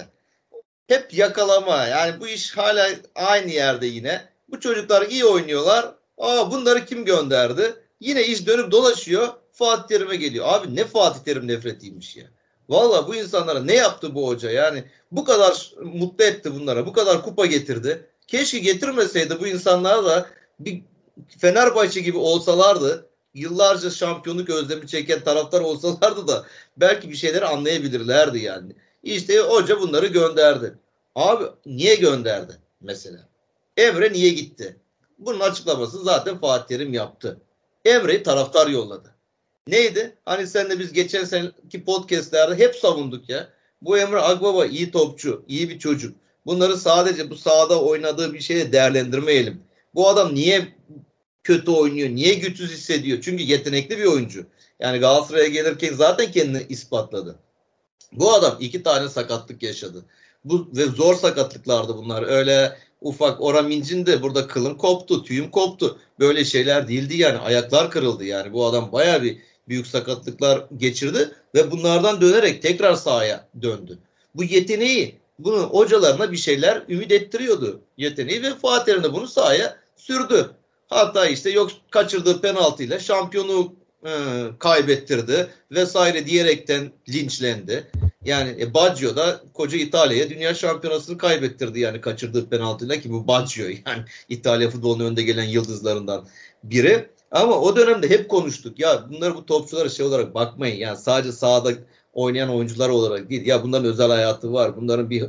Hep 0.94 1.14
yakalama. 1.14 1.86
Yani 1.86 2.20
bu 2.20 2.28
iş 2.28 2.58
hala 2.58 2.90
aynı 3.16 3.52
yerde 3.52 3.86
yine. 3.86 4.22
Bu 4.50 4.60
çocuklar 4.60 5.08
iyi 5.08 5.26
oynuyorlar. 5.26 5.96
Aa 6.18 6.52
bunları 6.52 6.86
kim 6.86 7.06
gönderdi? 7.06 7.74
Yine 8.00 8.24
iş 8.24 8.48
dönüp 8.48 8.72
dolaşıyor. 8.72 9.28
Fatih 9.52 9.88
Terim'e 9.88 10.16
geliyor. 10.16 10.46
Abi 10.48 10.76
ne 10.76 10.86
Fatih 10.86 11.20
Terim 11.20 11.48
nefretiymiş 11.48 12.16
ya. 12.16 12.26
Valla 12.70 13.08
bu 13.08 13.16
insanlara 13.16 13.64
ne 13.64 13.76
yaptı 13.76 14.16
bu 14.16 14.28
hoca? 14.28 14.52
Yani 14.52 14.84
bu 15.12 15.26
kadar 15.26 15.72
mutlu 15.82 16.24
etti 16.24 16.56
bunlara. 16.56 16.86
Bu 16.86 16.94
kadar 16.94 17.24
kupa 17.24 17.46
getirdi. 17.46 18.08
Keşke 18.28 18.60
getirmeseydi 18.60 19.40
bu 19.40 19.48
insanlar 19.48 20.06
da 20.06 20.26
bir 20.60 20.82
Fenerbahçe 21.40 22.00
gibi 22.02 22.18
olsalardı 22.18 23.10
yıllarca 23.34 23.90
şampiyonluk 23.90 24.50
özlemi 24.50 24.88
çeken 24.88 25.24
taraftar 25.24 25.62
olsalardı 25.62 26.28
da 26.28 26.46
belki 26.78 27.10
bir 27.10 27.16
şeyleri 27.16 27.46
anlayabilirlerdi 27.46 28.40
yani. 28.40 28.76
İşte 29.04 29.40
hoca 29.40 29.80
bunları 29.80 30.08
gönderdi. 30.08 30.74
Abi 31.16 31.46
niye 31.66 31.96
gönderdi 31.96 32.54
mesela? 32.82 33.30
Emre 33.78 34.14
niye 34.14 34.30
gitti? 34.30 34.78
Bunun 35.20 35.40
açıklaması 35.40 36.04
zaten 36.04 36.40
Fatih 36.40 36.68
Terim 36.68 36.94
yaptı. 36.94 37.42
Emre'yi 37.86 38.24
taraftar 38.24 38.68
yolladı. 38.68 39.16
Neydi? 39.68 40.18
Hani 40.26 40.48
senle 40.48 40.80
biz 40.80 40.94
geçen 40.94 41.24
seneki 41.24 41.86
podcastlerde 41.86 42.58
hep 42.58 42.76
savunduk 42.76 43.30
ya. 43.30 43.50
Bu 43.82 43.98
Emre 43.98 44.20
Agbaba 44.20 44.66
iyi 44.66 44.92
topçu, 44.92 45.46
iyi 45.48 45.70
bir 45.70 45.80
çocuk. 45.80 46.16
Bunları 46.46 46.78
sadece 46.78 47.30
bu 47.30 47.36
sahada 47.36 47.82
oynadığı 47.82 48.34
bir 48.34 48.40
şeye 48.40 48.72
değerlendirmeyelim. 48.72 49.62
Bu 49.96 50.10
adam 50.10 50.36
niye 50.36 50.68
kötü 51.44 51.72
oynuyor, 51.72 52.10
niye 52.10 52.34
güçsüz 52.34 52.72
hissediyor? 52.72 53.20
Çünkü 53.22 53.44
yetenekli 53.44 53.98
bir 53.98 54.06
oyuncu. 54.06 54.46
Yani 54.80 55.00
Galatasaray'a 55.00 55.48
gelirken 55.48 55.94
zaten 55.94 56.32
kendini 56.32 56.66
ispatladı. 56.70 57.36
Bu 58.12 58.34
adam 58.34 58.58
iki 58.60 58.84
tane 58.84 59.10
sakatlık 59.10 59.64
yaşadı. 59.64 60.06
Bu 60.46 60.68
ve 60.76 60.86
zor 60.86 61.16
sakatlıklardı 61.16 61.98
bunlar. 61.98 62.24
Öyle 62.24 62.78
ufak 63.02 63.42
Oraminc'in 63.42 64.06
de 64.06 64.22
burada 64.22 64.48
kılın 64.48 64.76
koptu, 64.76 65.24
tüyüm 65.24 65.52
koptu. 65.52 66.00
Böyle 66.20 66.46
şeyler 66.46 66.88
değildi 66.88 67.18
yani. 67.18 67.38
Ayaklar 67.38 67.92
kırıldı 67.92 68.26
yani. 68.26 68.54
Bu 68.54 68.66
adam 68.66 68.92
baya 68.92 69.24
bir 69.24 69.38
büyük 69.68 69.88
sakatlıklar 69.88 70.66
geçirdi 70.78 71.32
ve 71.56 71.72
bunlardan 71.72 72.22
dönerek 72.22 72.62
tekrar 72.62 72.94
sahaya 72.94 73.48
döndü. 73.62 74.00
Bu 74.36 74.44
yeteneği 74.44 75.20
bunu 75.40 75.58
hocalarına 75.58 76.32
bir 76.32 76.38
şeyler 76.38 76.84
ümit 76.90 77.12
ettiriyordu. 77.12 77.82
Yeteneği 77.98 78.44
ve 78.44 78.56
Fatih 78.56 79.04
de 79.04 79.14
bunu 79.14 79.28
sahaya 79.28 79.78
sürdü. 79.96 80.50
Hatta 80.88 81.28
işte 81.28 81.50
yok 81.50 81.72
kaçırdığı 81.92 82.42
penaltıyla 82.42 83.00
şampiyonu 83.00 83.74
e, 84.06 84.12
kaybettirdi 84.60 85.48
vesaire 85.72 86.26
diyerekten 86.26 86.92
linçlendi. 87.10 87.92
Yani 88.26 88.56
e, 88.60 88.74
Baggio 88.74 89.16
da 89.16 89.42
koca 89.54 89.78
İtalya'ya 89.78 90.30
dünya 90.30 90.54
şampiyonasını 90.54 91.18
kaybettirdi 91.18 91.80
yani 91.80 92.02
kaçırdığı 92.02 92.50
penaltıyla 92.50 93.00
ki 93.00 93.12
bu 93.12 93.28
Baggio 93.28 93.66
yani 93.66 94.04
İtalya 94.30 94.70
futbolunun 94.70 95.06
önde 95.06 95.24
gelen 95.24 95.44
yıldızlarından 95.44 96.26
biri. 96.64 97.10
Ama 97.32 97.60
o 97.60 97.76
dönemde 97.76 98.10
hep 98.10 98.30
konuştuk. 98.30 98.80
Ya 98.80 99.06
bunları 99.10 99.36
bu 99.36 99.46
topçulara 99.46 99.90
şey 99.90 100.06
olarak 100.06 100.36
bakmayın. 100.36 100.76
Yani 100.76 100.98
sadece 100.98 101.32
sahada 101.32 101.72
oynayan 102.14 102.50
oyuncular 102.50 102.90
olarak 102.90 103.30
değil. 103.30 103.46
Ya 103.46 103.64
bunların 103.64 103.86
özel 103.86 104.10
hayatı 104.10 104.54
var. 104.54 104.78
Bunların 104.78 105.10
bir 105.10 105.26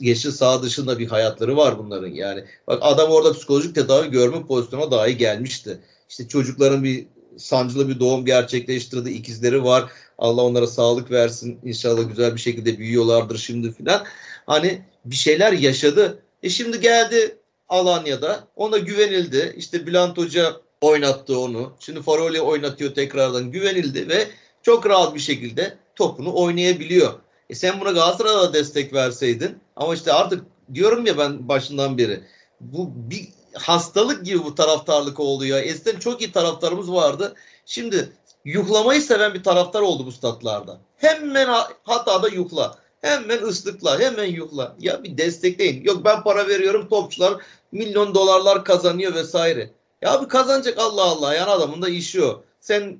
yeşil 0.00 0.30
saha 0.30 0.62
dışında 0.62 0.98
bir 0.98 1.06
hayatları 1.06 1.56
var 1.56 1.78
bunların 1.78 2.08
yani. 2.08 2.44
Bak 2.66 2.78
adam 2.82 3.10
orada 3.10 3.32
psikolojik 3.32 3.74
tedavi 3.74 4.10
görme 4.10 4.46
pozisyona 4.46 4.90
dahi 4.90 5.16
gelmişti. 5.16 5.80
İşte 6.08 6.28
çocukların 6.28 6.84
bir 6.84 7.06
sancılı 7.36 7.88
bir 7.88 8.00
doğum 8.00 8.24
gerçekleştirdi. 8.24 9.10
ikizleri 9.10 9.64
var. 9.64 9.90
Allah 10.18 10.42
onlara 10.42 10.66
sağlık 10.66 11.10
versin. 11.10 11.58
İnşallah 11.64 12.08
güzel 12.08 12.34
bir 12.34 12.40
şekilde 12.40 12.78
büyüyorlardır 12.78 13.38
şimdi 13.38 13.72
filan. 13.72 14.04
Hani 14.46 14.82
bir 15.04 15.16
şeyler 15.16 15.52
yaşadı. 15.52 16.22
E 16.42 16.48
şimdi 16.48 16.80
geldi 16.80 17.36
Alanya'da. 17.68 18.48
Ona 18.56 18.78
güvenildi. 18.78 19.54
İşte 19.56 19.86
Bülent 19.86 20.18
Hoca 20.18 20.56
oynattı 20.80 21.38
onu. 21.38 21.72
Şimdi 21.80 22.02
Faroli 22.02 22.40
oynatıyor 22.40 22.94
tekrardan. 22.94 23.50
Güvenildi 23.50 24.08
ve 24.08 24.26
çok 24.62 24.86
rahat 24.86 25.14
bir 25.14 25.20
şekilde 25.20 25.76
topunu 25.96 26.36
oynayabiliyor. 26.36 27.12
E 27.50 27.54
sen 27.54 27.80
buna 27.80 27.90
Galatasaray'a 27.90 28.52
destek 28.52 28.92
verseydin 28.92 29.58
ama 29.76 29.94
işte 29.94 30.12
artık 30.12 30.44
diyorum 30.74 31.06
ya 31.06 31.18
ben 31.18 31.48
başından 31.48 31.98
beri 31.98 32.20
bu 32.60 32.90
bir 32.94 33.28
hastalık 33.54 34.24
gibi 34.24 34.44
bu 34.44 34.54
taraftarlık 34.54 35.20
oldu 35.20 35.44
ya. 35.44 35.60
Eskiden 35.60 35.98
çok 35.98 36.20
iyi 36.20 36.32
taraftarımız 36.32 36.92
vardı. 36.92 37.34
Şimdi 37.66 38.12
yuhlamayı 38.44 39.02
seven 39.02 39.34
bir 39.34 39.42
taraftar 39.42 39.80
oldu 39.80 40.06
bu 40.06 40.12
statlarda. 40.12 40.80
Hemen 40.96 41.48
hatta 41.82 42.22
da 42.22 42.28
yuhla. 42.28 42.78
Hemen 43.00 43.42
ıslıkla, 43.42 44.00
hemen 44.00 44.24
yuhla. 44.24 44.76
Ya 44.80 45.02
bir 45.02 45.18
destekleyin. 45.18 45.84
Yok 45.84 46.04
ben 46.04 46.22
para 46.22 46.48
veriyorum 46.48 46.88
topçular 46.88 47.34
milyon 47.72 48.14
dolarlar 48.14 48.64
kazanıyor 48.64 49.14
vesaire. 49.14 49.70
Ya 50.02 50.22
bir 50.22 50.28
kazanacak 50.28 50.78
Allah 50.78 51.02
Allah. 51.02 51.34
Yani 51.34 51.50
adamın 51.50 51.82
da 51.82 51.88
işi 51.88 52.24
o. 52.24 52.42
Sen 52.60 52.98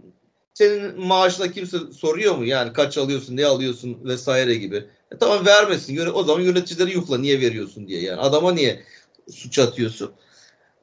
senin 0.55 1.01
maaşına 1.07 1.53
kimse 1.53 1.79
soruyor 1.99 2.35
mu? 2.35 2.45
Yani 2.45 2.73
kaç 2.73 2.99
alıyorsun, 2.99 3.37
ne 3.37 3.47
alıyorsun 3.47 3.99
vesaire 4.05 4.55
gibi. 4.55 4.87
E 5.15 5.19
tamam 5.19 5.47
vermesin. 5.47 6.11
O 6.15 6.23
zaman 6.23 6.41
yöneticileri 6.41 6.93
yukla 6.93 7.19
niye 7.19 7.41
veriyorsun 7.41 7.89
diye. 7.89 8.03
Yani 8.03 8.21
adama 8.21 8.53
niye 8.53 8.83
suç 9.31 9.59
atıyorsun? 9.59 10.13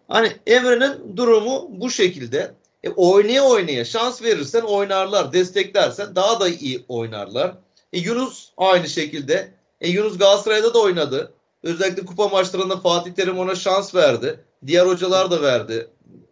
Hani 0.08 0.32
Emre'nin 0.48 1.18
durumu 1.18 1.68
bu 1.70 1.90
şekilde. 1.90 2.52
E, 2.84 2.90
oynaya 2.90 3.44
oynaya 3.44 3.86
şans 3.86 4.22
verirsen 4.22 4.62
oynarlar. 4.62 5.34
Desteklersen 5.34 6.16
daha 6.16 6.40
da 6.40 6.50
iyi 6.50 6.86
oynarlar. 6.88 7.56
E, 7.94 8.00
Yunus 8.00 8.52
aynı 8.58 8.90
şekilde. 8.90 9.52
E, 9.82 9.90
Yunus 9.90 10.18
Galatasaray'da 10.18 10.74
da 10.74 10.80
oynadı. 10.80 11.34
Özellikle 11.64 12.06
kupa 12.06 12.28
maçlarında 12.28 12.78
Fatih 12.78 13.12
Terim 13.12 13.40
ona 13.40 13.56
şans 13.56 13.96
verdi. 13.96 14.40
Diğer 14.68 14.86
hocalar 14.86 15.32
da 15.32 15.42
verdi. 15.42 15.88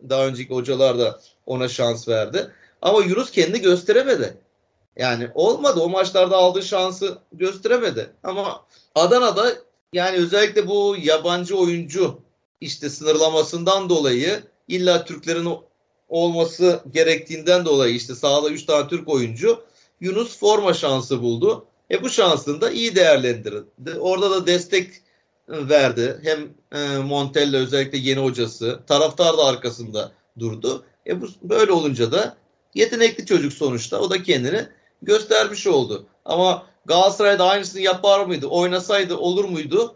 Daha 0.09 0.25
önceki 0.27 0.53
hocalar 0.53 0.99
da 0.99 1.19
ona 1.45 1.67
şans 1.67 2.07
verdi. 2.07 2.51
Ama 2.81 3.01
Yunus 3.03 3.31
kendi 3.31 3.61
gösteremedi. 3.61 4.37
Yani 4.97 5.29
olmadı. 5.33 5.79
O 5.79 5.89
maçlarda 5.89 6.37
aldığı 6.37 6.63
şansı 6.63 7.17
gösteremedi. 7.33 8.09
Ama 8.23 8.65
Adana'da 8.95 9.53
yani 9.93 10.17
özellikle 10.17 10.67
bu 10.67 10.95
yabancı 10.99 11.57
oyuncu 11.57 12.24
işte 12.61 12.89
sınırlamasından 12.89 13.89
dolayı 13.89 14.43
illa 14.67 15.05
Türklerin 15.05 15.49
olması 16.09 16.83
gerektiğinden 16.93 17.65
dolayı 17.65 17.95
işte 17.95 18.15
sahada 18.15 18.49
3 18.49 18.65
tane 18.65 18.87
Türk 18.87 19.09
oyuncu 19.09 19.63
Yunus 19.99 20.37
forma 20.37 20.73
şansı 20.73 21.21
buldu. 21.21 21.65
E 21.91 22.03
bu 22.03 22.09
şansını 22.09 22.61
da 22.61 22.71
iyi 22.71 22.95
değerlendirdi. 22.95 23.99
Orada 23.99 24.31
da 24.31 24.47
destek 24.47 24.89
verdi. 25.49 26.19
Hem 26.23 26.49
e, 26.71 26.97
Montella 26.97 27.57
özellikle 27.57 27.97
yeni 27.97 28.19
hocası, 28.19 28.79
taraftar 28.87 29.37
da 29.37 29.45
arkasında 29.45 30.11
durdu. 30.39 30.85
E 31.07 31.21
bu 31.21 31.27
böyle 31.41 31.71
olunca 31.71 32.11
da 32.11 32.37
yetenekli 32.75 33.25
çocuk 33.25 33.53
sonuçta. 33.53 33.99
O 33.99 34.09
da 34.09 34.23
kendini 34.23 34.67
göstermiş 35.01 35.67
oldu. 35.67 36.05
Ama 36.25 36.67
Galatasaray'da 36.85 37.45
aynısını 37.45 37.81
yapar 37.81 38.25
mıydı? 38.25 38.47
Oynasaydı 38.47 39.17
olur 39.17 39.45
muydu? 39.45 39.95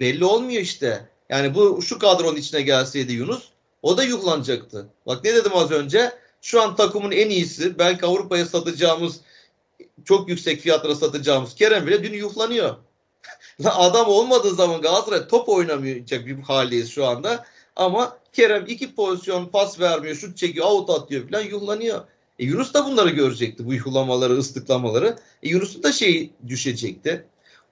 Belli 0.00 0.24
olmuyor 0.24 0.62
işte. 0.62 1.08
Yani 1.28 1.54
bu 1.54 1.82
şu 1.82 1.98
kadronun 1.98 2.36
içine 2.36 2.62
gelseydi 2.62 3.12
Yunus 3.12 3.48
o 3.82 3.96
da 3.96 4.02
yuhlanacaktı. 4.02 4.88
Bak 5.06 5.24
ne 5.24 5.34
dedim 5.34 5.52
az 5.54 5.70
önce? 5.70 6.12
Şu 6.42 6.62
an 6.62 6.76
takımın 6.76 7.10
en 7.10 7.30
iyisi 7.30 7.78
belki 7.78 8.06
Avrupa'ya 8.06 8.46
satacağımız 8.46 9.20
çok 10.04 10.28
yüksek 10.28 10.60
fiyatlara 10.60 10.94
satacağımız 10.94 11.54
Kerem 11.54 11.86
bile 11.86 12.02
dün 12.02 12.12
yuhlanıyor. 12.12 12.76
Adam 13.64 14.08
olmadığı 14.08 14.54
zaman 14.54 14.80
Galatasaray 14.80 15.28
top 15.28 15.48
oynamayacak 15.48 16.26
bir 16.26 16.38
haldeyiz 16.38 16.90
şu 16.90 17.06
anda. 17.06 17.44
Ama 17.76 18.18
Kerem 18.32 18.64
iki 18.66 18.94
pozisyon 18.94 19.46
pas 19.46 19.80
vermiyor, 19.80 20.16
şut 20.16 20.36
çekiyor, 20.36 20.66
out 20.66 20.90
atıyor 20.90 21.28
falan 21.28 21.42
yuhlanıyor. 21.42 22.00
E 22.38 22.44
Yunus 22.44 22.74
da 22.74 22.86
bunları 22.86 23.10
görecekti. 23.10 23.66
Bu 23.66 23.74
yuhlamaları, 23.74 24.32
ıslıklamaları. 24.32 25.18
E 25.42 25.48
Yunus'un 25.48 25.82
da 25.82 25.92
şey 25.92 26.30
düşecekti. 26.48 27.24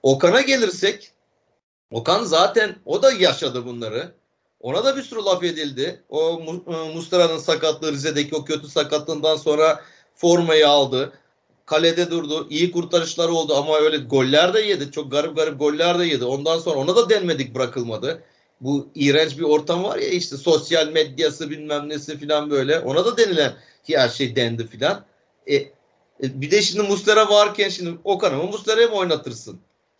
Okan'a 0.03 0.41
gelirsek 0.41 1.11
Okan 1.91 2.23
zaten 2.23 2.75
o 2.85 3.03
da 3.03 3.11
yaşadı 3.11 3.65
bunları. 3.65 4.11
Ona 4.59 4.85
da 4.85 4.97
bir 4.97 5.01
sürü 5.01 5.23
laf 5.23 5.43
edildi. 5.43 6.01
O 6.09 6.41
e, 6.67 6.93
Mustara'nın 6.93 7.37
sakatlığı 7.37 7.91
Rize'deki 7.91 8.35
o 8.35 8.45
kötü 8.45 8.67
sakatlığından 8.67 9.35
sonra 9.35 9.81
formayı 10.15 10.69
aldı. 10.69 11.13
Kalede 11.65 12.11
durdu. 12.11 12.47
İyi 12.49 12.71
kurtarışları 12.71 13.31
oldu 13.31 13.55
ama 13.55 13.77
öyle 13.77 13.97
goller 13.97 14.53
de 14.53 14.61
yedi. 14.61 14.91
Çok 14.91 15.11
garip 15.11 15.35
garip 15.35 15.59
goller 15.59 15.99
de 15.99 16.05
yedi. 16.05 16.25
Ondan 16.25 16.59
sonra 16.59 16.79
ona 16.79 16.95
da 16.95 17.09
denmedik 17.09 17.55
bırakılmadı. 17.55 18.23
Bu 18.61 18.87
iğrenç 18.95 19.37
bir 19.37 19.43
ortam 19.43 19.83
var 19.83 19.97
ya 19.97 20.07
işte 20.07 20.37
sosyal 20.37 20.87
medyası 20.87 21.49
bilmem 21.49 21.89
nesi 21.89 22.17
filan 22.17 22.49
böyle. 22.49 22.79
Ona 22.79 23.05
da 23.05 23.17
denilen 23.17 23.53
her 23.87 24.09
şey 24.09 24.35
dendi 24.35 24.67
filan. 24.67 25.05
E, 25.47 25.55
e, 25.55 25.71
bir 26.21 26.51
de 26.51 26.61
şimdi 26.61 26.87
Muslera 26.87 27.29
varken 27.29 27.69
şimdi 27.69 27.97
Okan'ı 28.03 28.37
mı 28.37 28.43
Muslera'yı 28.43 28.89
mı 28.89 28.95
oynatırsın? 28.95 29.59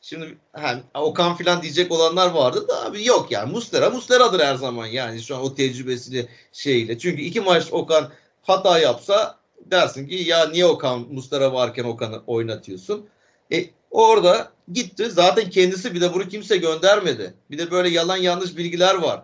Şimdi 0.09 0.37
hani 0.53 0.81
Okan 0.93 1.35
filan 1.35 1.61
diyecek 1.61 1.91
olanlar 1.91 2.31
vardı 2.31 2.67
da 2.67 2.85
abi 2.85 3.05
yok 3.05 3.31
yani 3.31 3.51
Muslera 3.51 3.89
Muslera'dır 3.89 4.39
her 4.39 4.55
zaman 4.55 4.85
yani 4.85 5.21
şu 5.21 5.35
an 5.35 5.43
o 5.43 5.55
tecrübesiyle 5.55 6.27
şeyle. 6.53 6.99
Çünkü 6.99 7.21
iki 7.21 7.41
maç 7.41 7.67
Okan 7.71 8.11
hata 8.41 8.79
yapsa 8.79 9.37
dersin 9.65 10.07
ki 10.07 10.15
ya 10.15 10.49
niye 10.49 10.65
Okan 10.65 10.99
Muslera 10.99 11.53
varken 11.53 11.83
Okan'ı 11.83 12.21
oynatıyorsun? 12.27 13.05
E, 13.53 13.65
orada 13.91 14.51
gitti 14.73 15.11
zaten 15.11 15.49
kendisi 15.49 15.93
bir 15.93 16.01
de 16.01 16.13
bunu 16.13 16.27
kimse 16.27 16.57
göndermedi. 16.57 17.33
Bir 17.51 17.57
de 17.57 17.71
böyle 17.71 17.89
yalan 17.89 18.17
yanlış 18.17 18.57
bilgiler 18.57 18.95
var. 18.95 19.21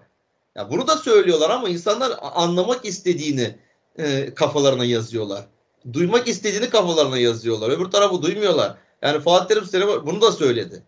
Ya 0.56 0.72
bunu 0.72 0.88
da 0.88 0.98
söylüyorlar 0.98 1.50
ama 1.50 1.70
insanlar 1.70 2.14
anlamak 2.22 2.86
istediğini 2.86 3.56
e, 4.00 4.34
kafalarına 4.34 4.86
yazıyorlar. 4.86 5.46
Duymak 5.94 6.28
istediğini 6.28 6.70
kafalarına 6.70 7.18
yazıyorlar. 7.18 7.70
Öbür 7.70 7.86
tarafı 7.86 8.22
duymuyorlar. 8.22 8.78
Yani 9.04 9.22
Fatih 9.22 9.56
Terim 9.72 9.88
bunu 10.06 10.22
da 10.22 10.32
söyledi. 10.32 10.84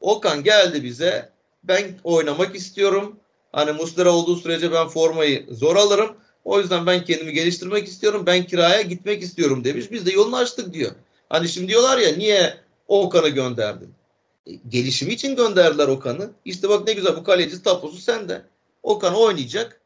Okan 0.00 0.42
geldi 0.42 0.84
bize. 0.84 1.30
Ben 1.64 1.98
oynamak 2.04 2.56
istiyorum. 2.56 3.16
Hani 3.52 3.72
Muslera 3.72 4.10
olduğu 4.10 4.36
sürece 4.36 4.72
ben 4.72 4.88
formayı 4.88 5.46
zor 5.50 5.76
alırım. 5.76 6.16
O 6.44 6.60
yüzden 6.60 6.86
ben 6.86 7.04
kendimi 7.04 7.32
geliştirmek 7.32 7.88
istiyorum. 7.88 8.22
Ben 8.26 8.46
kiraya 8.46 8.82
gitmek 8.82 9.22
istiyorum 9.22 9.64
demiş. 9.64 9.90
Biz 9.90 10.06
de 10.06 10.12
yolunu 10.12 10.36
açtık 10.36 10.74
diyor. 10.74 10.92
Hani 11.28 11.48
şimdi 11.48 11.68
diyorlar 11.68 11.98
ya 11.98 12.16
niye 12.16 12.56
Okan'ı 12.88 13.28
gönderdin? 13.28 13.94
E, 14.46 14.52
gelişimi 14.68 15.12
için 15.12 15.36
gönderdiler 15.36 15.88
Okan'ı. 15.88 16.30
İşte 16.44 16.68
bak 16.68 16.86
ne 16.86 16.92
güzel 16.92 17.16
bu 17.16 17.24
kaleci 17.24 17.62
taposu 17.62 17.98
sende. 17.98 18.42
Okan 18.82 19.14
oynayacak. 19.14 19.80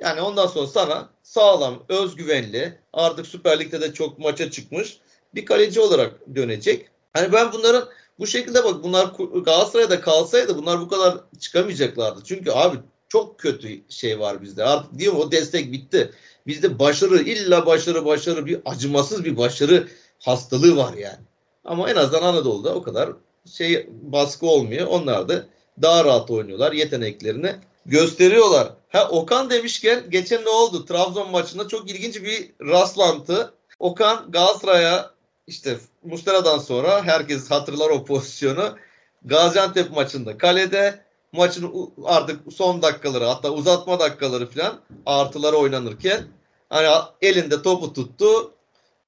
Yani 0.00 0.20
ondan 0.20 0.46
sonra 0.46 0.66
sana 0.66 1.08
sağlam, 1.22 1.82
özgüvenli, 1.88 2.78
artık 2.92 3.26
Süper 3.26 3.60
Lig'de 3.60 3.80
de 3.80 3.94
çok 3.94 4.18
maça 4.18 4.50
çıkmış 4.50 4.98
bir 5.34 5.46
kaleci 5.46 5.80
olarak 5.80 6.34
dönecek. 6.34 6.90
Hani 7.16 7.32
ben 7.32 7.52
bunların 7.52 7.88
bu 8.18 8.26
şekilde 8.26 8.64
bak 8.64 8.82
bunlar 8.82 9.06
Galatasaray'da 9.44 10.00
kalsaydı 10.00 10.58
bunlar 10.58 10.80
bu 10.80 10.88
kadar 10.88 11.18
çıkamayacaklardı. 11.40 12.20
Çünkü 12.24 12.50
abi 12.50 12.76
çok 13.08 13.38
kötü 13.38 13.68
şey 13.88 14.20
var 14.20 14.42
bizde. 14.42 14.64
Artık 14.64 14.98
diyorum 14.98 15.20
o 15.20 15.32
destek 15.32 15.72
bitti. 15.72 16.10
Bizde 16.46 16.78
başarı 16.78 17.22
illa 17.22 17.66
başarı 17.66 18.04
başarı 18.04 18.46
bir 18.46 18.60
acımasız 18.64 19.24
bir 19.24 19.36
başarı 19.36 19.88
hastalığı 20.18 20.76
var 20.76 20.94
yani. 20.94 21.24
Ama 21.64 21.90
en 21.90 21.96
azından 21.96 22.22
Anadolu'da 22.22 22.74
o 22.74 22.82
kadar 22.82 23.10
şey 23.56 23.88
baskı 24.02 24.46
olmuyor. 24.46 24.86
Onlar 24.86 25.28
da 25.28 25.46
daha 25.82 26.04
rahat 26.04 26.30
oynuyorlar. 26.30 26.72
Yeteneklerini 26.72 27.52
gösteriyorlar. 27.86 28.72
Ha 28.88 29.08
Okan 29.08 29.50
demişken 29.50 30.10
geçen 30.10 30.44
ne 30.44 30.48
oldu? 30.48 30.84
Trabzon 30.84 31.30
maçında 31.30 31.68
çok 31.68 31.90
ilginç 31.90 32.22
bir 32.22 32.52
rastlantı. 32.60 33.52
Okan 33.78 34.32
Galatasaray'a 34.32 35.15
işte 35.46 35.78
Muslera'dan 36.04 36.58
sonra 36.58 37.04
herkes 37.04 37.50
hatırlar 37.50 37.90
o 37.90 38.04
pozisyonu. 38.04 38.76
Gaziantep 39.24 39.90
maçında 39.90 40.38
kalede 40.38 41.00
maçın 41.32 41.92
artık 42.04 42.52
son 42.52 42.82
dakikaları 42.82 43.24
hatta 43.24 43.50
uzatma 43.50 44.00
dakikaları 44.00 44.50
falan 44.50 44.80
artıları 45.06 45.56
oynanırken 45.56 46.22
hani 46.68 46.88
elinde 47.22 47.62
topu 47.62 47.92
tuttu. 47.92 48.52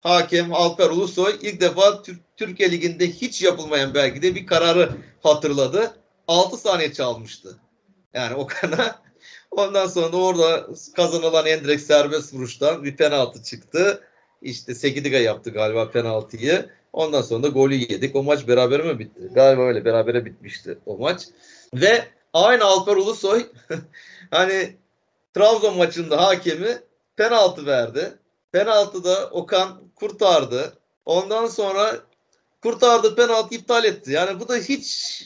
Hakem 0.01 0.55
Alper 0.55 0.91
Ulusoy 0.91 1.39
ilk 1.43 1.61
defa 1.61 2.03
Türkiye 2.37 2.71
Ligi'nde 2.71 3.11
hiç 3.11 3.43
yapılmayan 3.43 3.95
belki 3.95 4.23
de 4.23 4.35
bir 4.35 4.47
kararı 4.47 4.91
hatırladı. 5.23 5.93
6 6.29 6.57
saniye 6.57 6.93
çalmıştı. 6.93 7.57
Yani 8.15 8.35
o 8.35 8.47
kadar. 8.47 8.95
Ondan 9.51 9.87
sonra 9.87 10.13
da 10.13 10.17
orada 10.17 10.67
kazanılan 10.97 11.47
en 11.47 11.65
direkt 11.65 11.83
serbest 11.83 12.35
vuruştan 12.35 12.85
bir 12.85 12.97
penaltı 12.97 13.43
çıktı. 13.43 14.08
İşte 14.43 14.75
Sekidiga 14.75 15.19
yaptı 15.19 15.51
galiba 15.51 15.91
penaltıyı. 15.91 16.71
Ondan 16.93 17.23
sonra 17.23 17.43
da 17.43 17.49
golü 17.49 17.75
yedik. 17.75 18.17
O 18.17 18.23
maç 18.23 18.49
beraber 18.49 18.85
mi 18.85 18.99
bitti? 18.99 19.21
Galiba 19.35 19.63
öyle 19.63 19.85
berabere 19.85 20.25
bitmişti 20.25 20.79
o 20.87 20.99
maç. 20.99 21.23
Ve 21.75 22.05
aynı 22.33 22.65
Alper 22.65 22.97
Ulusoy 22.97 23.47
hani 24.31 24.77
Trabzon 25.35 25.77
maçında 25.77 26.27
hakemi 26.27 26.79
penaltı 27.17 27.67
verdi. 27.67 28.13
Penaltıda 28.53 29.31
Okan 29.31 29.81
kurtardı. 29.95 30.73
Ondan 31.05 31.47
sonra 31.47 31.97
kurtardı 32.63 33.17
penaltı 33.17 33.55
iptal 33.55 33.85
etti. 33.85 34.13
Yani 34.13 34.41
bu 34.41 34.49
da 34.49 34.57
hiç 34.57 35.23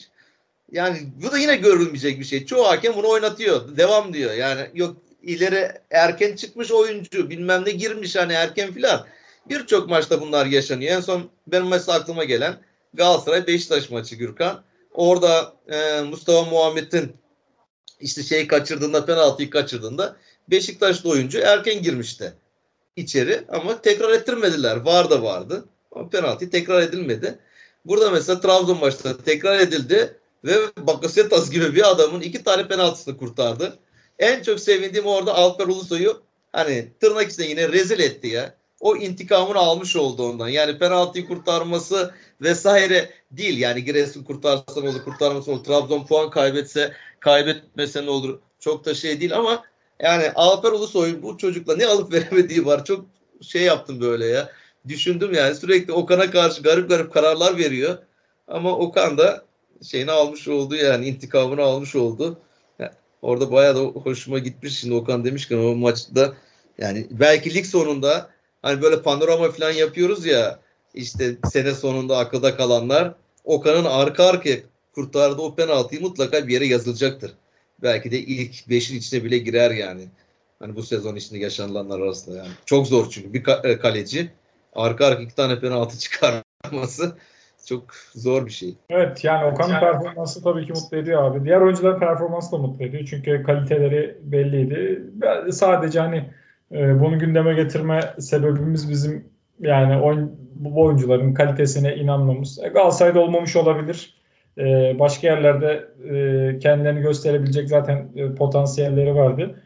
yani 0.71 0.97
bu 1.23 1.31
da 1.31 1.37
yine 1.37 1.55
görülmeyecek 1.55 2.19
bir 2.19 2.25
şey. 2.25 2.45
Çoğu 2.45 2.67
hakem 2.67 2.95
bunu 2.95 3.09
oynatıyor. 3.09 3.77
Devam 3.77 4.13
diyor. 4.13 4.33
Yani 4.33 4.69
yok 4.73 4.97
ileri 5.23 5.71
erken 5.91 6.35
çıkmış 6.35 6.71
oyuncu 6.71 7.29
bilmem 7.29 7.65
ne 7.65 7.71
girmiş 7.71 8.15
hani 8.15 8.33
erken 8.33 8.73
filan. 8.73 9.05
Birçok 9.49 9.89
maçta 9.89 10.21
bunlar 10.21 10.45
yaşanıyor. 10.45 10.95
En 10.95 11.01
son 11.01 11.29
benim 11.47 11.67
mesela 11.67 11.97
aklıma 11.97 12.23
gelen 12.23 12.57
Galatasaray 12.93 13.47
Beşiktaş 13.47 13.89
maçı 13.89 14.15
Gürkan. 14.15 14.63
Orada 14.93 15.53
e, 15.67 16.01
Mustafa 16.01 16.49
Muhammed'in 16.49 17.13
işte 17.99 18.23
şeyi 18.23 18.47
kaçırdığında 18.47 19.05
penaltıyı 19.05 19.49
kaçırdığında 19.49 20.15
Beşiktaşlı 20.49 21.09
oyuncu 21.09 21.39
erken 21.39 21.81
girmişti 21.81 22.33
içeri 22.95 23.45
ama 23.49 23.81
tekrar 23.81 24.09
ettirmediler. 24.09 24.75
Var 24.77 25.09
da 25.09 25.23
vardı. 25.23 25.65
Ama 25.91 26.09
penaltı 26.09 26.49
tekrar 26.49 26.81
edilmedi. 26.81 27.39
Burada 27.85 28.11
mesela 28.11 28.41
Trabzon 28.41 28.79
maçta 28.79 29.17
tekrar 29.17 29.59
edildi 29.59 30.17
ve 30.45 30.55
Bakasetas 30.77 31.49
gibi 31.51 31.75
bir 31.75 31.91
adamın 31.91 32.21
iki 32.21 32.43
tane 32.43 32.67
penaltısını 32.67 33.17
kurtardı. 33.17 33.79
En 34.19 34.43
çok 34.43 34.59
sevindiğim 34.59 35.05
orada 35.05 35.35
Alper 35.35 35.67
Ulusoy'u 35.67 36.21
hani 36.51 36.87
tırnak 36.99 37.31
içinde 37.31 37.45
yine 37.45 37.69
rezil 37.69 37.99
etti 37.99 38.27
ya. 38.27 38.55
O 38.79 38.95
intikamını 38.95 39.57
almış 39.57 39.95
oldu 39.95 40.29
ondan. 40.29 40.47
Yani 40.47 40.77
penaltıyı 40.77 41.27
kurtarması 41.27 42.13
vesaire 42.41 43.09
değil. 43.31 43.59
Yani 43.59 43.83
Giresun 43.83 44.23
kurtarsa 44.23 44.81
ne 44.81 44.89
olur, 44.89 45.03
kurtarmasa 45.03 45.51
olur. 45.51 45.63
Trabzon 45.63 46.05
puan 46.05 46.29
kaybetse, 46.29 46.93
kaybetmese 47.19 48.05
ne 48.05 48.09
olur. 48.09 48.39
Çok 48.59 48.85
da 48.85 48.93
şey 48.93 49.19
değil 49.19 49.35
ama 49.35 49.63
yani 49.99 50.31
Alper 50.35 50.71
Ulusoy 50.71 51.21
bu 51.21 51.37
çocukla 51.37 51.75
ne 51.75 51.85
alıp 51.85 52.13
veremediği 52.13 52.65
var. 52.65 52.85
Çok 52.85 53.05
şey 53.41 53.61
yaptım 53.61 54.01
böyle 54.01 54.25
ya. 54.25 54.49
Düşündüm 54.87 55.33
yani 55.33 55.55
sürekli 55.55 55.93
Okan'a 55.93 56.31
karşı 56.31 56.63
garip 56.63 56.89
garip 56.89 57.13
kararlar 57.13 57.57
veriyor. 57.57 57.97
Ama 58.47 58.77
Okan 58.77 59.17
da 59.17 59.45
şeyini 59.83 60.11
almış 60.11 60.47
oldu 60.47 60.75
yani 60.75 61.07
intikamını 61.07 61.61
almış 61.61 61.95
oldu. 61.95 62.39
Orada 63.23 63.51
bayağı 63.51 63.75
da 63.75 63.79
hoşuma 63.79 64.39
gitmiş. 64.39 64.79
Şimdi 64.79 64.93
Okan 64.93 65.25
demişken 65.25 65.57
o 65.57 65.75
maçta 65.75 66.33
yani 66.77 67.07
belki 67.11 67.53
lig 67.53 67.65
sonunda 67.65 68.29
hani 68.61 68.81
böyle 68.81 69.01
panorama 69.01 69.51
falan 69.51 69.71
yapıyoruz 69.71 70.25
ya 70.25 70.59
işte 70.93 71.35
sene 71.51 71.73
sonunda 71.73 72.17
akılda 72.17 72.57
kalanlar 72.57 73.15
Okan'ın 73.43 73.85
arka 73.85 74.23
arkaya 74.23 74.57
kurtardığı 74.95 75.41
o 75.41 75.55
penaltıyı 75.55 76.01
mutlaka 76.01 76.47
bir 76.47 76.53
yere 76.53 76.65
yazılacaktır. 76.65 77.33
Belki 77.81 78.11
de 78.11 78.19
ilk 78.19 78.51
5'in 78.55 78.97
içine 78.97 79.23
bile 79.23 79.37
girer 79.37 79.71
yani. 79.71 80.07
Hani 80.59 80.75
bu 80.75 80.83
sezon 80.83 81.15
içinde 81.15 81.39
yaşanılanlar 81.39 81.99
arasında 81.99 82.37
yani. 82.37 82.51
Çok 82.65 82.87
zor 82.87 83.09
çünkü 83.09 83.33
bir 83.33 83.43
e, 83.63 83.79
kaleci 83.79 84.31
arka 84.73 85.05
arka 85.05 85.23
iki 85.23 85.35
tane 85.35 85.59
penaltı 85.59 85.99
çıkarması 86.61 87.17
çok 87.65 87.83
zor 88.15 88.45
bir 88.45 88.51
şey. 88.51 88.75
Evet 88.89 89.23
yani 89.23 89.51
Okan'ın 89.51 89.79
performansı 89.79 90.43
tabii 90.43 90.65
ki 90.65 90.73
mutlu 90.73 90.97
ediyor 90.97 91.23
abi. 91.23 91.45
Diğer 91.45 91.61
oyuncuların 91.61 91.99
performansı 91.99 92.51
da 92.51 92.57
mutlu 92.57 92.85
ediyor. 92.85 93.05
Çünkü 93.09 93.43
kaliteleri 93.43 94.17
belliydi. 94.23 95.03
Sadece 95.51 95.99
hani 95.99 96.29
e, 96.71 96.99
bunu 96.99 97.19
gündeme 97.19 97.53
getirme 97.53 97.99
sebebimiz 98.19 98.89
bizim 98.89 99.25
yani 99.59 100.01
oyun, 100.01 100.35
bu 100.55 100.81
oyuncuların 100.81 101.33
kalitesine 101.33 101.95
inanmamız. 101.95 102.59
E, 102.63 102.67
Galatasaray'da 102.67 103.19
olmamış 103.19 103.55
olabilir. 103.55 104.17
E, 104.57 104.95
başka 104.99 105.27
yerlerde 105.27 105.87
kendilerini 106.59 107.01
gösterebilecek 107.01 107.69
zaten 107.69 108.07
potansiyelleri 108.37 109.15
vardı. 109.15 109.59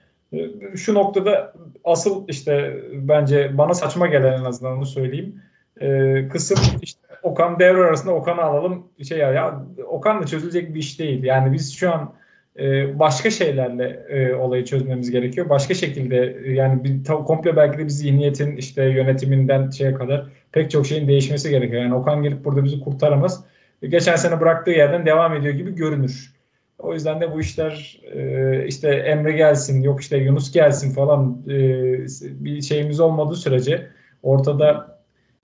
Şu 0.75 0.93
noktada 0.93 1.53
asıl 1.83 2.27
işte 2.27 2.83
bence 2.93 3.57
bana 3.57 3.73
saçma 3.73 4.07
gelen 4.07 4.39
en 4.39 4.45
azından 4.45 4.77
onu 4.77 4.85
söyleyeyim. 4.85 5.41
Kısım 6.29 6.57
işte 6.81 7.06
Okan 7.27 7.59
devre 7.59 7.79
arasında 7.79 8.13
Okan'ı 8.13 8.41
alalım. 8.41 8.87
Şey 9.07 9.17
ya, 9.17 9.31
ya 9.31 9.65
Okan'la 9.87 10.25
çözülecek 10.25 10.73
bir 10.73 10.79
iş 10.79 10.99
değil. 10.99 11.23
Yani 11.23 11.53
biz 11.53 11.73
şu 11.73 11.93
an 11.93 12.13
e, 12.59 12.99
başka 12.99 13.29
şeylerle 13.29 14.05
e, 14.09 14.33
olayı 14.33 14.65
çözmemiz 14.65 15.11
gerekiyor. 15.11 15.49
Başka 15.49 15.73
şekilde 15.73 16.37
yani 16.45 16.83
bir, 16.83 17.03
komple 17.03 17.55
belki 17.55 17.77
de 17.77 17.83
bir 17.83 17.89
zihniyetin 17.89 18.57
işte 18.57 18.83
yönetiminden 18.83 19.69
şeye 19.69 19.93
kadar 19.93 20.25
pek 20.51 20.71
çok 20.71 20.85
şeyin 20.87 21.07
değişmesi 21.07 21.49
gerekiyor. 21.49 21.81
Yani 21.81 21.95
Okan 21.95 22.23
gelip 22.23 22.45
burada 22.45 22.63
bizi 22.63 22.79
kurtaramaz. 22.79 23.43
Geçen 23.81 24.15
sene 24.15 24.41
bıraktığı 24.41 24.71
yerden 24.71 25.05
devam 25.05 25.35
ediyor 25.35 25.53
gibi 25.53 25.75
görünür. 25.75 26.33
O 26.79 26.93
yüzden 26.93 27.21
de 27.21 27.33
bu 27.33 27.41
işler 27.41 28.01
e, 28.13 28.65
işte 28.67 28.89
Emre 28.89 29.31
gelsin, 29.31 29.81
yok 29.81 30.01
işte 30.01 30.17
Yunus 30.17 30.51
gelsin 30.51 30.93
falan 30.93 31.41
e, 31.47 31.53
bir 32.21 32.61
şeyimiz 32.61 32.99
olmadığı 32.99 33.35
sürece 33.35 33.87
ortada 34.23 34.96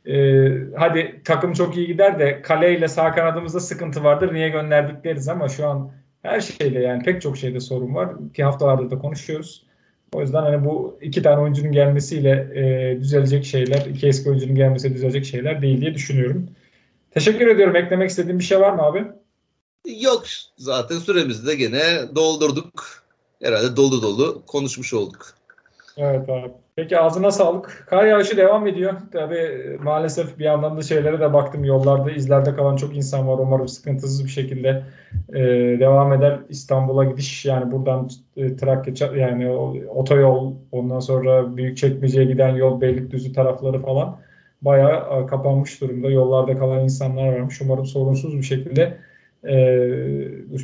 e, 0.07 0.49
hadi 0.77 1.21
takım 1.25 1.53
çok 1.53 1.77
iyi 1.77 1.87
gider 1.87 2.19
de 2.19 2.41
kaleyle 2.41 2.87
sağ 2.87 3.11
kanadımızda 3.11 3.59
sıkıntı 3.59 4.03
vardır 4.03 4.33
niye 4.33 4.49
gönderdik 4.49 5.03
deriz 5.03 5.27
ama 5.27 5.49
şu 5.49 5.67
an 5.67 5.91
her 6.21 6.41
şeyde 6.41 6.79
yani 6.79 7.03
pek 7.03 7.21
çok 7.21 7.37
şeyde 7.37 7.59
sorun 7.59 7.95
var 7.95 8.09
ki 8.33 8.43
haftalarda 8.43 8.91
da 8.91 8.99
konuşuyoruz. 8.99 9.65
O 10.13 10.21
yüzden 10.21 10.41
hani 10.41 10.65
bu 10.65 10.99
iki 11.01 11.21
tane 11.21 11.41
oyuncunun 11.41 11.71
gelmesiyle 11.71 12.51
e, 12.55 12.99
düzelecek 12.99 13.45
şeyler, 13.45 13.85
iki 13.85 14.07
eski 14.07 14.29
oyuncunun 14.29 14.55
gelmesiyle 14.55 14.95
düzelecek 14.95 15.25
şeyler 15.25 15.61
değil 15.61 15.81
diye 15.81 15.93
düşünüyorum. 15.93 16.49
Teşekkür 17.11 17.47
ediyorum. 17.47 17.75
Eklemek 17.75 18.09
istediğim 18.09 18.39
bir 18.39 18.43
şey 18.43 18.59
var 18.59 18.73
mı 18.73 18.81
abi? 18.81 19.05
Yok 20.01 20.23
zaten 20.57 20.97
süremizi 20.97 21.47
de 21.47 21.55
gene 21.55 22.15
doldurduk. 22.15 23.03
Herhalde 23.41 23.75
dolu 23.75 24.01
dolu 24.01 24.43
konuşmuş 24.47 24.93
olduk. 24.93 25.33
Evet 25.97 26.29
abi. 26.29 26.51
Peki 26.75 26.99
ağzına 26.99 27.31
sağlık. 27.31 27.85
Kar 27.89 28.05
yağışı 28.05 28.37
devam 28.37 28.67
ediyor. 28.67 28.93
Tabii 29.11 29.77
maalesef 29.83 30.39
bir 30.39 30.43
yandan 30.43 30.77
da 30.77 30.81
şeylere 30.81 31.19
de 31.19 31.33
baktım. 31.33 31.63
Yollarda 31.63 32.11
izlerde 32.11 32.55
kalan 32.55 32.75
çok 32.75 32.95
insan 32.95 33.27
var. 33.27 33.37
Umarım 33.39 33.67
sıkıntısız 33.67 34.25
bir 34.25 34.29
şekilde 34.29 34.83
e, 35.33 35.41
devam 35.79 36.13
eder. 36.13 36.39
İstanbul'a 36.49 37.03
gidiş 37.03 37.45
yani 37.45 37.71
buradan 37.71 38.09
e, 38.37 38.55
Trakya 38.55 39.07
yani 39.15 39.51
otoyol 39.87 40.53
ondan 40.71 40.99
sonra 40.99 41.57
Büyükçekmece'ye 41.57 42.25
giden 42.25 42.55
yol 42.55 42.81
Beylikdüzü 42.81 43.33
tarafları 43.33 43.81
falan 43.81 44.19
bayağı 44.61 45.27
kapanmış 45.27 45.81
durumda. 45.81 46.09
Yollarda 46.09 46.57
kalan 46.57 46.83
insanlar 46.83 47.27
varmış. 47.33 47.61
Umarım 47.61 47.85
sorunsuz 47.85 48.37
bir 48.37 48.43
şekilde 48.43 48.97
e, 49.43 49.55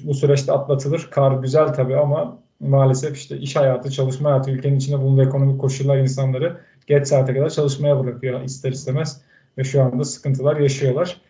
bu 0.03 0.13
süreçte 0.13 0.51
atlatılır. 0.51 1.07
Kar 1.11 1.31
güzel 1.31 1.67
tabii 1.67 1.97
ama 1.97 2.39
maalesef 2.59 3.17
işte 3.17 3.37
iş 3.37 3.55
hayatı, 3.55 3.91
çalışma 3.91 4.31
hayatı, 4.31 4.51
ülkenin 4.51 4.77
içinde 4.77 4.99
bulunduğu 4.99 5.23
ekonomik 5.23 5.61
koşullar 5.61 5.97
insanları 5.97 6.61
geç 6.87 7.07
saate 7.07 7.33
kadar 7.33 7.49
çalışmaya 7.49 8.03
bırakıyor 8.03 8.43
ister 8.43 8.71
istemez 8.71 9.21
ve 9.57 9.63
şu 9.63 9.81
anda 9.81 10.03
sıkıntılar 10.03 10.57
yaşıyorlar. 10.57 11.21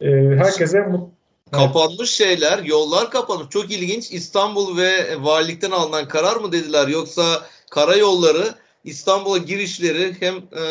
E, 0.00 0.10
herkese 0.36 0.80
mutlu 0.80 1.18
Kapanmış 1.52 2.10
şeyler, 2.10 2.62
yollar 2.62 3.10
kapanmış. 3.10 3.48
Çok 3.50 3.70
ilginç. 3.70 4.12
İstanbul 4.12 4.76
ve 4.76 5.16
valilikten 5.22 5.70
alınan 5.70 6.08
karar 6.08 6.36
mı 6.36 6.52
dediler 6.52 6.88
yoksa 6.88 7.42
karayolları 7.70 8.54
İstanbul'a 8.84 9.38
girişleri 9.38 10.16
hem 10.20 10.34
e, 10.34 10.62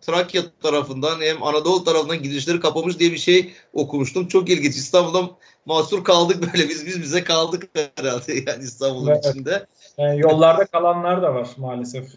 Trakya 0.00 0.42
tarafından 0.62 1.20
hem 1.20 1.42
Anadolu 1.42 1.84
tarafından 1.84 2.22
girişleri 2.22 2.60
kapamış 2.60 2.98
diye 2.98 3.12
bir 3.12 3.18
şey 3.18 3.52
okumuştum. 3.72 4.28
Çok 4.28 4.50
ilginç. 4.50 4.76
İstanbul'da 4.76 5.30
mahsur 5.66 6.04
kaldık 6.04 6.42
böyle. 6.42 6.68
Biz 6.68 6.86
biz 6.86 7.02
bize 7.02 7.24
kaldık 7.24 7.62
herhalde 7.96 8.32
yani 8.46 8.62
İstanbul'un 8.62 9.10
evet. 9.10 9.26
içinde. 9.26 9.66
Yani 9.98 10.20
yollarda 10.20 10.66
kalanlar 10.66 11.22
da 11.22 11.34
var 11.34 11.48
maalesef. 11.56 12.08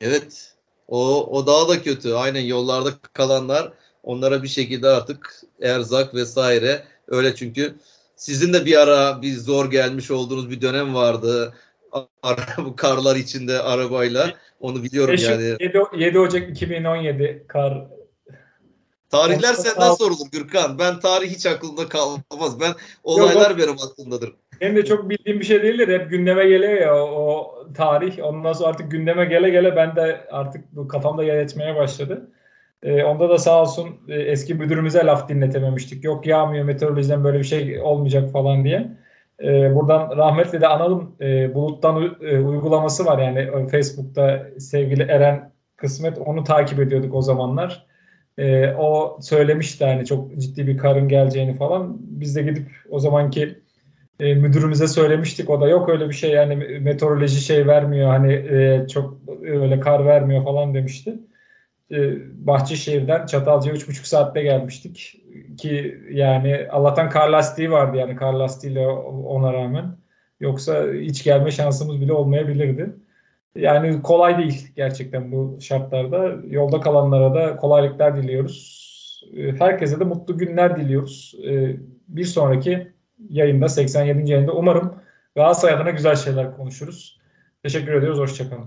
Evet. 0.00 0.54
O, 0.88 1.26
o 1.38 1.46
daha 1.46 1.68
da 1.68 1.82
kötü. 1.82 2.12
Aynen 2.12 2.40
yollarda 2.40 2.90
kalanlar 3.12 3.72
onlara 4.02 4.42
bir 4.42 4.48
şekilde 4.48 4.88
artık 4.88 5.42
erzak 5.62 6.14
vesaire 6.14 6.84
öyle 7.08 7.34
çünkü 7.34 7.74
sizin 8.16 8.52
de 8.52 8.64
bir 8.64 8.82
ara 8.82 9.22
bir 9.22 9.36
zor 9.36 9.70
gelmiş 9.70 10.10
olduğunuz 10.10 10.50
bir 10.50 10.60
dönem 10.60 10.94
vardı. 10.94 11.54
bu 12.58 12.76
karlar 12.76 13.16
içinde 13.16 13.62
arabayla. 13.62 14.32
Onu 14.60 14.82
biliyorum 14.82 15.12
5, 15.12 15.22
yani. 15.22 15.44
7, 15.60 15.82
7 15.96 16.18
Ocak 16.18 16.50
2017 16.50 17.44
kar. 17.48 17.86
Tarihler 19.14 19.54
senden 19.54 19.94
sorulur 19.94 20.30
Gürkan. 20.32 20.78
Ben 20.78 21.00
tarih 21.00 21.30
hiç 21.30 21.46
aklımda 21.46 21.88
kalmaz. 21.88 22.60
Ben 22.60 22.72
olaylar 23.04 23.50
Yok, 23.50 23.58
benim 23.58 23.74
aklımdadır. 23.90 24.32
Benim 24.60 24.76
de 24.76 24.84
çok 24.84 25.10
bildiğim 25.10 25.40
bir 25.40 25.44
şey 25.44 25.62
değildir. 25.62 26.00
Hep 26.00 26.10
gündeme 26.10 26.46
geliyor 26.46 26.72
ya 26.72 26.94
o, 26.94 27.08
o 27.08 27.54
tarih. 27.74 28.24
Ondan 28.24 28.52
sonra 28.52 28.68
artık 28.68 28.90
gündeme 28.90 29.24
gele 29.24 29.50
gele 29.50 29.76
ben 29.76 29.96
de 29.96 30.26
artık 30.30 30.76
bu 30.76 30.88
kafamda 30.88 31.24
yer 31.24 31.36
etmeye 31.36 31.76
başladı. 31.76 32.30
Ee, 32.82 33.04
onda 33.04 33.28
da 33.28 33.38
sağ 33.38 33.62
olsun 33.62 33.88
e, 34.08 34.14
eski 34.14 34.54
müdürümüze 34.54 35.06
laf 35.06 35.28
dinletememiştik. 35.28 36.04
Yok 36.04 36.26
yağmıyor 36.26 36.64
meteorolojiden 36.64 37.24
böyle 37.24 37.38
bir 37.38 37.44
şey 37.44 37.80
olmayacak 37.80 38.32
falan 38.32 38.64
diye. 38.64 38.96
E, 39.42 39.74
buradan 39.74 40.16
rahmetle 40.16 40.60
de 40.60 40.66
analım 40.66 41.16
e, 41.20 41.54
buluttan 41.54 42.16
e, 42.20 42.38
uygulaması 42.38 43.06
var 43.06 43.18
yani 43.18 43.38
e, 43.38 43.68
Facebook'ta 43.68 44.46
sevgili 44.58 45.02
Eren 45.02 45.52
Kısmet 45.76 46.18
onu 46.18 46.44
takip 46.44 46.80
ediyorduk 46.80 47.14
o 47.14 47.22
zamanlar. 47.22 47.86
E, 48.38 48.68
o 48.68 49.18
söylemişti 49.22 49.84
hani 49.84 50.06
çok 50.06 50.38
ciddi 50.38 50.66
bir 50.66 50.78
karın 50.78 51.08
geleceğini 51.08 51.54
falan. 51.54 51.96
Biz 52.00 52.36
de 52.36 52.42
gidip 52.42 52.66
o 52.90 52.98
zamanki 53.00 53.58
e, 54.20 54.34
müdürümüze 54.34 54.88
söylemiştik. 54.88 55.50
O 55.50 55.60
da 55.60 55.68
yok 55.68 55.88
öyle 55.88 56.08
bir 56.08 56.14
şey 56.14 56.30
yani 56.30 56.56
meteoroloji 56.80 57.40
şey 57.40 57.66
vermiyor 57.66 58.08
hani 58.08 58.32
e, 58.32 58.86
çok 58.88 59.18
öyle 59.42 59.80
kar 59.80 60.06
vermiyor 60.06 60.44
falan 60.44 60.74
demişti. 60.74 61.14
E, 61.90 62.12
Bahçeşehir'den 62.46 63.26
Çatalca'ya 63.26 63.76
3,5 63.76 64.06
saatte 64.06 64.42
gelmiştik. 64.42 65.24
Ki 65.58 66.00
yani 66.10 66.66
Allah'tan 66.70 67.10
kar 67.10 67.28
lastiği 67.28 67.70
vardı 67.70 67.96
yani 67.96 68.16
kar 68.16 68.32
lastiğiyle 68.32 68.86
ona 68.88 69.52
rağmen. 69.52 69.96
Yoksa 70.40 70.92
hiç 70.92 71.24
gelme 71.24 71.50
şansımız 71.50 72.00
bile 72.00 72.12
olmayabilirdi. 72.12 72.90
Yani 73.54 74.02
kolay 74.02 74.38
değil 74.38 74.68
gerçekten 74.76 75.32
bu 75.32 75.58
şartlarda. 75.60 76.36
Yolda 76.46 76.80
kalanlara 76.80 77.34
da 77.34 77.56
kolaylıklar 77.56 78.16
diliyoruz. 78.22 78.84
E, 79.36 79.52
herkese 79.52 80.00
de 80.00 80.04
mutlu 80.04 80.38
günler 80.38 80.76
diliyoruz. 80.76 81.34
E, 81.46 81.76
bir 82.08 82.24
sonraki 82.24 82.92
yayında 83.28 83.68
87. 83.68 84.30
yayında 84.30 84.52
umarım 84.52 84.94
Galatasaray 85.36 85.74
adına 85.74 85.90
güzel 85.90 86.16
şeyler 86.16 86.56
konuşuruz. 86.56 87.20
Teşekkür 87.62 87.92
ediyoruz. 87.92 88.18
Hoşçakalın. 88.18 88.64